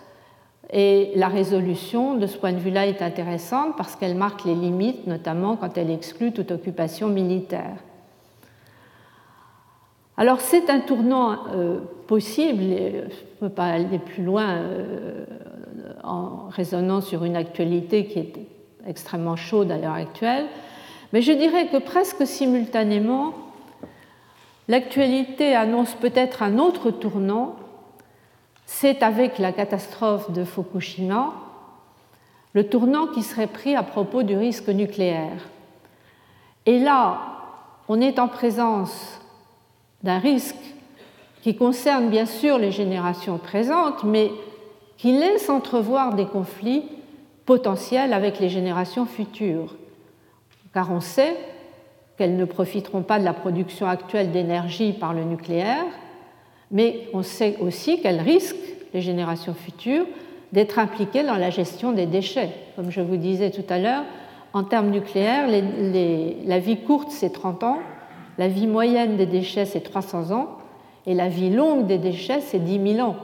Et 0.73 1.11
la 1.15 1.27
résolution, 1.27 2.15
de 2.15 2.25
ce 2.25 2.37
point 2.37 2.53
de 2.53 2.57
vue-là, 2.57 2.87
est 2.87 3.01
intéressante 3.01 3.75
parce 3.77 3.95
qu'elle 3.95 4.15
marque 4.15 4.45
les 4.45 4.55
limites, 4.55 5.05
notamment 5.05 5.55
quand 5.57 5.77
elle 5.77 5.91
exclut 5.91 6.31
toute 6.31 6.51
occupation 6.51 7.07
militaire. 7.07 7.75
Alors 10.17 10.39
c'est 10.39 10.69
un 10.69 10.79
tournant 10.79 11.37
euh, 11.53 11.79
possible, 12.07 12.61
je 12.61 12.65
ne 12.65 13.39
peux 13.39 13.49
pas 13.49 13.65
aller 13.65 13.99
plus 13.99 14.23
loin 14.23 14.49
euh, 14.49 15.25
en 16.03 16.47
raisonnant 16.49 17.01
sur 17.01 17.23
une 17.23 17.35
actualité 17.35 18.05
qui 18.05 18.19
est 18.19 18.33
extrêmement 18.87 19.35
chaude 19.35 19.71
à 19.71 19.77
l'heure 19.77 19.93
actuelle, 19.93 20.45
mais 21.11 21.21
je 21.21 21.31
dirais 21.31 21.67
que 21.67 21.77
presque 21.77 22.25
simultanément, 22.25 23.33
l'actualité 24.71 25.53
annonce 25.53 25.95
peut-être 25.95 26.43
un 26.43 26.57
autre 26.57 26.91
tournant, 26.91 27.57
c'est 28.65 29.03
avec 29.03 29.37
la 29.37 29.51
catastrophe 29.51 30.31
de 30.31 30.45
Fukushima, 30.45 31.33
le 32.53 32.65
tournant 32.65 33.07
qui 33.07 33.21
serait 33.21 33.47
pris 33.47 33.75
à 33.75 33.83
propos 33.83 34.23
du 34.23 34.37
risque 34.37 34.69
nucléaire. 34.69 35.49
Et 36.65 36.79
là, 36.79 37.19
on 37.89 37.99
est 37.99 38.17
en 38.17 38.29
présence 38.29 39.19
d'un 40.03 40.19
risque 40.19 40.55
qui 41.41 41.57
concerne 41.57 42.07
bien 42.07 42.25
sûr 42.25 42.57
les 42.57 42.71
générations 42.71 43.39
présentes, 43.39 44.05
mais 44.05 44.31
qui 44.95 45.11
laisse 45.11 45.49
entrevoir 45.49 46.13
des 46.13 46.27
conflits 46.27 46.85
potentiels 47.45 48.13
avec 48.13 48.39
les 48.39 48.47
générations 48.47 49.05
futures. 49.05 49.75
Car 50.73 50.93
on 50.93 51.01
sait 51.01 51.35
qu'elles 52.21 52.37
ne 52.37 52.45
profiteront 52.45 53.01
pas 53.01 53.17
de 53.17 53.25
la 53.25 53.33
production 53.33 53.87
actuelle 53.87 54.29
d'énergie 54.29 54.93
par 54.93 55.11
le 55.11 55.23
nucléaire, 55.23 55.85
mais 56.69 57.07
on 57.13 57.23
sait 57.23 57.57
aussi 57.59 57.99
qu'elles 57.99 58.21
risquent, 58.21 58.55
les 58.93 59.01
générations 59.01 59.55
futures, 59.55 60.05
d'être 60.51 60.77
impliquées 60.77 61.23
dans 61.23 61.37
la 61.37 61.49
gestion 61.49 61.93
des 61.93 62.05
déchets. 62.05 62.51
Comme 62.75 62.91
je 62.91 63.01
vous 63.01 63.17
disais 63.17 63.49
tout 63.49 63.65
à 63.69 63.79
l'heure, 63.79 64.03
en 64.53 64.63
termes 64.63 64.91
nucléaires, 64.91 65.47
la 65.47 66.59
vie 66.59 66.77
courte, 66.77 67.09
c'est 67.09 67.31
30 67.31 67.63
ans, 67.63 67.79
la 68.37 68.47
vie 68.47 68.67
moyenne 68.67 69.17
des 69.17 69.25
déchets, 69.25 69.65
c'est 69.65 69.81
300 69.81 70.31
ans, 70.31 70.59
et 71.07 71.15
la 71.15 71.27
vie 71.27 71.49
longue 71.49 71.87
des 71.87 71.97
déchets, 71.97 72.41
c'est 72.41 72.59
10 72.59 72.97
000 72.97 73.09
ans. 73.09 73.15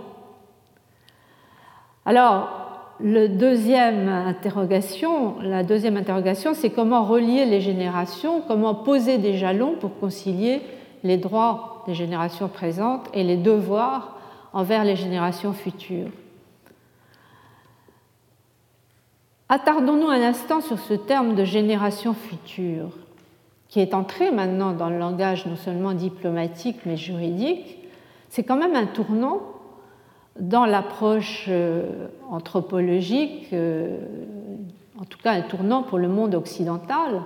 Alors, 2.04 2.57
la 3.00 3.28
deuxième 3.28 4.10
interrogation, 4.10 5.36
c'est 6.54 6.70
comment 6.70 7.04
relier 7.04 7.46
les 7.46 7.62
générations, 7.62 8.42
comment 8.48 8.74
poser 8.76 9.18
des 9.18 9.38
jalons 9.38 9.76
pour 9.76 10.00
concilier 10.00 10.62
les 11.04 11.18
droits 11.18 11.84
des 11.88 11.94
générations 11.94 12.48
présentes 12.48 13.08
et 13.14 13.24
les 13.24 13.38
devoirs 13.38 14.18
envers 14.54 14.84
les 14.84 14.96
générations 14.96 15.54
futures. 15.54 16.10
Attardons-nous 19.50 20.10
un 20.10 20.22
instant 20.22 20.60
sur 20.62 20.80
ce 20.80 20.94
terme 20.94 21.36
de 21.36 21.46
génération 21.46 22.14
future, 22.14 22.90
qui 23.70 23.80
est 23.80 23.94
entré 23.94 24.32
maintenant 24.32 24.74
dans 24.74 24.90
le 24.90 24.98
langage 24.98 25.46
non 25.46 25.56
seulement 25.56 25.94
diplomatique 25.94 26.80
mais 26.86 26.98
juridique. 26.98 27.78
C'est 28.30 28.44
quand 28.44 28.58
même 28.58 28.76
un 28.76 28.88
tournant 28.88 29.42
dans 30.40 30.66
l'approche 30.66 31.46
euh, 31.48 32.08
anthropologique, 32.30 33.48
euh, 33.54 33.98
en 35.00 35.06
tout 35.06 35.18
cas 35.24 35.32
un 35.32 35.42
tournant 35.42 35.84
pour 35.84 35.98
le 35.98 36.08
monde 36.08 36.36
occidental, 36.36 37.22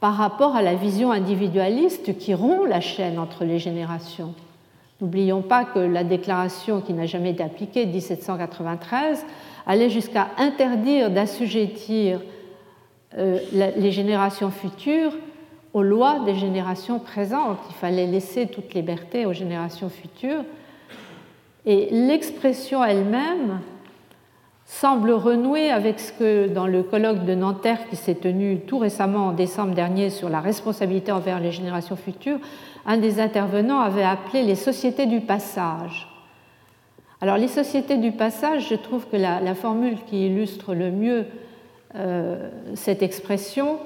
par 0.00 0.14
rapport 0.14 0.54
à 0.54 0.62
la 0.62 0.74
vision 0.74 1.10
individualiste 1.10 2.16
qui 2.18 2.34
rompt 2.34 2.68
la 2.68 2.80
chaîne 2.80 3.18
entre 3.18 3.44
les 3.44 3.58
générations. 3.58 4.34
N'oublions 5.00 5.42
pas 5.42 5.64
que 5.64 5.78
la 5.78 6.04
déclaration 6.04 6.80
qui 6.80 6.92
n'a 6.92 7.06
jamais 7.06 7.30
été 7.30 7.42
appliquée 7.42 7.86
de 7.86 7.92
1793 7.92 9.24
allait 9.66 9.90
jusqu'à 9.90 10.28
interdire 10.38 11.10
d'assujettir 11.10 12.20
euh, 13.16 13.38
les 13.52 13.90
générations 13.90 14.50
futures 14.50 15.12
aux 15.72 15.82
lois 15.82 16.20
des 16.24 16.34
générations 16.34 16.98
présentes. 16.98 17.58
Il 17.70 17.74
fallait 17.74 18.06
laisser 18.06 18.46
toute 18.46 18.74
liberté 18.74 19.26
aux 19.26 19.32
générations 19.32 19.88
futures. 19.88 20.44
Et 21.68 21.90
l'expression 21.90 22.82
elle-même 22.82 23.60
semble 24.64 25.10
renouer 25.10 25.70
avec 25.70 26.00
ce 26.00 26.12
que, 26.14 26.48
dans 26.48 26.66
le 26.66 26.82
colloque 26.82 27.26
de 27.26 27.34
Nanterre 27.34 27.90
qui 27.90 27.96
s'est 27.96 28.14
tenu 28.14 28.60
tout 28.60 28.78
récemment 28.78 29.26
en 29.26 29.32
décembre 29.32 29.74
dernier 29.74 30.08
sur 30.08 30.30
la 30.30 30.40
responsabilité 30.40 31.12
envers 31.12 31.40
les 31.40 31.52
générations 31.52 31.96
futures, 31.96 32.38
un 32.86 32.96
des 32.96 33.20
intervenants 33.20 33.80
avait 33.80 34.02
appelé 34.02 34.44
les 34.44 34.54
sociétés 34.54 35.04
du 35.04 35.20
passage. 35.20 36.08
Alors 37.20 37.36
les 37.36 37.48
sociétés 37.48 37.98
du 37.98 38.12
passage, 38.12 38.70
je 38.70 38.74
trouve 38.74 39.06
que 39.06 39.18
la, 39.18 39.54
formule 39.54 39.98
qui 40.06 40.24
illustre 40.24 40.74
le 40.74 40.90
mieux 40.90 41.26
euh, 41.96 42.48
cette 42.76 43.02
expression, 43.02 43.76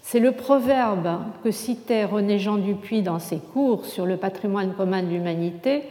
c'est 0.00 0.20
le 0.20 0.30
proverbe 0.30 1.18
que 1.42 1.50
citait 1.50 2.04
René 2.04 2.38
Jean 2.38 2.58
Dupuis 2.58 3.02
dans 3.02 3.18
ses 3.18 3.38
cours 3.38 3.84
sur 3.84 4.06
le 4.06 4.16
patrimoine 4.16 4.74
commun 4.74 5.02
de 5.02 5.08
l'humanité, 5.08 5.82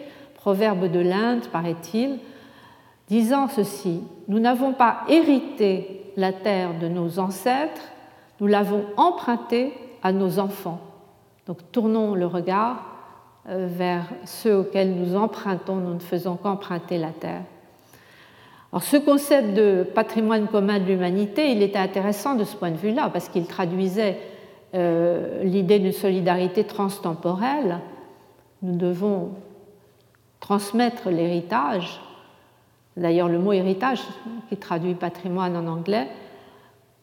proverbe 0.45 0.91
de 0.91 0.99
l'Inde, 0.99 1.47
paraît-il, 1.51 2.19
disant 3.07 3.47
ceci 3.47 4.03
Nous 4.27 4.37
n'avons 4.37 4.73
pas 4.73 4.99
hérité 5.09 6.03
la 6.17 6.33
terre 6.33 6.77
de 6.79 6.87
nos 6.87 7.17
ancêtres, 7.17 7.81
nous 8.39 8.45
l'avons 8.45 8.85
empruntée 8.95 9.73
à 10.03 10.11
nos 10.11 10.37
enfants. 10.37 10.81
Donc 11.47 11.71
tournons 11.71 12.13
le 12.13 12.27
regard 12.27 12.77
euh, 13.49 13.65
vers 13.67 14.03
ceux 14.25 14.57
auxquels 14.57 14.93
nous 14.93 15.15
empruntons, 15.15 15.77
nous 15.77 15.95
ne 15.95 15.99
faisons 15.99 16.35
qu'emprunter 16.35 16.99
la 16.99 17.09
terre. 17.09 17.41
Alors, 18.71 18.83
ce 18.83 18.97
concept 18.97 19.55
de 19.55 19.83
patrimoine 19.95 20.45
commun 20.45 20.77
de 20.77 20.85
l'humanité, 20.85 21.49
il 21.53 21.63
était 21.63 21.79
intéressant 21.79 22.35
de 22.35 22.43
ce 22.43 22.55
point 22.55 22.69
de 22.69 22.77
vue-là, 22.77 23.09
parce 23.11 23.29
qu'il 23.29 23.47
traduisait 23.47 24.19
euh, 24.75 25.43
l'idée 25.43 25.79
d'une 25.79 25.91
solidarité 25.91 26.65
transtemporelle. 26.65 27.79
Nous 28.61 28.75
devons 28.75 29.31
transmettre 30.45 31.09
l'héritage. 31.09 31.99
D'ailleurs, 32.97 33.29
le 33.29 33.39
mot 33.39 33.51
héritage, 33.51 34.01
qui 34.47 34.57
traduit 34.57 34.93
patrimoine 34.93 35.57
en 35.57 35.65
anglais, 35.65 36.07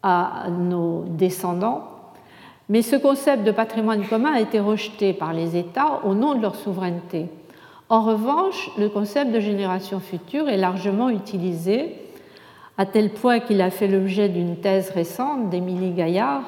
à 0.04 0.46
nos 0.48 1.04
descendants. 1.08 1.88
Mais 2.68 2.82
ce 2.82 2.94
concept 2.94 3.42
de 3.42 3.50
patrimoine 3.50 4.06
commun 4.06 4.32
a 4.32 4.40
été 4.40 4.60
rejeté 4.60 5.12
par 5.12 5.32
les 5.32 5.56
États 5.56 6.04
au 6.04 6.14
nom 6.14 6.36
de 6.36 6.40
leur 6.40 6.54
souveraineté. 6.54 7.26
En 7.88 8.02
revanche, 8.02 8.70
le 8.78 8.88
concept 8.88 9.32
de 9.32 9.40
génération 9.40 9.98
future 9.98 10.48
est 10.48 10.56
largement 10.56 11.10
utilisé, 11.10 11.96
à 12.78 12.86
tel 12.86 13.10
point 13.10 13.40
qu'il 13.40 13.60
a 13.60 13.70
fait 13.70 13.88
l'objet 13.88 14.28
d'une 14.28 14.56
thèse 14.56 14.90
récente 14.90 15.50
d'Émilie 15.50 15.90
Gaillard, 15.90 16.44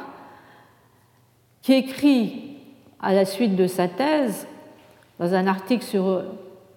qui 1.60 1.72
écrit 1.72 2.56
à 3.02 3.12
la 3.12 3.24
suite 3.24 3.56
de 3.56 3.66
sa 3.66 3.88
thèse, 3.88 4.46
dans 5.18 5.34
un 5.34 5.46
article 5.48 5.84
sur, 5.84 6.22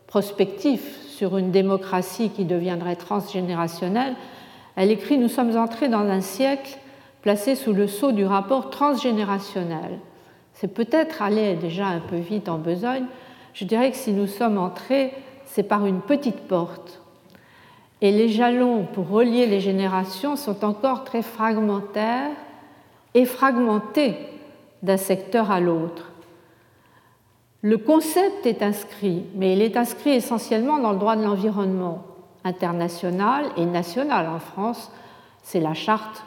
prospectif 0.08 0.82
sur 1.10 1.38
une 1.38 1.52
démocratie 1.52 2.30
qui 2.30 2.46
deviendrait 2.46 2.96
transgénérationnelle, 2.96 4.16
elle 4.76 4.92
écrit 4.92 5.18
Nous 5.18 5.30
sommes 5.30 5.56
entrés 5.58 5.90
dans 5.90 6.00
un 6.00 6.22
siècle 6.22 6.78
placé 7.22 7.56
sous 7.56 7.74
le 7.74 7.88
sceau 7.88 8.12
du 8.12 8.26
rapport 8.26 8.70
transgénérationnel. 8.70 10.00
C'est 10.54 10.74
peut-être 10.74 11.22
aller 11.22 11.56
déjà 11.56 11.88
un 11.88 12.00
peu 12.00 12.16
vite 12.16 12.50
en 12.50 12.58
besogne. 12.58 13.06
Je 13.54 13.66
dirais 13.66 13.92
que 13.92 13.98
si 13.98 14.12
nous 14.12 14.28
sommes 14.28 14.58
entrés, 14.58 15.14
c'est 15.46 15.64
par 15.64 15.86
une 15.86 16.02
petite 16.02 16.48
porte. 16.48 17.02
Et 18.02 18.12
les 18.12 18.30
jalons 18.30 18.84
pour 18.84 19.10
relier 19.10 19.48
les 19.48 19.60
générations 19.60 20.36
sont 20.36 20.64
encore 20.64 21.04
très 21.04 21.24
fragmentaires 21.24 22.32
et 23.14 23.26
fragmentés 23.26 24.16
d'un 24.84 24.98
secteur 24.98 25.50
à 25.50 25.60
l'autre. 25.60 26.12
Le 27.62 27.78
concept 27.78 28.46
est 28.46 28.62
inscrit, 28.62 29.24
mais 29.36 29.54
il 29.54 29.62
est 29.62 29.78
inscrit 29.78 30.12
essentiellement 30.12 30.80
dans 30.80 30.92
le 30.92 31.00
droit 31.00 31.16
de 31.16 31.24
l'environnement 31.24 32.04
international 32.44 33.46
et 33.58 33.66
national. 33.66 34.28
En 34.28 34.40
France, 34.40 34.92
c'est 35.42 35.60
la 35.60 35.74
charte 35.74 36.24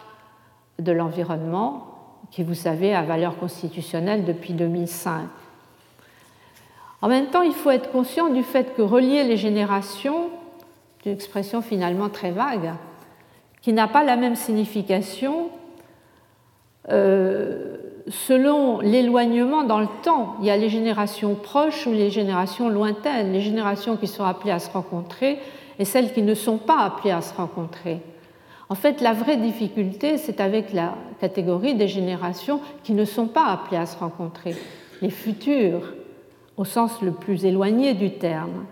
de 0.79 0.93
l'environnement, 0.93 1.87
qui, 2.31 2.43
vous 2.43 2.55
savez, 2.55 2.95
a 2.95 3.03
valeur 3.03 3.37
constitutionnelle 3.39 4.25
depuis 4.25 4.55
2005. 4.55 5.23
En 7.03 7.09
même 7.09 7.27
temps, 7.27 7.43
il 7.43 7.55
faut 7.55 7.71
être 7.71 7.91
conscient 7.91 8.29
du 8.29 8.43
fait 8.43 8.75
que 8.75 8.83
relier 8.83 9.25
les 9.25 9.37
générations, 9.37 10.31
une 11.05 11.13
expression 11.13 11.63
finalement 11.63 12.09
très 12.09 12.31
vague, 12.31 12.73
qui 13.63 13.73
n'a 13.73 13.89
pas 13.89 14.05
la 14.05 14.17
même 14.17 14.37
signification 14.37 15.51
euh, 16.89 17.77
selon 18.11 18.81
l'éloignement 18.81 19.63
dans 19.63 19.81
le 19.81 19.89
temps. 20.03 20.37
Il 20.41 20.47
y 20.47 20.51
a 20.51 20.57
les 20.57 20.69
générations 20.69 21.35
proches 21.35 21.87
ou 21.87 21.93
les 21.93 22.11
générations 22.11 22.69
lointaines, 22.69 23.33
les 23.33 23.41
générations 23.41 23.97
qui 23.97 24.07
sont 24.07 24.25
appelées 24.25 24.53
à 24.53 24.59
se 24.59 24.71
rencontrer 24.71 25.39
et 25.79 25.85
celles 25.85 26.13
qui 26.13 26.23
ne 26.23 26.35
sont 26.35 26.59
pas 26.59 26.81
appelées 26.81 27.13
à 27.13 27.23
se 27.23 27.35
rencontrer. 27.35 28.01
En 28.69 28.75
fait, 28.75 29.01
la 29.01 29.13
vraie 29.13 29.37
difficulté, 29.37 30.19
c'est 30.19 30.41
avec 30.41 30.73
la 30.73 30.95
catégorie 31.21 31.75
des 31.75 31.89
générations 31.89 32.61
qui 32.85 32.93
ne 32.93 33.05
sont 33.05 33.27
pas 33.27 33.47
appelées 33.47 33.79
à 33.79 33.87
se 33.87 33.99
rencontrer, 33.99 34.55
les 35.03 35.11
futures, 35.11 35.95
au 36.57 36.65
sens 36.65 37.03
le 37.03 37.13
plus 37.13 37.45
éloigné 37.45 37.95
du 37.95 38.13
terme. 38.13 38.67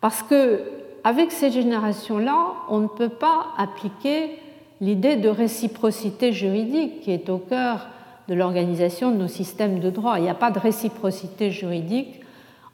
Parce 0.00 0.22
que 0.22 0.60
avec 1.04 1.32
ces 1.32 1.50
générations-là, 1.50 2.54
on 2.68 2.80
ne 2.80 2.88
peut 2.88 3.08
pas 3.08 3.46
appliquer 3.56 4.38
l'idée 4.80 5.16
de 5.16 5.28
réciprocité 5.28 6.32
juridique 6.32 7.00
qui 7.02 7.12
est 7.12 7.28
au 7.28 7.38
cœur 7.38 7.86
de 8.28 8.34
l'organisation 8.34 9.10
de 9.10 9.16
nos 9.16 9.28
systèmes 9.28 9.80
de 9.80 9.90
droit. 9.90 10.18
Il 10.18 10.22
n'y 10.22 10.30
a 10.30 10.34
pas 10.34 10.50
de 10.50 10.58
réciprocité 10.58 11.50
juridique 11.50 12.20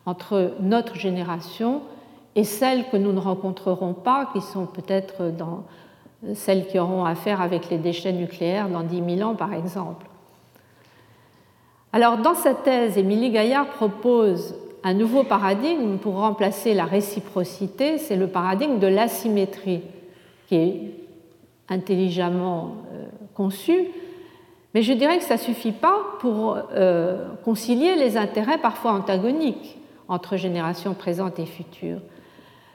entre 0.07 0.53
notre 0.61 0.95
génération 0.95 1.83
et 2.35 2.45
celles 2.45 2.89
que 2.91 2.97
nous 2.97 3.13
ne 3.13 3.19
rencontrerons 3.19 3.95
pas, 3.95 4.31
qui 4.33 4.41
sont 4.41 4.67
peut-être 4.67 5.33
celles 6.35 6.67
qui 6.67 6.79
auront 6.79 7.05
affaire 7.05 7.41
avec 7.41 7.71
les 7.71 7.79
déchets 7.79 8.13
nucléaires 8.13 8.69
dans 8.69 8.83
10 8.83 9.17
000 9.17 9.29
ans, 9.29 9.35
par 9.35 9.53
exemple. 9.55 10.07
Alors, 11.93 12.19
dans 12.19 12.35
sa 12.35 12.55
thèse, 12.55 12.99
Émilie 12.99 13.31
Gaillard 13.31 13.67
propose 13.67 14.55
un 14.85 14.95
nouveau 14.95 15.25
paradigme 15.25 15.99
pour 15.99 16.17
remplacer 16.17 16.75
la 16.75 16.85
réciprocité, 16.85 17.99
c'est 17.99 18.17
le 18.17 18.29
paradigme 18.29 18.79
de 18.79 18.87
l'asymétrie, 18.87 19.83
qui 20.49 20.55
est 20.55 20.81
intelligemment 21.69 22.77
euh, 22.93 23.07
conçu, 23.35 23.89
mais 24.79 24.85
je 24.85 24.93
dirais 24.93 25.19
que 25.19 25.25
ça 25.25 25.35
ne 25.35 25.41
suffit 25.41 25.73
pas 25.73 25.97
pour 26.21 26.57
euh, 26.73 27.27
concilier 27.45 27.97
les 27.97 28.17
intérêts 28.17 28.59
parfois 28.59 28.93
antagoniques 28.93 29.77
entre 30.07 30.37
générations 30.37 30.95
présentes 30.95 31.41
et 31.41 31.47
futures. 31.47 31.99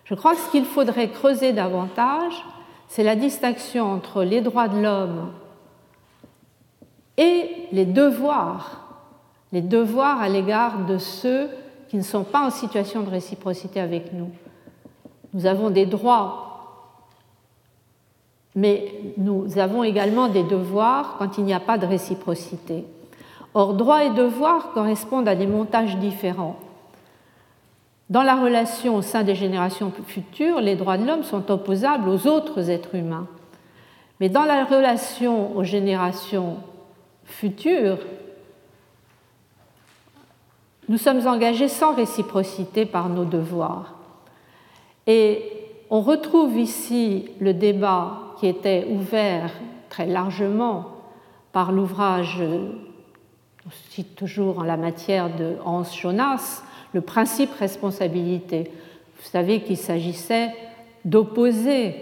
Je 0.03 0.13
crois 0.13 0.33
que 0.33 0.41
ce 0.41 0.51
qu'il 0.51 0.65
faudrait 0.65 1.11
creuser 1.11 1.53
davantage, 1.53 2.33
c'est 2.89 3.03
la 3.05 3.15
distinction 3.15 3.89
entre 3.89 4.25
les 4.25 4.41
droits 4.41 4.67
de 4.67 4.81
l'homme 4.81 5.31
et 7.15 7.49
les 7.71 7.85
devoirs, 7.85 8.99
les 9.53 9.61
devoirs 9.61 10.21
à 10.21 10.27
l'égard 10.27 10.85
de 10.85 10.97
ceux 10.97 11.49
qui 11.87 11.95
ne 11.95 12.01
sont 12.01 12.25
pas 12.25 12.45
en 12.45 12.49
situation 12.49 13.03
de 13.03 13.11
réciprocité 13.11 13.79
avec 13.79 14.11
nous. 14.11 14.29
Nous 15.33 15.45
avons 15.45 15.69
des 15.69 15.85
droits 15.85 16.52
mais 18.55 18.93
nous 19.17 19.57
avons 19.57 19.83
également 19.83 20.27
des 20.27 20.43
devoirs 20.43 21.15
quand 21.17 21.37
il 21.37 21.43
n'y 21.43 21.53
a 21.53 21.59
pas 21.59 21.77
de 21.77 21.85
réciprocité. 21.85 22.85
Or, 23.53 23.73
droits 23.73 24.03
et 24.03 24.11
devoirs 24.11 24.71
correspondent 24.73 25.27
à 25.27 25.35
des 25.35 25.47
montages 25.47 25.97
différents. 25.97 26.59
Dans 28.09 28.23
la 28.23 28.35
relation 28.35 28.95
au 28.95 29.01
sein 29.01 29.23
des 29.23 29.35
générations 29.35 29.91
futures, 30.07 30.59
les 30.59 30.75
droits 30.75 30.97
de 30.97 31.05
l'homme 31.05 31.23
sont 31.23 31.49
opposables 31.49 32.09
aux 32.09 32.27
autres 32.27 32.69
êtres 32.69 32.95
humains. 32.95 33.27
Mais 34.19 34.29
dans 34.29 34.43
la 34.43 34.65
relation 34.65 35.55
aux 35.55 35.63
générations 35.63 36.57
futures, 37.25 37.97
nous 40.89 40.97
sommes 40.97 41.25
engagés 41.27 41.69
sans 41.69 41.95
réciprocité 41.95 42.85
par 42.85 43.09
nos 43.09 43.25
devoirs. 43.25 43.93
Et 45.07 45.41
on 45.89 46.01
retrouve 46.01 46.57
ici 46.57 47.29
le 47.39 47.53
débat 47.53 48.22
qui 48.43 48.49
était 48.49 48.85
ouvert 48.89 49.51
très 49.87 50.05
largement 50.05 50.87
par 51.53 51.71
l'ouvrage, 51.71 52.43
je 53.65 53.69
cite 53.91 54.17
toujours 54.17 54.59
en 54.59 54.63
la 54.63 54.75
matière 54.75 55.33
de 55.33 55.55
Hans 55.63 55.85
Jonas, 55.85 56.61
le 56.91 56.99
principe 56.99 57.51
responsabilité. 57.57 58.69
Vous 59.15 59.29
savez 59.29 59.61
qu'il 59.61 59.77
s'agissait 59.77 60.53
d'opposer 61.05 61.95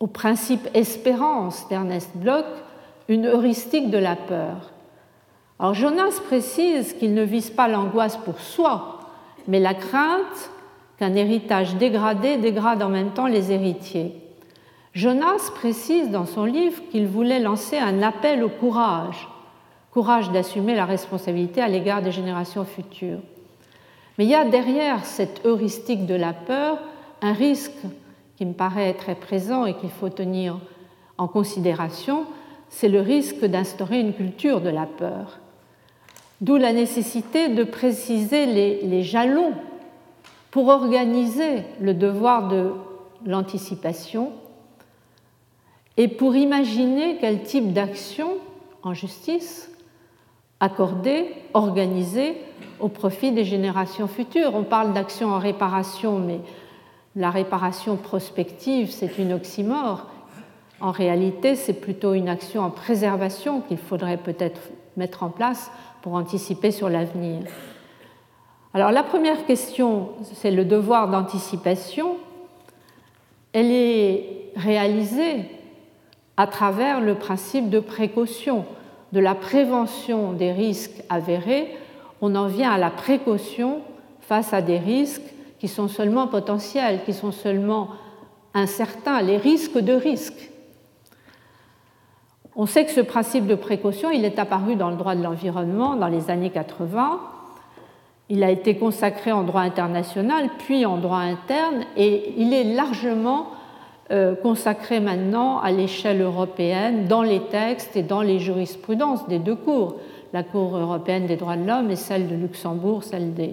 au 0.00 0.08
principe 0.08 0.68
espérance 0.74 1.68
d'Ernest 1.68 2.10
Bloch 2.16 2.44
une 3.06 3.26
heuristique 3.26 3.88
de 3.88 3.98
la 3.98 4.16
peur. 4.16 4.72
Alors 5.60 5.74
Jonas 5.74 6.18
précise 6.26 6.92
qu'il 6.94 7.14
ne 7.14 7.22
vise 7.22 7.50
pas 7.50 7.68
l'angoisse 7.68 8.16
pour 8.16 8.40
soi, 8.40 8.98
mais 9.46 9.60
la 9.60 9.74
crainte 9.74 10.50
qu'un 10.98 11.14
héritage 11.14 11.76
dégradé 11.76 12.36
dégrade 12.38 12.82
en 12.82 12.88
même 12.88 13.10
temps 13.10 13.28
les 13.28 13.52
héritiers. 13.52 14.21
Jonas 14.94 15.50
précise 15.54 16.10
dans 16.10 16.26
son 16.26 16.44
livre 16.44 16.82
qu'il 16.90 17.06
voulait 17.06 17.40
lancer 17.40 17.78
un 17.78 18.02
appel 18.02 18.44
au 18.44 18.50
courage, 18.50 19.26
courage 19.90 20.30
d'assumer 20.30 20.74
la 20.74 20.84
responsabilité 20.84 21.62
à 21.62 21.68
l'égard 21.68 22.02
des 22.02 22.12
générations 22.12 22.64
futures. 22.64 23.20
Mais 24.18 24.24
il 24.24 24.30
y 24.30 24.34
a 24.34 24.44
derrière 24.44 25.06
cette 25.06 25.46
heuristique 25.46 26.04
de 26.04 26.14
la 26.14 26.34
peur 26.34 26.78
un 27.22 27.32
risque 27.32 27.72
qui 28.36 28.44
me 28.44 28.52
paraît 28.52 28.92
très 28.92 29.14
présent 29.14 29.64
et 29.64 29.74
qu'il 29.74 29.88
faut 29.88 30.10
tenir 30.10 30.58
en 31.16 31.26
considération, 31.26 32.26
c'est 32.68 32.88
le 32.88 33.00
risque 33.00 33.44
d'instaurer 33.44 34.00
une 34.00 34.12
culture 34.12 34.60
de 34.60 34.68
la 34.68 34.84
peur. 34.84 35.38
D'où 36.42 36.56
la 36.56 36.72
nécessité 36.72 37.48
de 37.48 37.64
préciser 37.64 38.44
les, 38.44 38.82
les 38.82 39.02
jalons 39.02 39.52
pour 40.50 40.68
organiser 40.68 41.62
le 41.80 41.94
devoir 41.94 42.48
de 42.48 42.72
l'anticipation 43.24 44.32
et 45.96 46.08
pour 46.08 46.36
imaginer 46.36 47.18
quel 47.20 47.42
type 47.42 47.72
d'action 47.72 48.38
en 48.82 48.94
justice 48.94 49.70
accorder, 50.60 51.34
organiser 51.54 52.36
au 52.78 52.88
profit 52.88 53.32
des 53.32 53.44
générations 53.44 54.06
futures. 54.06 54.54
On 54.54 54.62
parle 54.62 54.92
d'action 54.92 55.30
en 55.30 55.38
réparation, 55.38 56.18
mais 56.20 56.38
la 57.16 57.30
réparation 57.30 57.96
prospective, 57.96 58.90
c'est 58.90 59.18
une 59.18 59.32
oxymore. 59.32 60.06
En 60.80 60.92
réalité, 60.92 61.56
c'est 61.56 61.80
plutôt 61.80 62.14
une 62.14 62.28
action 62.28 62.62
en 62.62 62.70
préservation 62.70 63.60
qu'il 63.60 63.76
faudrait 63.76 64.16
peut-être 64.16 64.60
mettre 64.96 65.24
en 65.24 65.30
place 65.30 65.70
pour 66.00 66.14
anticiper 66.14 66.70
sur 66.70 66.88
l'avenir. 66.88 67.42
Alors 68.72 68.90
la 68.90 69.02
première 69.02 69.44
question, 69.46 70.10
c'est 70.22 70.50
le 70.50 70.64
devoir 70.64 71.08
d'anticipation. 71.08 72.16
Elle 73.52 73.70
est 73.70 74.50
réalisée 74.56 75.44
à 76.42 76.48
travers 76.48 77.00
le 77.00 77.14
principe 77.14 77.70
de 77.70 77.78
précaution, 77.78 78.64
de 79.12 79.20
la 79.20 79.36
prévention 79.36 80.32
des 80.32 80.50
risques 80.50 81.04
avérés, 81.08 81.68
on 82.20 82.34
en 82.34 82.48
vient 82.48 82.72
à 82.72 82.78
la 82.78 82.90
précaution 82.90 83.80
face 84.20 84.52
à 84.52 84.60
des 84.60 84.78
risques 84.78 85.22
qui 85.60 85.68
sont 85.68 85.86
seulement 85.86 86.26
potentiels, 86.26 87.04
qui 87.04 87.12
sont 87.12 87.30
seulement 87.30 87.90
incertains, 88.54 89.22
les 89.22 89.36
risques 89.36 89.78
de 89.78 89.92
risque. 89.92 90.50
On 92.56 92.66
sait 92.66 92.86
que 92.86 92.90
ce 92.90 93.00
principe 93.00 93.46
de 93.46 93.54
précaution, 93.54 94.10
il 94.10 94.24
est 94.24 94.40
apparu 94.40 94.74
dans 94.74 94.90
le 94.90 94.96
droit 94.96 95.14
de 95.14 95.22
l'environnement 95.22 95.94
dans 95.94 96.08
les 96.08 96.28
années 96.28 96.50
80. 96.50 97.20
Il 98.30 98.42
a 98.42 98.50
été 98.50 98.76
consacré 98.76 99.30
en 99.30 99.44
droit 99.44 99.60
international, 99.60 100.50
puis 100.58 100.86
en 100.86 100.96
droit 100.96 101.18
interne, 101.18 101.84
et 101.96 102.34
il 102.36 102.52
est 102.52 102.74
largement 102.74 103.46
euh, 104.12 104.34
consacré 104.34 105.00
maintenant 105.00 105.58
à 105.60 105.70
l'échelle 105.70 106.20
européenne 106.20 107.06
dans 107.06 107.22
les 107.22 107.40
textes 107.40 107.96
et 107.96 108.02
dans 108.02 108.20
les 108.20 108.38
jurisprudences 108.38 109.26
des 109.26 109.38
deux 109.38 109.54
cours, 109.54 109.96
la 110.34 110.42
Cour 110.42 110.76
européenne 110.76 111.26
des 111.26 111.36
droits 111.36 111.56
de 111.56 111.66
l'homme 111.66 111.90
et 111.90 111.96
celle 111.96 112.28
de 112.28 112.34
Luxembourg, 112.34 113.04
celle 113.04 113.32
de 113.32 113.48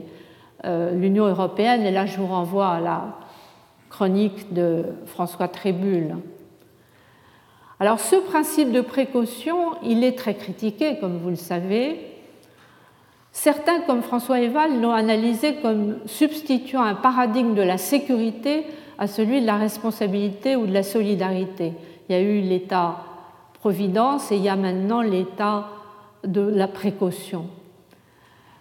euh, 0.66 0.92
l'Union 0.92 1.28
européenne. 1.28 1.84
Et 1.84 1.92
là, 1.92 2.06
je 2.06 2.18
vous 2.18 2.28
renvoie 2.28 2.68
à 2.68 2.80
la 2.82 3.18
chronique 3.90 4.54
de 4.54 4.84
François 5.06 5.48
Trébul. 5.48 6.18
Alors 7.80 8.02
ce 8.02 8.18
principe 8.18 8.74
de 8.74 8.82
précaution, 8.82 9.76
il 9.84 10.04
est 10.04 10.18
très 10.18 10.34
critiqué, 10.34 10.98
comme 11.00 11.20
vous 11.20 11.30
le 11.30 11.36
savez. 11.38 12.00
Certains, 13.32 13.80
comme 13.82 14.02
François 14.02 14.42
Eval, 14.42 14.82
l'ont 14.82 14.92
analysé 14.92 15.56
comme 15.62 16.00
substituant 16.06 16.82
un 16.82 16.96
paradigme 16.96 17.54
de 17.54 17.62
la 17.62 17.78
sécurité 17.78 18.66
à 19.00 19.08
celui 19.08 19.42
de 19.42 19.46
la 19.46 19.56
responsabilité 19.56 20.58
ou 20.58 20.68
de 20.68 20.74
la 20.74 20.84
solidarité. 20.84 21.72
Il 22.08 22.16
y 22.16 22.16
a 22.16 22.22
eu 22.22 22.42
l'État-providence 22.42 24.32
et 24.32 24.36
il 24.36 24.44
y 24.44 24.50
a 24.50 24.58
maintenant 24.58 25.02
l'État 25.02 25.70
de 26.26 26.42
la 26.42 26.68
précaution. 26.68 27.46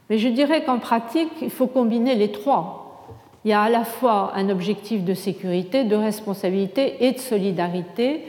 Mais 0.09 0.17
je 0.17 0.29
dirais 0.29 0.65
qu'en 0.65 0.79
pratique, 0.79 1.33
il 1.43 1.51
faut 1.51 1.67
combiner 1.67 2.15
les 2.15 2.31
trois. 2.31 3.09
Il 3.45 3.51
y 3.51 3.53
a 3.53 3.63
à 3.63 3.69
la 3.69 3.85
fois 3.85 4.33
un 4.37 4.49
objectif 4.49 5.05
de 5.05 5.13
sécurité, 5.13 5.83
de 5.85 5.97
responsabilité 5.97 7.05
et 7.05 7.13
de 7.13 7.19
solidarité. 7.19 8.23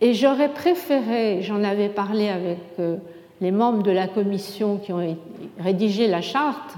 Et 0.00 0.14
j'aurais 0.14 0.48
préféré, 0.48 1.42
j'en 1.42 1.62
avais 1.62 1.90
parlé 1.90 2.30
avec 2.30 2.58
euh, 2.78 2.96
les 3.42 3.50
membres 3.50 3.82
de 3.82 3.90
la 3.90 4.08
commission 4.08 4.78
qui 4.78 4.94
ont 4.94 5.16
rédigé 5.58 6.06
la 6.06 6.22
charte, 6.22 6.74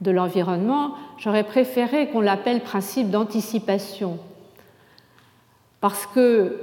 de 0.00 0.10
l'environnement, 0.10 0.92
j'aurais 1.18 1.44
préféré 1.44 2.08
qu'on 2.08 2.20
l'appelle 2.20 2.60
principe 2.60 3.10
d'anticipation. 3.10 4.18
Parce 5.80 6.06
que 6.06 6.60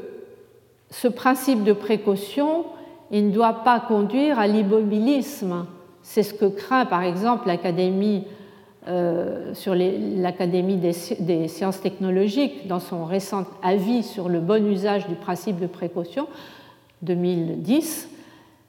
ce 0.91 1.07
principe 1.07 1.63
de 1.63 1.73
précaution, 1.73 2.65
il 3.11 3.27
ne 3.27 3.31
doit 3.31 3.63
pas 3.63 3.79
conduire 3.79 4.39
à 4.39 4.47
l'immobilisme. 4.47 5.65
C'est 6.03 6.23
ce 6.23 6.33
que 6.33 6.45
craint 6.45 6.85
par 6.85 7.03
exemple 7.03 7.47
l'Académie 7.47 8.25
euh, 8.87 9.53
des, 9.65 10.93
des, 11.19 11.47
sciences 11.47 11.79
technologiques 11.79 12.67
dans 12.67 12.79
son 12.79 13.05
récent 13.05 13.45
avis 13.63 14.03
sur 14.03 14.27
le 14.27 14.41
bon 14.41 14.69
usage 14.69 15.07
du 15.07 15.15
principe 15.15 15.59
de 15.59 15.67
précaution 15.67 16.27
2010. 17.01 18.09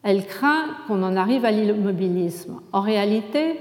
Elle 0.04 0.24
craint 0.24 0.66
qu'on 0.86 1.02
en 1.02 1.16
arrive 1.16 1.44
à 1.44 1.50
l'immobilisme. 1.50 2.60
En 2.72 2.80
réalité, 2.80 3.58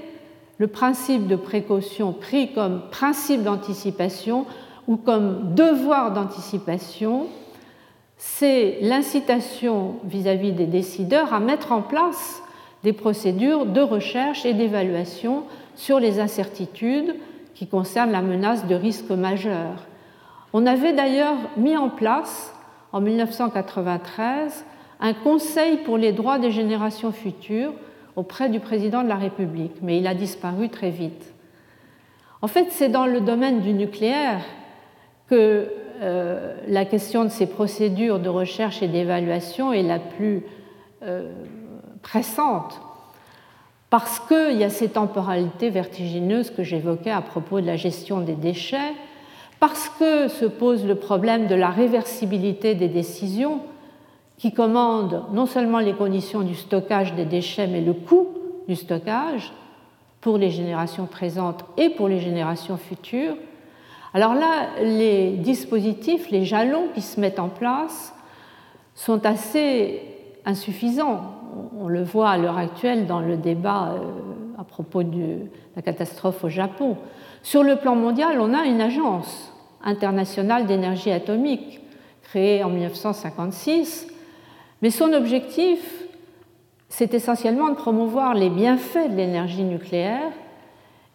le 0.58 0.66
principe 0.66 1.26
de 1.26 1.36
précaution 1.36 2.12
pris 2.12 2.52
comme 2.52 2.82
principe 2.90 3.42
d'anticipation 3.42 4.46
ou 4.86 4.96
comme 4.96 5.54
devoir 5.54 6.12
d'anticipation, 6.12 7.26
c'est 8.16 8.78
l'incitation 8.80 9.96
vis-à-vis 10.04 10.52
des 10.52 10.66
décideurs 10.66 11.34
à 11.34 11.40
mettre 11.40 11.72
en 11.72 11.82
place 11.82 12.42
des 12.82 12.92
procédures 12.92 13.66
de 13.66 13.80
recherche 13.80 14.44
et 14.44 14.54
d'évaluation 14.54 15.44
sur 15.74 15.98
les 15.98 16.20
incertitudes 16.20 17.16
qui 17.54 17.66
concernent 17.66 18.12
la 18.12 18.22
menace 18.22 18.66
de 18.66 18.74
risques 18.74 19.10
majeurs. 19.10 19.86
On 20.52 20.66
avait 20.66 20.92
d'ailleurs 20.92 21.36
mis 21.56 21.76
en 21.76 21.88
place 21.88 22.54
en 22.92 23.00
1993 23.00 24.64
un 25.00 25.14
Conseil 25.14 25.78
pour 25.78 25.98
les 25.98 26.12
droits 26.12 26.38
des 26.38 26.50
générations 26.50 27.10
futures 27.10 27.72
auprès 28.16 28.48
du 28.48 28.60
président 28.60 29.02
de 29.02 29.08
la 29.08 29.16
République, 29.16 29.76
mais 29.82 29.98
il 29.98 30.06
a 30.06 30.14
disparu 30.14 30.68
très 30.68 30.90
vite. 30.90 31.32
En 32.42 32.46
fait, 32.46 32.66
c'est 32.70 32.88
dans 32.88 33.06
le 33.06 33.20
domaine 33.20 33.60
du 33.60 33.72
nucléaire 33.72 34.42
que 35.28 35.70
euh, 36.02 36.54
la 36.68 36.84
question 36.84 37.24
de 37.24 37.30
ces 37.30 37.46
procédures 37.46 38.18
de 38.18 38.28
recherche 38.28 38.82
et 38.82 38.88
d'évaluation 38.88 39.72
est 39.72 39.82
la 39.82 39.98
plus 39.98 40.42
euh, 41.02 41.32
pressante 42.02 42.80
parce 43.94 44.18
qu'il 44.18 44.56
y 44.56 44.64
a 44.64 44.70
ces 44.70 44.88
temporalités 44.88 45.70
vertigineuses 45.70 46.50
que 46.50 46.64
j'évoquais 46.64 47.12
à 47.12 47.20
propos 47.20 47.60
de 47.60 47.66
la 47.66 47.76
gestion 47.76 48.18
des 48.18 48.34
déchets, 48.34 48.92
parce 49.60 49.88
que 49.88 50.26
se 50.26 50.46
pose 50.46 50.84
le 50.84 50.96
problème 50.96 51.46
de 51.46 51.54
la 51.54 51.70
réversibilité 51.70 52.74
des 52.74 52.88
décisions 52.88 53.60
qui 54.36 54.52
commandent 54.52 55.24
non 55.32 55.46
seulement 55.46 55.78
les 55.78 55.94
conditions 55.94 56.42
du 56.42 56.54
stockage 56.54 57.14
des 57.14 57.24
déchets, 57.24 57.66
mais 57.66 57.80
le 57.80 57.94
coût 57.94 58.28
du 58.68 58.76
stockage 58.76 59.52
pour 60.20 60.38
les 60.38 60.50
générations 60.50 61.06
présentes 61.06 61.64
et 61.76 61.90
pour 61.90 62.08
les 62.08 62.20
générations 62.20 62.76
futures. 62.76 63.36
Alors 64.12 64.34
là, 64.34 64.68
les 64.82 65.32
dispositifs, 65.32 66.30
les 66.30 66.44
jalons 66.44 66.88
qui 66.94 67.02
se 67.02 67.20
mettent 67.20 67.40
en 67.40 67.48
place 67.48 68.14
sont 68.94 69.26
assez 69.26 70.02
insuffisants 70.44 71.34
on 71.78 71.88
le 71.88 72.02
voit 72.02 72.30
à 72.30 72.38
l'heure 72.38 72.58
actuelle 72.58 73.06
dans 73.06 73.20
le 73.20 73.36
débat 73.36 73.94
euh, 73.94 74.60
à 74.60 74.64
propos 74.64 75.02
de 75.02 75.38
la 75.76 75.82
catastrophe 75.82 76.44
au 76.44 76.48
Japon. 76.48 76.96
Sur 77.42 77.62
le 77.62 77.76
plan 77.76 77.94
mondial, 77.94 78.40
on 78.40 78.54
a 78.54 78.64
une 78.64 78.80
agence 78.80 79.52
internationale 79.82 80.66
d'énergie 80.66 81.10
atomique 81.10 81.80
créée 82.22 82.64
en 82.64 82.70
1956, 82.70 84.08
mais 84.84 84.90
son 84.90 85.14
objectif, 85.14 85.80
c'est 86.90 87.14
essentiellement 87.14 87.70
de 87.70 87.74
promouvoir 87.74 88.34
les 88.34 88.50
bienfaits 88.50 89.08
de 89.10 89.16
l'énergie 89.16 89.62
nucléaire. 89.62 90.30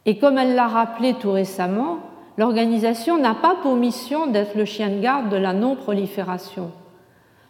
Et 0.08 0.18
comme 0.18 0.40
elle 0.40 0.56
l'a 0.56 0.68
rappelé 0.68 1.14
tout 1.14 1.32
récemment, 1.32 2.00
l'organisation 2.40 3.20
n'a 3.20 3.36
pas 3.36 3.58
pour 3.62 3.76
mission 3.76 4.26
d'être 4.26 4.56
le 4.56 4.66
chien 4.66 4.90
de 4.90 5.00
garde 5.00 5.30
de 5.30 5.38
la 5.38 5.54
non-prolifération. 5.54 6.72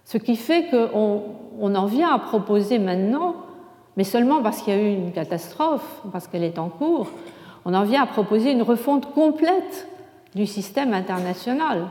Ce 0.04 0.18
qui 0.18 0.36
fait 0.36 0.68
qu'on 0.70 1.24
on 1.58 1.74
en 1.74 1.86
vient 1.86 2.14
à 2.14 2.20
proposer 2.20 2.80
maintenant, 2.80 3.36
mais 3.96 4.04
seulement 4.04 4.44
parce 4.44 4.62
qu'il 4.62 4.74
y 4.74 4.78
a 4.78 4.82
eu 4.82 4.94
une 4.94 5.14
catastrophe, 5.14 6.02
parce 6.12 6.28
qu'elle 6.28 6.44
est 6.44 6.60
en 6.60 6.68
cours, 6.68 7.08
on 7.64 7.74
en 7.74 7.86
vient 7.86 8.04
à 8.04 8.08
proposer 8.08 8.52
une 8.52 8.64
refonte 8.64 9.14
complète 9.14 9.88
du 10.36 10.46
système 10.46 10.94
international, 10.94 11.88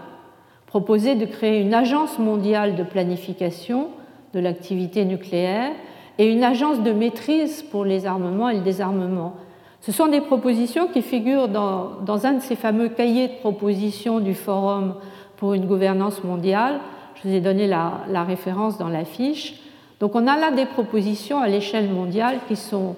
proposer 0.67 1.15
de 1.15 1.25
créer 1.25 1.63
une 1.63 1.73
agence 1.73 2.19
mondiale 2.19 2.77
de 2.77 2.83
planification 2.83 3.89
de 4.35 4.41
l'activité 4.41 5.05
nucléaire 5.05 5.73
et 6.19 6.31
une 6.31 6.45
agence 6.45 6.83
de 6.83 6.93
maîtrise 6.93 7.63
pour 7.63 7.85
les 7.85 8.07
armements 8.07 8.49
et 8.49 8.57
le 8.57 8.63
désarmement. 8.63 9.35
Ce 9.81 9.93
sont 9.93 10.09
des 10.09 10.21
propositions 10.21 10.89
qui 10.89 11.03
figurent 11.03 11.49
dans, 11.49 12.27
un 12.27 12.33
de 12.35 12.43
ces 12.43 12.57
fameux 12.57 12.89
cahiers 12.89 13.29
de 13.29 13.37
propositions 13.41 14.19
du 14.21 14.35
Forum 14.35 14.95
pour 15.37 15.55
une 15.55 15.67
gouvernance 15.67 16.25
mondiale 16.25 16.81
je 17.23 17.29
vous 17.29 17.35
ai 17.35 17.41
donné 17.41 17.67
la, 17.67 18.25
référence 18.25 18.79
dans 18.79 18.89
la 18.89 19.05
fiche. 19.05 19.55
Donc 20.01 20.15
on 20.15 20.27
a 20.27 20.39
là 20.39 20.51
des 20.51 20.67
propositions 20.67 21.41
à 21.41 21.49
l'échelle 21.49 21.89
mondiale 21.89 22.39
qui 22.47 22.57
sont 22.57 22.97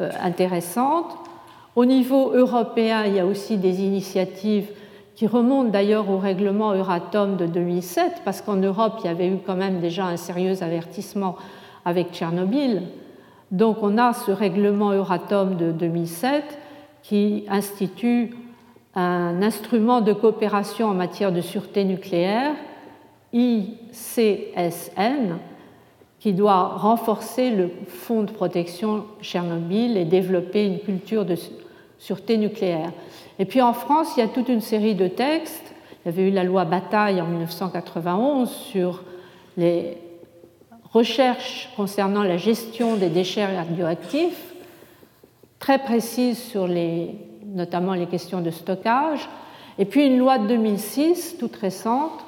euh, 0.00 0.10
intéressantes. 0.22 1.16
Au 1.76 1.84
niveau 1.84 2.32
européen, 2.32 3.04
il 3.06 3.14
y 3.14 3.20
a 3.20 3.26
aussi 3.26 3.58
des 3.58 3.82
initiatives 3.82 4.68
qui 5.18 5.26
remontent 5.26 5.70
d'ailleurs 5.70 6.08
au 6.10 6.18
règlement 6.18 6.72
Euratom 6.74 7.34
de 7.34 7.46
2007, 7.46 8.22
parce 8.24 8.40
qu'en 8.40 8.54
Europe, 8.54 9.00
il 9.02 9.08
y 9.08 9.10
avait 9.10 9.26
eu 9.26 9.38
quand 9.44 9.56
même 9.56 9.80
déjà 9.80 10.06
un 10.06 10.16
sérieux 10.16 10.62
avertissement 10.62 11.34
avec 11.84 12.12
Tchernobyl. 12.12 12.82
Donc 13.50 13.78
on 13.82 13.98
a 13.98 14.12
ce 14.12 14.30
règlement 14.30 14.92
Euratom 14.92 15.56
de 15.56 15.72
2007 15.72 16.44
qui 17.02 17.46
institue 17.48 18.36
un 18.94 19.42
instrument 19.42 20.02
de 20.02 20.12
coopération 20.12 20.86
en 20.86 20.94
matière 20.94 21.32
de 21.32 21.40
sûreté 21.40 21.82
nucléaire 21.82 22.54
ICSN, 23.32 24.68
qui 26.20 26.32
doit 26.32 26.76
renforcer 26.76 27.50
le 27.50 27.70
fonds 27.88 28.22
de 28.22 28.30
protection 28.30 29.04
Tchernobyl 29.20 29.96
et 29.96 30.04
développer 30.04 30.64
une 30.64 30.78
culture 30.78 31.24
de 31.24 31.34
sûreté 31.98 32.36
nucléaire. 32.36 32.92
Et 33.38 33.44
puis 33.44 33.62
en 33.62 33.72
France, 33.72 34.14
il 34.16 34.20
y 34.20 34.22
a 34.22 34.28
toute 34.28 34.48
une 34.48 34.60
série 34.60 34.94
de 34.94 35.06
textes. 35.06 35.74
Il 36.04 36.06
y 36.06 36.08
avait 36.08 36.28
eu 36.28 36.32
la 36.32 36.44
loi 36.44 36.64
Bataille 36.64 37.20
en 37.20 37.26
1991 37.26 38.50
sur 38.50 39.04
les 39.56 39.96
recherches 40.92 41.70
concernant 41.76 42.22
la 42.22 42.36
gestion 42.36 42.96
des 42.96 43.08
déchets 43.08 43.44
radioactifs, 43.44 44.54
très 45.58 45.78
précise 45.78 46.38
sur 46.38 46.66
les, 46.66 47.14
notamment 47.44 47.94
les 47.94 48.06
questions 48.06 48.40
de 48.40 48.50
stockage. 48.50 49.28
Et 49.78 49.84
puis 49.84 50.06
une 50.06 50.18
loi 50.18 50.38
de 50.38 50.46
2006, 50.46 51.36
toute 51.38 51.56
récente, 51.56 52.24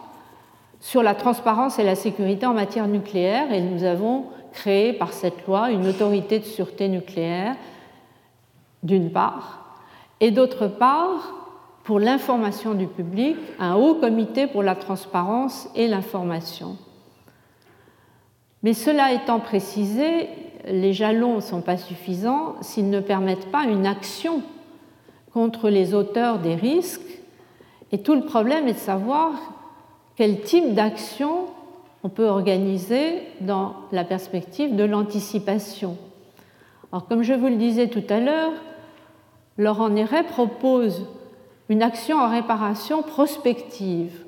sur 0.81 1.03
la 1.03 1.15
transparence 1.15 1.79
et 1.79 1.85
la 1.85 1.95
sécurité 1.95 2.47
en 2.47 2.55
matière 2.55 2.87
nucléaire 2.87 3.53
et 3.53 3.61
nous 3.61 3.85
avons 3.85 4.25
créé 4.53 4.93
par 4.93 5.13
cette 5.13 5.47
loi 5.47 5.71
une 5.71 5.87
autorité 5.87 6.39
de 6.39 6.45
sûreté 6.45 6.89
nucléaire, 6.89 7.55
d'une 8.83 9.11
part, 9.11 9.70
et 10.21 10.31
d'autre 10.31 10.67
part, 10.67 11.35
pour 11.85 11.99
l'information 11.99 12.75
du 12.75 12.87
public, 12.87 13.37
un 13.59 13.75
haut 13.75 13.95
comité 13.95 14.47
pour 14.47 14.63
la 14.63 14.75
transparence 14.75 15.69
et 15.75 15.89
l'information. 15.89 16.77
Mais 18.63 18.75
cela 18.75 19.13
étant 19.13 19.41
précisé, 19.41 20.29
les 20.67 20.93
jalons 20.93 21.37
ne 21.37 21.41
sont 21.41 21.63
pas 21.63 21.79
suffisants 21.79 22.57
s'ils 22.61 22.91
ne 22.91 23.01
permettent 23.01 23.51
pas 23.51 23.65
une 23.65 23.87
action 23.87 24.43
contre 25.33 25.71
les 25.71 25.95
auteurs 25.95 26.39
des 26.39 26.55
risques. 26.55 27.01
Et 27.93 28.03
tout 28.03 28.15
le 28.15 28.23
problème 28.23 28.69
est 28.69 28.75
de 28.75 28.79
savoir 28.79 29.33
quel 30.17 30.43
type 30.43 30.75
d'action 30.75 31.47
on 32.03 32.09
peut 32.09 32.27
organiser 32.27 33.23
dans 33.41 33.75
la 33.93 34.05
perspective 34.05 34.77
de 34.77 34.85
l'anticipation. 34.85 35.97
Alors, 36.93 37.07
comme 37.07 37.23
je 37.23 37.33
vous 37.35 37.49
le 37.49 37.57
disais 37.57 37.89
tout 37.89 38.05
à 38.09 38.21
l'heure, 38.21 38.53
Laurent 39.61 39.91
Néret 39.91 40.23
propose 40.23 41.07
une 41.69 41.83
action 41.83 42.17
en 42.17 42.31
réparation 42.31 43.03
prospective, 43.03 44.25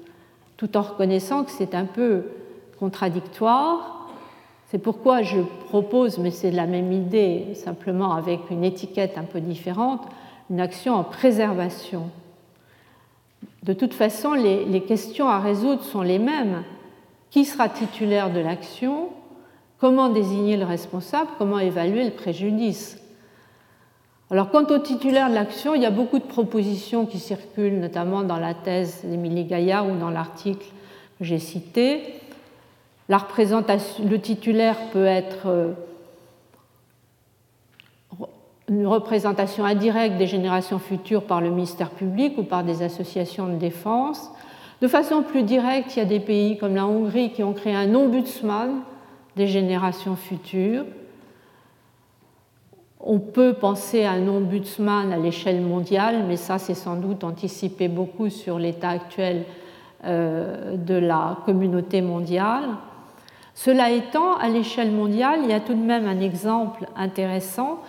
tout 0.59 0.77
en 0.77 0.83
reconnaissant 0.83 1.45
que 1.45 1.51
c'est 1.51 1.75
un 1.75 1.87
peu 1.87 2.25
contradictoire. 2.79 4.11
C'est 4.67 4.79
pourquoi 4.79 5.23
je 5.23 5.41
propose, 5.69 6.19
mais 6.19 6.31
c'est 6.31 6.51
la 6.51 6.67
même 6.67 6.93
idée, 6.93 7.55
simplement 7.55 8.13
avec 8.13 8.41
une 8.51 8.63
étiquette 8.63 9.17
un 9.17 9.23
peu 9.23 9.41
différente, 9.41 10.03
une 10.51 10.61
action 10.61 10.97
en 10.97 11.03
préservation. 11.03 12.11
De 13.63 13.73
toute 13.73 13.95
façon, 13.95 14.35
les, 14.35 14.83
questions 14.83 15.29
à 15.29 15.39
résoudre 15.39 15.83
sont 15.83 16.03
les 16.03 16.19
mêmes. 16.19 16.63
Qui 17.31 17.47
sera 17.47 17.71
titulaire 17.71 18.31
de 18.31 18.41
l'action? 18.41 19.09
Comment 19.79 20.11
désigner 20.11 20.59
le 20.59 20.67
responsable? 20.67 21.31
Comment 21.39 21.59
évaluer 21.59 22.05
le 22.05 22.11
préjudice? 22.11 23.02
Alors, 24.33 24.49
quant 24.51 24.65
au 24.65 24.79
titulaire 24.79 25.29
de 25.29 25.35
l'action, 25.35 25.75
il 25.75 25.83
y 25.83 25.87
a 25.87 25.91
beaucoup 25.91 26.19
de 26.19 26.25
propositions 26.25 27.05
qui 27.05 27.19
circulent, 27.19 27.79
notamment 27.79 28.23
dans 28.23 28.39
la 28.39 28.55
thèse 28.55 29.03
d'Émilie 29.05 29.45
Gaillard 29.45 29.87
ou 29.87 29.95
dans 29.99 30.09
l'article 30.09 30.65
que 31.19 31.25
j'ai 31.27 31.39
cité. 31.39 32.01
Le 33.11 34.17
titulaire 34.17 34.79
peut 34.91 35.05
être 35.05 35.49
euh, 35.49 35.73
une 38.71 38.87
représentation 38.87 39.67
indirecte 39.67 40.17
des 40.17 40.27
générations 40.27 40.79
futures 40.79 41.25
par 41.25 41.43
le 41.43 41.51
ministère 41.51 41.91
public 41.91 42.39
ou 42.39 42.43
par 42.43 42.65
des 42.65 42.83
associations 42.83 43.49
de 43.49 43.57
défense. 43.57 44.31
De 44.81 44.89
façon 44.89 45.23
plus 45.23 45.43
directe, 45.43 45.95
il 45.95 45.99
y 45.99 46.03
a 46.03 46.07
des 46.07 46.21
pays 46.21 46.57
comme 46.57 46.75
la 46.75 46.87
Hongrie 46.87 47.33
qui 47.33 47.43
ont 47.43 47.53
créé 47.53 47.75
un 47.75 47.95
ombudsman 47.95 48.81
des 49.37 49.47
générations 49.47 50.17
futures. 50.17 50.87
On 53.03 53.19
peut 53.19 53.55
penser 53.55 54.05
à 54.05 54.13
un 54.13 54.29
ombudsman 54.29 55.13
à 55.13 55.17
l'échelle 55.17 55.61
mondiale, 55.61 56.25
mais 56.29 56.37
ça, 56.37 56.59
c'est 56.59 56.75
sans 56.75 56.97
doute 56.97 57.25
anticiper 57.25 57.89
beaucoup 57.89 58.31
sur 58.31 58.59
l'état 58.59 58.91
actuel 58.91 59.45
euh, 60.05 60.77
de 60.77 60.95
la 60.95 61.39
communauté 61.45 62.01
mondiale. 62.01 62.65
Cela 63.55 63.91
étant, 63.91 64.37
à 64.37 64.49
l'échelle 64.49 64.93
mondiale, 64.93 65.41
il 65.43 65.51
y 65.51 65.55
a 65.55 65.61
tout 65.61 65.75
de 65.75 65.83
même 65.83 66.07
un 66.07 66.21
exemple 66.21 66.87
intéressant 66.97 67.81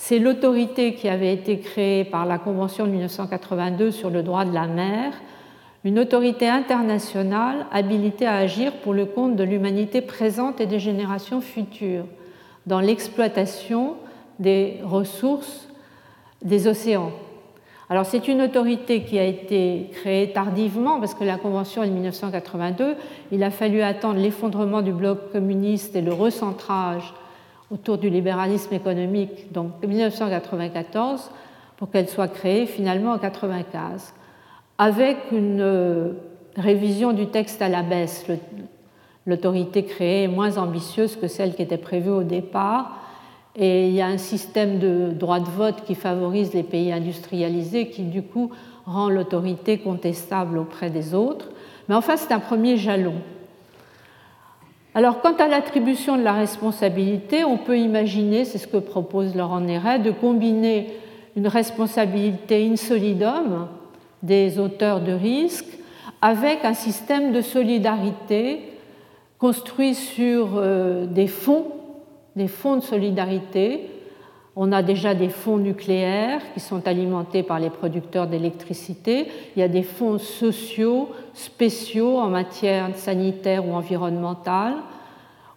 c'est 0.00 0.20
l'autorité 0.20 0.94
qui 0.94 1.08
avait 1.08 1.34
été 1.34 1.58
créée 1.58 2.04
par 2.04 2.24
la 2.24 2.38
Convention 2.38 2.86
de 2.86 2.92
1982 2.92 3.90
sur 3.90 4.10
le 4.10 4.22
droit 4.22 4.44
de 4.44 4.54
la 4.54 4.68
mer, 4.68 5.12
une 5.82 5.98
autorité 5.98 6.48
internationale 6.48 7.66
habilitée 7.72 8.24
à 8.24 8.36
agir 8.36 8.72
pour 8.74 8.94
le 8.94 9.06
compte 9.06 9.34
de 9.34 9.42
l'humanité 9.42 10.00
présente 10.00 10.60
et 10.60 10.66
des 10.66 10.78
générations 10.78 11.40
futures 11.40 12.04
dans 12.66 12.78
l'exploitation 12.78 13.96
des 14.38 14.80
ressources 14.84 15.68
des 16.42 16.66
océans. 16.66 17.12
Alors 17.90 18.04
c'est 18.04 18.28
une 18.28 18.42
autorité 18.42 19.02
qui 19.02 19.18
a 19.18 19.24
été 19.24 19.88
créée 19.92 20.32
tardivement 20.32 21.00
parce 21.00 21.14
que 21.14 21.24
la 21.24 21.38
Convention 21.38 21.82
est 21.82 21.88
de 21.88 21.92
1982, 21.92 22.96
il 23.32 23.42
a 23.42 23.50
fallu 23.50 23.80
attendre 23.80 24.20
l'effondrement 24.20 24.82
du 24.82 24.92
bloc 24.92 25.32
communiste 25.32 25.96
et 25.96 26.02
le 26.02 26.12
recentrage 26.12 27.14
autour 27.70 27.98
du 27.98 28.10
libéralisme 28.10 28.74
économique, 28.74 29.52
donc 29.52 29.72
1994, 29.82 31.30
pour 31.76 31.90
qu'elle 31.90 32.08
soit 32.08 32.28
créée 32.28 32.66
finalement 32.66 33.12
en 33.12 33.18
1995, 33.18 34.14
avec 34.78 35.16
une 35.32 35.60
euh, 35.60 36.12
révision 36.56 37.12
du 37.12 37.26
texte 37.26 37.62
à 37.62 37.68
la 37.68 37.82
baisse. 37.82 38.26
L'autorité 39.26 39.84
créée 39.84 40.24
est 40.24 40.28
moins 40.28 40.56
ambitieuse 40.58 41.16
que 41.16 41.28
celle 41.28 41.54
qui 41.54 41.62
était 41.62 41.76
prévue 41.76 42.10
au 42.10 42.22
départ. 42.22 42.97
Et 43.58 43.88
il 43.88 43.94
y 43.94 44.00
a 44.00 44.06
un 44.06 44.18
système 44.18 44.78
de 44.78 45.10
droit 45.12 45.40
de 45.40 45.48
vote 45.48 45.82
qui 45.84 45.96
favorise 45.96 46.54
les 46.54 46.62
pays 46.62 46.92
industrialisés, 46.92 47.88
qui 47.88 48.02
du 48.02 48.22
coup 48.22 48.50
rend 48.86 49.10
l'autorité 49.10 49.78
contestable 49.78 50.58
auprès 50.58 50.90
des 50.90 51.12
autres. 51.12 51.48
Mais 51.88 51.94
enfin, 51.94 52.16
c'est 52.16 52.32
un 52.32 52.38
premier 52.38 52.76
jalon. 52.76 53.14
Alors, 54.94 55.20
quant 55.20 55.34
à 55.34 55.48
l'attribution 55.48 56.16
de 56.16 56.22
la 56.22 56.32
responsabilité, 56.32 57.44
on 57.44 57.58
peut 57.58 57.78
imaginer, 57.78 58.44
c'est 58.44 58.58
ce 58.58 58.66
que 58.66 58.78
propose 58.78 59.34
Laurent 59.34 59.60
Néret, 59.60 59.98
de 59.98 60.10
combiner 60.10 60.88
une 61.36 61.46
responsabilité 61.46 62.66
in 62.66 62.76
solidum 62.76 63.68
des 64.22 64.58
auteurs 64.58 65.00
de 65.00 65.12
risques 65.12 65.78
avec 66.20 66.64
un 66.64 66.74
système 66.74 67.32
de 67.32 67.40
solidarité 67.40 68.60
construit 69.38 69.94
sur 69.94 70.54
euh, 70.56 71.06
des 71.06 71.28
fonds, 71.28 71.66
des 72.38 72.48
fonds 72.48 72.76
de 72.76 72.82
solidarité. 72.82 73.90
On 74.56 74.72
a 74.72 74.82
déjà 74.82 75.14
des 75.14 75.28
fonds 75.28 75.58
nucléaires 75.58 76.40
qui 76.54 76.60
sont 76.60 76.86
alimentés 76.88 77.42
par 77.42 77.58
les 77.60 77.68
producteurs 77.68 78.26
d'électricité. 78.26 79.26
Il 79.54 79.60
y 79.60 79.62
a 79.62 79.68
des 79.68 79.82
fonds 79.82 80.18
sociaux 80.18 81.10
spéciaux 81.34 82.18
en 82.18 82.28
matière 82.28 82.96
sanitaire 82.96 83.68
ou 83.68 83.72
environnementale. 83.72 84.74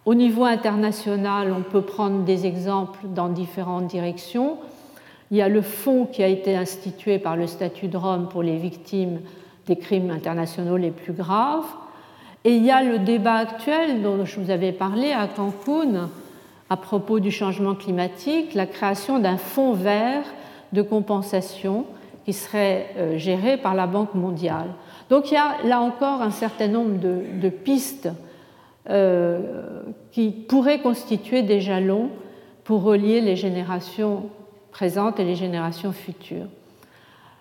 Au 0.04 0.14
niveau 0.14 0.44
international, 0.44 1.54
on 1.56 1.62
peut 1.62 1.82
prendre 1.82 2.24
des 2.24 2.46
exemples 2.46 3.06
dans 3.14 3.28
différentes 3.28 3.86
directions. 3.86 4.58
Il 5.30 5.38
y 5.38 5.42
a 5.42 5.48
le 5.48 5.62
fonds 5.62 6.04
qui 6.04 6.22
a 6.22 6.28
été 6.28 6.56
institué 6.56 7.18
par 7.18 7.36
le 7.36 7.46
statut 7.46 7.88
de 7.88 7.96
Rome 7.96 8.28
pour 8.28 8.42
les 8.42 8.56
victimes 8.56 9.20
des 9.66 9.76
crimes 9.76 10.10
internationaux 10.10 10.76
les 10.76 10.90
plus 10.90 11.12
graves. 11.12 11.64
Et 12.44 12.56
il 12.56 12.64
y 12.64 12.72
a 12.72 12.82
le 12.82 12.98
débat 12.98 13.36
actuel 13.36 14.02
dont 14.02 14.24
je 14.24 14.40
vous 14.40 14.50
avais 14.50 14.72
parlé 14.72 15.12
à 15.12 15.28
Cancun 15.28 16.10
à 16.72 16.76
propos 16.78 17.20
du 17.20 17.30
changement 17.30 17.74
climatique, 17.74 18.54
la 18.54 18.64
création 18.64 19.18
d'un 19.18 19.36
fonds 19.36 19.74
vert 19.74 20.24
de 20.72 20.80
compensation 20.80 21.84
qui 22.24 22.32
serait 22.32 22.86
euh, 22.96 23.18
géré 23.18 23.58
par 23.58 23.74
la 23.74 23.86
Banque 23.86 24.14
mondiale. 24.14 24.70
Donc 25.10 25.30
il 25.30 25.34
y 25.34 25.36
a 25.36 25.58
là 25.64 25.82
encore 25.82 26.22
un 26.22 26.30
certain 26.30 26.68
nombre 26.68 26.98
de, 26.98 27.48
pistes 27.50 28.08
euh, 28.88 29.82
qui 30.12 30.30
pourraient 30.30 30.80
constituer 30.80 31.42
des 31.42 31.60
jalons 31.60 32.08
pour 32.64 32.84
relier 32.84 33.20
les 33.20 33.36
générations 33.36 34.30
présentes 34.70 35.20
et 35.20 35.24
les 35.24 35.36
générations 35.36 35.92
futures. 35.92 36.48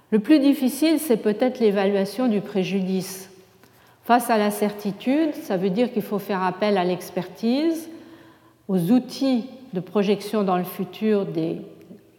Le 0.09 0.19
plus 0.19 0.39
difficile, 0.39 0.99
c'est 0.99 1.15
peut-être 1.15 1.61
l'évaluation 1.61 2.27
du 2.27 2.41
préjudice. 2.41 3.29
Face 4.03 4.29
à 4.29 4.37
la 4.37 4.51
certitude, 4.51 5.33
ça 5.35 5.55
veut 5.55 5.69
dire 5.69 5.93
qu'il 5.93 6.01
faut 6.01 6.19
faire 6.19 6.43
appel 6.43 6.77
à 6.77 6.83
l'expertise, 6.83 7.90
aux 8.71 8.91
outils 8.91 9.43
de 9.73 9.81
projection 9.81 10.43
dans 10.43 10.55
le 10.55 10.63
futur 10.63 11.25
des 11.25 11.57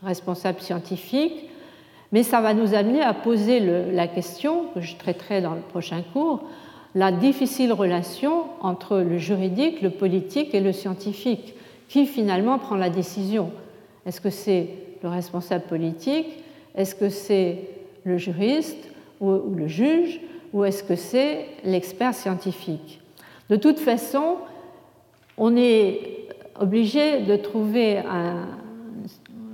responsables 0.02 0.60
scientifiques, 0.60 1.48
mais 2.12 2.22
ça 2.22 2.42
va 2.42 2.52
nous 2.52 2.74
amener 2.74 3.00
à 3.00 3.14
poser 3.14 3.58
la 3.90 4.06
question, 4.06 4.66
que 4.74 4.82
je 4.82 4.94
traiterai 4.96 5.40
dans 5.40 5.54
le 5.54 5.62
prochain 5.62 6.02
cours, 6.12 6.42
la 6.94 7.10
difficile 7.10 7.72
relation 7.72 8.44
entre 8.60 8.98
le 8.98 9.16
juridique, 9.16 9.80
le 9.80 9.88
politique 9.88 10.54
et 10.54 10.60
le 10.60 10.72
scientifique. 10.72 11.54
Qui 11.88 12.04
finalement 12.04 12.58
prend 12.58 12.76
la 12.76 12.90
décision? 12.90 13.50
Est-ce 14.04 14.20
que 14.20 14.28
c'est 14.28 14.68
le 15.02 15.08
responsable 15.08 15.64
politique? 15.64 16.26
Est-ce 16.74 16.94
que 16.94 17.08
c'est 17.08 17.60
le 18.04 18.18
juriste 18.18 18.90
ou, 19.22 19.38
le 19.56 19.68
juge? 19.68 20.20
Ou 20.52 20.64
est-ce 20.64 20.84
que 20.84 20.96
c'est 20.96 21.46
l'expert 21.64 22.12
scientifique? 22.12 23.00
De 23.48 23.56
toute 23.56 23.78
façon, 23.78 24.36
on 25.38 25.56
est 25.56 26.21
obligé 26.60 27.20
de 27.20 27.36
trouver 27.36 28.02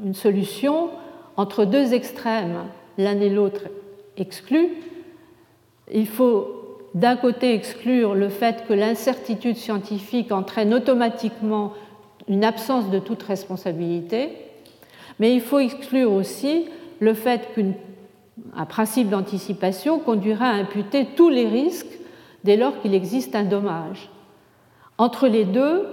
une 0.05 0.15
solution 0.15 0.91
entre 1.37 1.65
deux 1.65 1.95
extrêmes, 1.95 2.65
l'un 2.97 3.21
et 3.21 3.31
l'autre 3.31 3.63
exclus. 4.17 4.69
Il 5.93 6.07
faut 6.07 6.59
d'un 6.95 7.17
côté 7.17 7.55
exclure 7.55 8.15
le 8.15 8.29
fait 8.29 8.65
que 8.67 8.73
l'incertitude 8.73 9.57
scientifique 9.57 10.33
entraîne 10.33 10.75
automatiquement 10.75 11.73
une 12.29 12.45
absence 12.45 12.91
de 12.91 12.99
toute 12.99 13.23
responsabilité, 13.23 14.31
mais 15.19 15.33
il 15.35 15.41
faut 15.41 15.59
exclure 15.59 16.13
aussi 16.13 16.67
le 17.01 17.15
fait 17.15 17.49
qu'un 17.55 18.65
principe 18.67 19.09
d'anticipation 19.09 19.99
conduirait 19.99 20.45
à 20.45 20.53
imputer 20.53 21.07
tous 21.17 21.29
les 21.29 21.47
risques 21.47 21.99
dès 22.45 22.57
lors 22.57 22.81
qu'il 22.81 22.95
existe 22.95 23.35
un 23.35 23.45
dommage. 23.45 24.11
Entre 24.99 25.29
les 25.29 25.45
deux, 25.45 25.87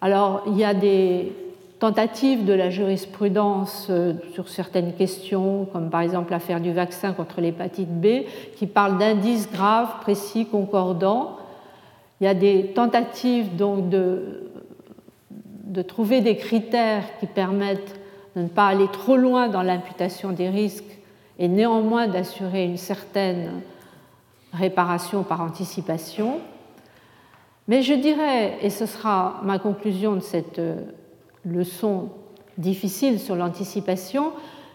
alors 0.00 0.42
il 0.46 0.56
y 0.56 0.64
a 0.64 0.74
des 0.74 1.32
tentatives 1.80 2.44
de 2.44 2.52
la 2.52 2.70
jurisprudence 2.70 3.86
euh, 3.90 4.12
sur 4.34 4.48
certaines 4.48 4.94
questions, 4.94 5.66
comme 5.72 5.90
par 5.90 6.02
exemple 6.02 6.30
l'affaire 6.30 6.60
du 6.60 6.72
vaccin 6.72 7.12
contre 7.12 7.40
l'hépatite 7.40 7.88
B, 7.88 8.24
qui 8.56 8.66
parle 8.66 8.98
d'indices 8.98 9.50
graves, 9.50 10.00
précis, 10.02 10.46
concordants. 10.46 11.38
Il 12.20 12.24
y 12.24 12.26
a 12.26 12.34
des 12.34 12.72
tentatives 12.74 13.56
donc 13.56 13.88
de, 13.88 14.50
de 15.64 15.82
trouver 15.82 16.20
des 16.20 16.36
critères 16.36 17.04
qui 17.18 17.26
permettent 17.26 17.98
de 18.36 18.42
ne 18.42 18.48
pas 18.48 18.66
aller 18.66 18.88
trop 18.92 19.16
loin 19.16 19.48
dans 19.48 19.62
l'imputation 19.62 20.30
des 20.32 20.50
risques 20.50 20.98
et 21.38 21.48
néanmoins 21.48 22.06
d'assurer 22.06 22.64
une 22.64 22.76
certaine 22.76 23.62
réparation 24.52 25.22
par 25.22 25.40
anticipation. 25.40 26.40
Mais 27.70 27.82
je 27.82 27.94
dirais, 27.94 28.58
et 28.62 28.68
ce 28.68 28.84
sera 28.84 29.40
ma 29.44 29.58
conclusion 29.58 30.16
de 30.16 30.20
cette 30.20 30.58
euh, 30.58 30.74
leçon 31.46 32.08
difficile 32.58 33.20
sur 33.20 33.36
l'anticipation, 33.36 34.32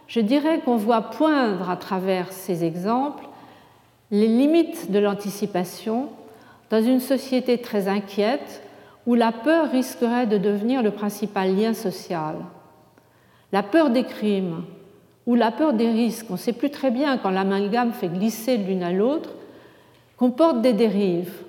je 0.08 0.22
dirais 0.22 0.62
qu'on 0.62 0.78
voit 0.78 1.02
poindre 1.02 1.70
à 1.70 1.76
travers 1.76 2.32
ces 2.32 2.64
exemples 2.64 3.26
les 4.12 4.28
limites 4.28 4.92
de 4.92 5.00
l'anticipation 5.00 6.08
dans 6.70 6.82
une 6.82 7.02
société 7.02 7.58
très 7.58 7.88
inquiète 7.88 8.64
où 9.06 9.14
la 9.14 9.32
peur 9.32 9.70
risquerait 9.70 10.26
de 10.26 10.38
devenir 10.38 10.82
le 10.82 10.92
principal 10.92 11.54
lien 11.56 11.74
social 11.74 12.38
la 13.52 13.64
peur 13.64 13.90
des 13.90 14.04
crimes 14.04 14.64
ou 15.26 15.36
la 15.36 15.52
peur 15.52 15.72
des 15.72 15.90
risques, 15.90 16.26
on 16.30 16.34
ne 16.34 16.38
sait 16.38 16.52
plus 16.54 16.70
très 16.70 16.92
bien 16.92 17.18
quand 17.18 17.30
l'amalgame 17.30 17.94
fait 17.94 18.10
glisser 18.10 18.58
l'une 18.58 18.84
à 18.84 18.92
l'autre, 18.92 19.34
comporte 20.18 20.62
des 20.62 20.74
dérives. 20.74 21.45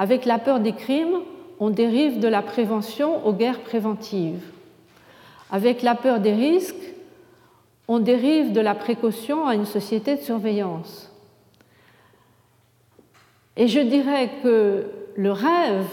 Avec 0.00 0.24
la 0.24 0.38
peur 0.38 0.60
des 0.60 0.72
crimes, 0.72 1.18
on 1.58 1.68
dérive 1.68 2.20
de 2.20 2.28
la 2.28 2.40
prévention 2.40 3.26
aux 3.26 3.34
guerres 3.34 3.60
préventives. 3.60 4.42
Avec 5.50 5.82
la 5.82 5.94
peur 5.94 6.20
des 6.20 6.32
risques, 6.32 6.94
on 7.86 7.98
dérive 7.98 8.52
de 8.52 8.62
la 8.62 8.74
précaution 8.74 9.46
à 9.46 9.54
une 9.54 9.66
société 9.66 10.16
de 10.16 10.22
surveillance. 10.22 11.14
Et 13.58 13.68
je 13.68 13.80
dirais 13.80 14.30
que 14.42 14.86
le 15.16 15.32
rêve, 15.32 15.92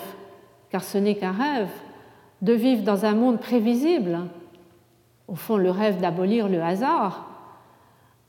car 0.70 0.86
ce 0.86 0.98
n'est 0.98 1.16
qu'un 1.16 1.34
rêve, 1.34 1.68
de 2.42 2.54
vivre 2.54 2.84
dans 2.84 3.04
un 3.04 3.14
monde 3.14 3.42
prévisible, 3.42 4.20
au 5.28 5.36
fond 5.36 5.58
le 5.58 5.70
rêve 5.70 6.00
d'abolir 6.00 6.48
le 6.48 6.62
hasard, 6.64 7.28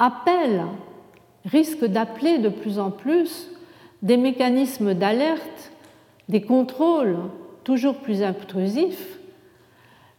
appelle, 0.01 0.65
risque 1.45 1.85
d'appeler 1.85 2.39
de 2.39 2.49
plus 2.49 2.81
en 2.81 2.91
plus 2.91 3.53
des 4.03 4.17
mécanismes 4.17 4.95
d'alerte, 4.95 5.73
des 6.29 6.43
contrôles 6.43 7.17
toujours 7.65 7.97
plus 7.97 8.23
intrusifs. 8.23 9.19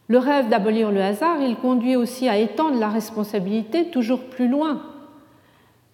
Le 0.08 0.18
rêve 0.18 0.50
d'abolir 0.50 0.92
le 0.92 1.02
hasard, 1.02 1.42
il 1.42 1.56
conduit 1.56 1.96
aussi 1.96 2.28
à 2.28 2.38
étendre 2.38 2.80
la 2.80 2.90
responsabilité 2.90 3.86
toujours 3.86 4.22
plus 4.22 4.48
loin. 4.48 4.82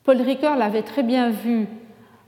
Paul 0.03 0.21
Ricoeur 0.21 0.55
l'avait 0.55 0.83
très 0.83 1.03
bien 1.03 1.29
vu 1.29 1.67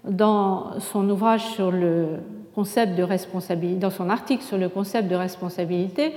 dans 0.04 0.80
son 0.80 1.10
ouvrage 1.10 1.46
sur 1.46 1.72
le 1.72 2.20
concept 2.56 2.96
de 2.96 3.04
responsabilité, 3.04 3.80
dans 3.80 3.90
son 3.90 4.10
article 4.10 4.44
sur 4.44 4.58
le 4.58 4.70
concept 4.70 5.08
de 5.08 5.16
responsabilité, 5.16 6.14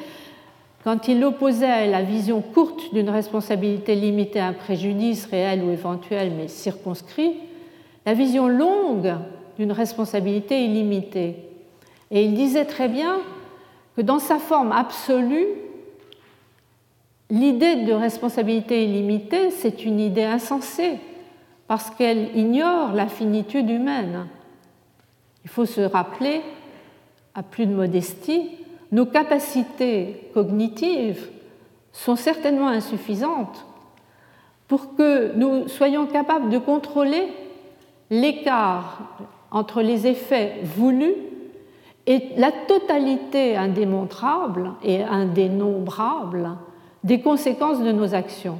quand 0.84 1.08
il 1.08 1.22
opposait 1.24 1.86
la 1.88 2.02
vision 2.02 2.40
courte 2.40 2.94
d'une 2.94 3.10
responsabilité 3.10 3.94
limitée 3.94 4.40
à 4.40 4.46
un 4.46 4.52
préjudice 4.54 5.26
réel 5.26 5.62
ou 5.62 5.70
éventuel 5.70 6.32
mais 6.34 6.48
circonscrit, 6.48 7.34
la 8.06 8.14
vision 8.14 8.48
longue 8.48 9.14
d'une 9.58 9.72
responsabilité 9.72 10.64
illimitée. 10.64 11.36
Et 12.10 12.24
il 12.24 12.34
disait 12.34 12.64
très 12.64 12.88
bien 12.88 13.18
que 13.96 14.02
dans 14.02 14.18
sa 14.18 14.38
forme 14.38 14.72
absolue, 14.72 15.46
l'idée 17.28 17.84
de 17.84 17.92
responsabilité 17.92 18.84
illimitée, 18.84 19.50
c'est 19.50 19.84
une 19.84 20.00
idée 20.00 20.24
insensée, 20.24 20.98
parce 21.68 21.90
qu'elle 21.90 22.36
ignore 22.36 22.92
la 22.92 23.06
finitude 23.06 23.70
humaine. 23.70 24.26
Il 25.44 25.50
faut 25.50 25.66
se 25.66 25.80
rappeler, 25.80 26.42
à 27.34 27.42
plus 27.42 27.66
de 27.66 27.74
modestie, 27.74 28.50
nos 28.92 29.06
capacités 29.06 30.30
cognitives 30.34 31.28
sont 31.92 32.16
certainement 32.16 32.68
insuffisantes 32.68 33.64
pour 34.66 34.96
que 34.96 35.32
nous 35.36 35.68
soyons 35.68 36.06
capables 36.06 36.50
de 36.50 36.58
contrôler 36.58 37.28
l'écart 38.10 39.00
entre 39.50 39.82
les 39.82 40.06
effets 40.06 40.60
voulus 40.64 41.14
et 42.06 42.30
la 42.36 42.50
totalité 42.50 43.56
indémontrable 43.56 44.72
et 44.82 45.02
indénombrable 45.02 46.56
des 47.04 47.20
conséquences 47.20 47.80
de 47.80 47.92
nos 47.92 48.14
actions. 48.14 48.58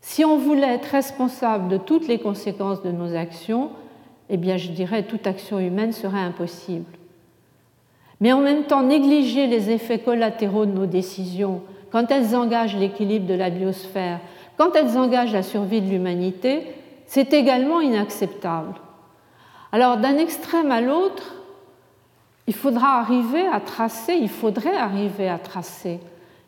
Si 0.00 0.24
on 0.24 0.36
voulait 0.36 0.74
être 0.74 0.86
responsable 0.86 1.68
de 1.68 1.76
toutes 1.76 2.08
les 2.08 2.18
conséquences 2.18 2.82
de 2.82 2.90
nos 2.90 3.14
actions, 3.14 3.70
eh 4.28 4.36
bien 4.36 4.56
je 4.56 4.70
dirais 4.70 5.04
toute 5.04 5.26
action 5.26 5.60
humaine 5.60 5.92
serait 5.92 6.18
impossible. 6.18 6.90
Mais 8.20 8.32
en 8.32 8.40
même 8.40 8.64
temps, 8.64 8.82
négliger 8.82 9.46
les 9.46 9.70
effets 9.70 9.98
collatéraux 9.98 10.66
de 10.66 10.72
nos 10.72 10.86
décisions 10.86 11.62
quand 11.90 12.10
elles 12.10 12.34
engagent 12.34 12.76
l'équilibre 12.76 13.26
de 13.26 13.34
la 13.34 13.50
biosphère, 13.50 14.20
quand 14.56 14.74
elles 14.74 14.96
engagent 14.96 15.32
la 15.32 15.42
survie 15.42 15.80
de 15.80 15.90
l'humanité, 15.90 16.62
c'est 17.14 17.34
également 17.34 17.82
inacceptable. 17.82 18.72
Alors 19.70 19.98
d'un 19.98 20.16
extrême 20.16 20.72
à 20.72 20.80
l'autre, 20.80 21.34
il 22.46 22.54
faudra 22.54 23.00
arriver 23.00 23.46
à 23.46 23.60
tracer, 23.60 24.14
il 24.14 24.30
faudrait 24.30 24.78
arriver 24.78 25.28
à 25.28 25.36
tracer 25.36 26.00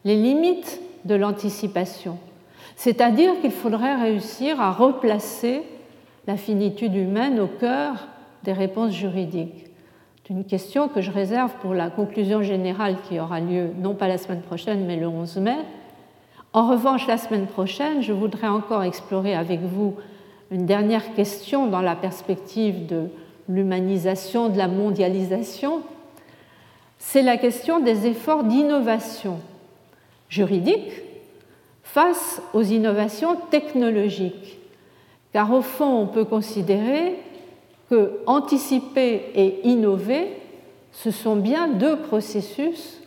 les 0.06 0.16
limites 0.16 0.80
de 1.04 1.16
l'anticipation. 1.16 2.16
C'est-à-dire 2.76 3.38
qu'il 3.42 3.50
faudrait 3.50 3.94
réussir 3.94 4.58
à 4.58 4.72
replacer 4.72 5.64
la 6.26 6.38
finitude 6.38 6.94
humaine 6.94 7.40
au 7.40 7.46
cœur 7.46 8.08
des 8.44 8.54
réponses 8.54 8.92
juridiques. 8.92 9.66
C'est 10.22 10.32
une 10.32 10.46
question 10.46 10.88
que 10.88 11.02
je 11.02 11.10
réserve 11.10 11.52
pour 11.60 11.74
la 11.74 11.90
conclusion 11.90 12.42
générale 12.42 12.96
qui 13.06 13.20
aura 13.20 13.38
lieu 13.38 13.68
non 13.76 13.92
pas 13.92 14.08
la 14.08 14.16
semaine 14.16 14.40
prochaine 14.40 14.86
mais 14.86 14.96
le 14.96 15.08
11 15.08 15.36
mai. 15.36 15.58
En 16.54 16.70
revanche, 16.70 17.06
la 17.06 17.18
semaine 17.18 17.48
prochaine, 17.48 18.00
je 18.00 18.14
voudrais 18.14 18.48
encore 18.48 18.82
explorer 18.82 19.34
avec 19.34 19.60
vous 19.60 19.96
une 20.50 20.66
dernière 20.66 21.14
question 21.14 21.66
dans 21.66 21.80
la 21.80 21.96
perspective 21.96 22.86
de 22.86 23.08
l'humanisation, 23.48 24.48
de 24.48 24.58
la 24.58 24.68
mondialisation. 24.68 25.82
C'est 26.98 27.22
la 27.22 27.36
question 27.36 27.80
des 27.80 28.06
efforts 28.06 28.44
d'innovation 28.44 29.40
juridique 30.28 31.02
face 31.82 32.42
aux 32.52 32.62
innovations 32.62 33.36
technologiques. 33.50 34.58
Car 35.32 35.52
au 35.52 35.62
fond, 35.62 36.00
on 36.00 36.06
peut 36.06 36.24
considérer 36.24 37.16
que 37.90 38.20
anticiper 38.26 39.30
et 39.34 39.68
innover, 39.68 40.28
ce 40.92 41.10
sont 41.10 41.36
bien 41.36 41.68
deux 41.68 41.98
processus 41.98 43.00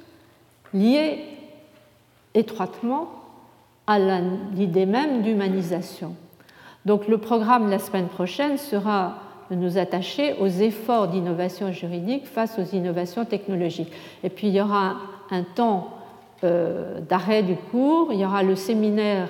liés 0.74 1.20
étroitement 2.34 3.10
à 3.88 4.00
l'idée 4.54 4.86
même 4.86 5.22
d'humanisation. 5.22 6.16
Donc 6.88 7.10
le 7.10 7.18
programme 7.18 7.70
la 7.70 7.80
semaine 7.80 8.08
prochaine 8.08 8.58
sera 8.58 9.16
de 9.52 9.56
nous 9.56 9.78
attacher 9.78 10.36
aux 10.40 10.48
efforts 10.48 11.10
d'innovation 11.10 11.74
juridique 11.74 12.26
face 12.26 12.58
aux 12.58 12.76
innovations 12.76 13.26
technologiques. 13.26 13.92
Et 14.24 14.30
puis 14.30 14.48
il 14.48 14.54
y 14.54 14.62
aura 14.62 14.96
un 15.30 15.44
temps 15.44 15.90
euh, 16.46 17.02
d'arrêt 17.02 17.44
du 17.44 17.58
cours. 17.58 18.14
Il 18.14 18.20
y 18.20 18.24
aura 18.24 18.42
le 18.42 18.56
séminaire 18.56 19.28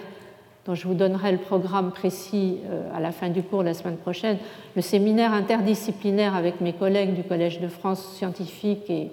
dont 0.68 0.76
je 0.76 0.88
vous 0.88 0.94
donnerai 0.94 1.32
le 1.32 1.40
programme 1.40 1.90
précis 1.90 2.60
euh, 2.70 2.96
à 2.96 3.00
la 3.00 3.12
fin 3.12 3.30
du 3.30 3.42
cours 3.42 3.64
la 3.64 3.74
semaine 3.74 3.98
prochaine, 3.98 4.38
le 4.76 4.84
séminaire 4.84 5.34
interdisciplinaire 5.34 6.36
avec 6.36 6.62
mes 6.62 6.74
collègues 6.74 7.16
du 7.16 7.24
Collège 7.24 7.60
de 7.60 7.70
France 7.70 8.18
scientifiques 8.18 8.88
et, 8.88 9.10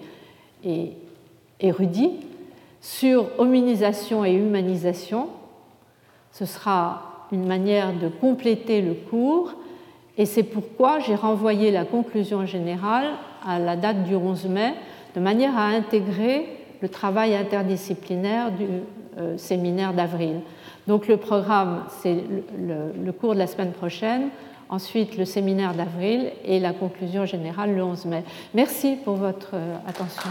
et 0.65 0.93
érudits 1.61 2.21
sur 2.83 3.25
hominisation 3.39 4.23
et 4.23 4.35
humanisation. 4.35 5.31
Ce 6.31 6.45
sera 6.45 7.14
une 7.35 7.47
manière 7.47 7.93
de 7.93 8.09
compléter 8.09 8.80
le 8.80 8.95
cours 8.95 9.55
et 10.16 10.26
c'est 10.26 10.45
pourquoi 10.45 11.01
j'ai 11.01 11.16
renvoyé 11.16 11.70
la 11.70 11.85
conclusion 11.85 12.47
générale 12.47 13.09
à 13.47 13.59
la 13.59 13.76
date 13.76 14.05
du 14.05 14.14
11 14.14 14.47
mai 14.47 14.74
de 15.16 15.20
manière 15.20 15.57
à 15.59 15.66
intégrer 15.66 16.47
le 16.80 16.89
travail 16.89 17.35
interdisciplinaire 17.35 18.53
du 18.53 18.66
euh, 19.18 19.37
séminaire 19.37 19.93
d'avril. 19.93 20.41
Donc 20.87 21.09
le 21.09 21.16
programme, 21.16 21.85
c'est 22.03 22.16
le, 22.59 23.12
cours 23.12 23.35
de 23.35 23.39
la 23.39 23.47
semaine 23.47 23.72
prochaine, 23.72 24.28
ensuite 24.68 25.16
le 25.16 25.24
séminaire 25.24 25.74
d'avril 25.74 26.30
et 26.45 26.61
la 26.61 26.72
conclusion 26.72 27.24
générale 27.26 27.74
le 27.74 27.82
11 27.82 28.05
mai. 28.07 28.24
Merci 28.55 28.97
pour 29.05 29.14
votre 29.14 29.51
euh, 29.55 29.76
attention. 29.89 30.30